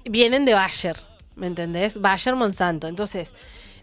[0.03, 0.97] vienen de Bayer,
[1.39, 1.99] ¿me entendés?
[1.99, 2.87] Bayer Monsanto.
[2.87, 3.33] Entonces,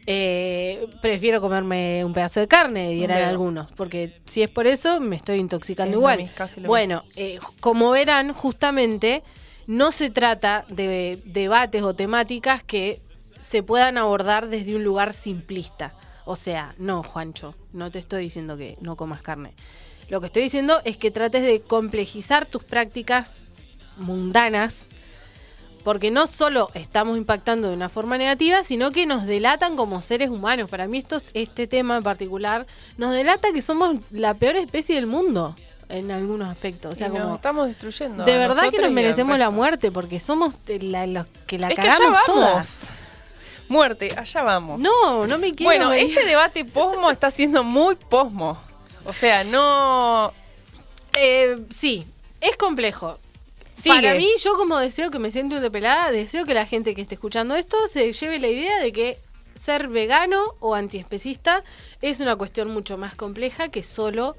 [0.06, 5.16] eh, prefiero comerme un pedazo de carne, dirán algunos, porque si es por eso me
[5.16, 6.30] estoy intoxicando Es igual.
[6.64, 9.24] Bueno, eh, como verán, justamente
[9.66, 13.00] no se trata de debates o temáticas que
[13.40, 15.94] se puedan abordar desde un lugar simplista.
[16.24, 19.54] O sea, no, Juancho, no te estoy diciendo que no comas carne.
[20.08, 23.46] Lo que estoy diciendo es que trates de complejizar tus prácticas
[23.96, 24.88] mundanas,
[25.86, 30.30] porque no solo estamos impactando de una forma negativa, sino que nos delatan como seres
[30.30, 30.68] humanos.
[30.68, 32.66] Para mí esto, este tema en particular
[32.98, 35.54] nos delata que somos la peor especie del mundo
[35.88, 36.94] en algunos aspectos.
[36.94, 38.24] O sea, y nos como estamos destruyendo.
[38.24, 41.80] de verdad que nos merecemos la muerte, porque somos la- los que la Es que
[41.82, 42.26] allá cagamos vamos.
[42.50, 42.86] todas.
[43.68, 44.80] Muerte, allá vamos.
[44.80, 45.68] No, no me quiero.
[45.68, 48.58] bueno, este debate posmo está siendo muy posmo.
[49.04, 50.32] O sea, no.
[51.16, 52.04] Eh, sí,
[52.40, 53.20] es complejo.
[53.94, 54.06] Sigue.
[54.08, 57.14] Para mí, yo como deseo que me siento interpelada, deseo que la gente que esté
[57.14, 59.18] escuchando esto se lleve la idea de que
[59.54, 61.64] ser vegano o antiespecista
[62.02, 64.36] es una cuestión mucho más compleja que solo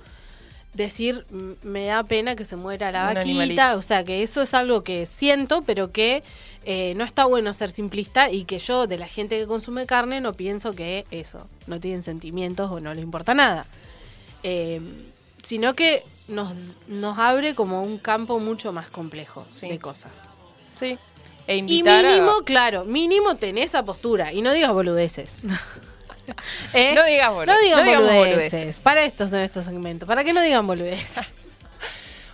[0.74, 3.78] decir "M- me da pena que se muera la Un vaquita, animalito.
[3.78, 6.22] o sea que eso es algo que siento, pero que
[6.66, 10.22] eh, no está bueno ser simplista y que yo de la gente que consume carne
[10.22, 13.66] no pienso que eso, no tienen sentimientos o no les importa nada.
[14.44, 14.80] Eh,
[15.48, 16.52] sino que nos,
[16.90, 19.70] nos abre como un campo mucho más complejo Sí.
[19.70, 20.28] de cosas.
[20.74, 20.98] Sí.
[21.48, 25.36] E Y invitar a- mínimo, claro, mínimo tenés esa postura y no digas boludeces.
[26.74, 26.92] ¿Eh?
[26.94, 28.52] No digas bolu- No digan no digamos boludeces.
[28.52, 28.80] boludeces.
[28.82, 30.06] Para esto son estos segmentos.
[30.06, 31.26] Para que no digan boludeces.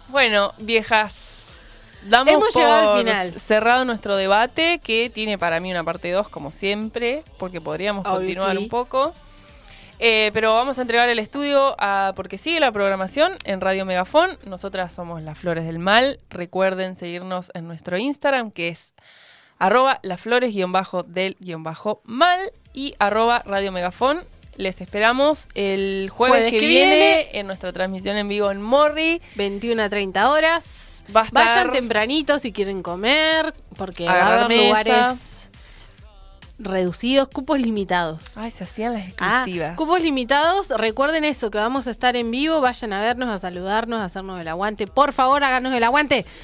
[0.09, 1.59] Bueno, viejas.
[2.07, 3.39] Damos Hemos llegado al final.
[3.39, 8.15] cerrado nuestro debate, que tiene para mí una parte 2, como siempre, porque podríamos Obvio,
[8.17, 8.57] continuar sí.
[8.63, 9.13] un poco.
[9.99, 14.37] Eh, pero vamos a entregar el estudio a, porque sigue la programación en Radio Megafón.
[14.45, 16.19] Nosotras somos las Flores del Mal.
[16.29, 18.93] Recuerden seguirnos en nuestro Instagram, que es
[19.59, 24.21] arroba laflores-del-mal y arroba Radio Megafón.
[24.55, 27.27] Les esperamos el jueves, Jueves que, que viene, viene.
[27.39, 29.19] en nuestra transmisión en vivo en Morri.
[29.35, 31.03] 21 a 30 horas.
[31.15, 35.42] Va a estar- Vayan tempranito si quieren comer, porque va a haber lugares
[36.59, 38.37] reducidos, cupos limitados.
[38.37, 39.75] Ay, se hacían las Ah, exclusivas.
[39.75, 43.99] cupos limitados, recuerden eso, que vamos a estar en vivo, vayan a vernos, a saludarnos,
[44.01, 44.87] a hacernos el aguante.
[44.87, 46.25] Por favor, háganos el aguante.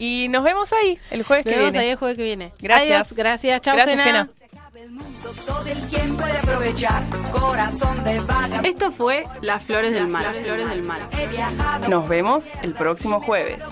[0.00, 1.84] Y nos vemos ahí el jueves Nos que vemos viene.
[1.84, 2.52] ahí el jueves que viene.
[2.60, 2.90] Gracias.
[3.08, 4.26] Adiós, gracias, chao, Gracias, Gena.
[4.26, 4.37] Gena.
[4.80, 7.04] El mundo todo el tiempo de aprovechar.
[7.32, 8.60] Corazón de vaga.
[8.62, 10.22] Esto fue Las Flores del Mal.
[10.22, 11.00] Las Flores del Mal.
[11.18, 11.88] He viajado.
[11.88, 13.64] Nos vemos el próximo jueves.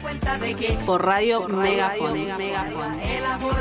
[0.85, 2.27] Por Radio Megafon.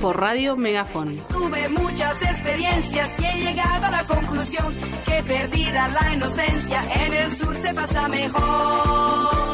[0.02, 1.20] Por Radio Megafon.
[1.30, 4.74] tuve muchas experiencias y he llegado a la conclusión
[5.06, 9.46] que perdida la inocencia en el sur se pasa mejor.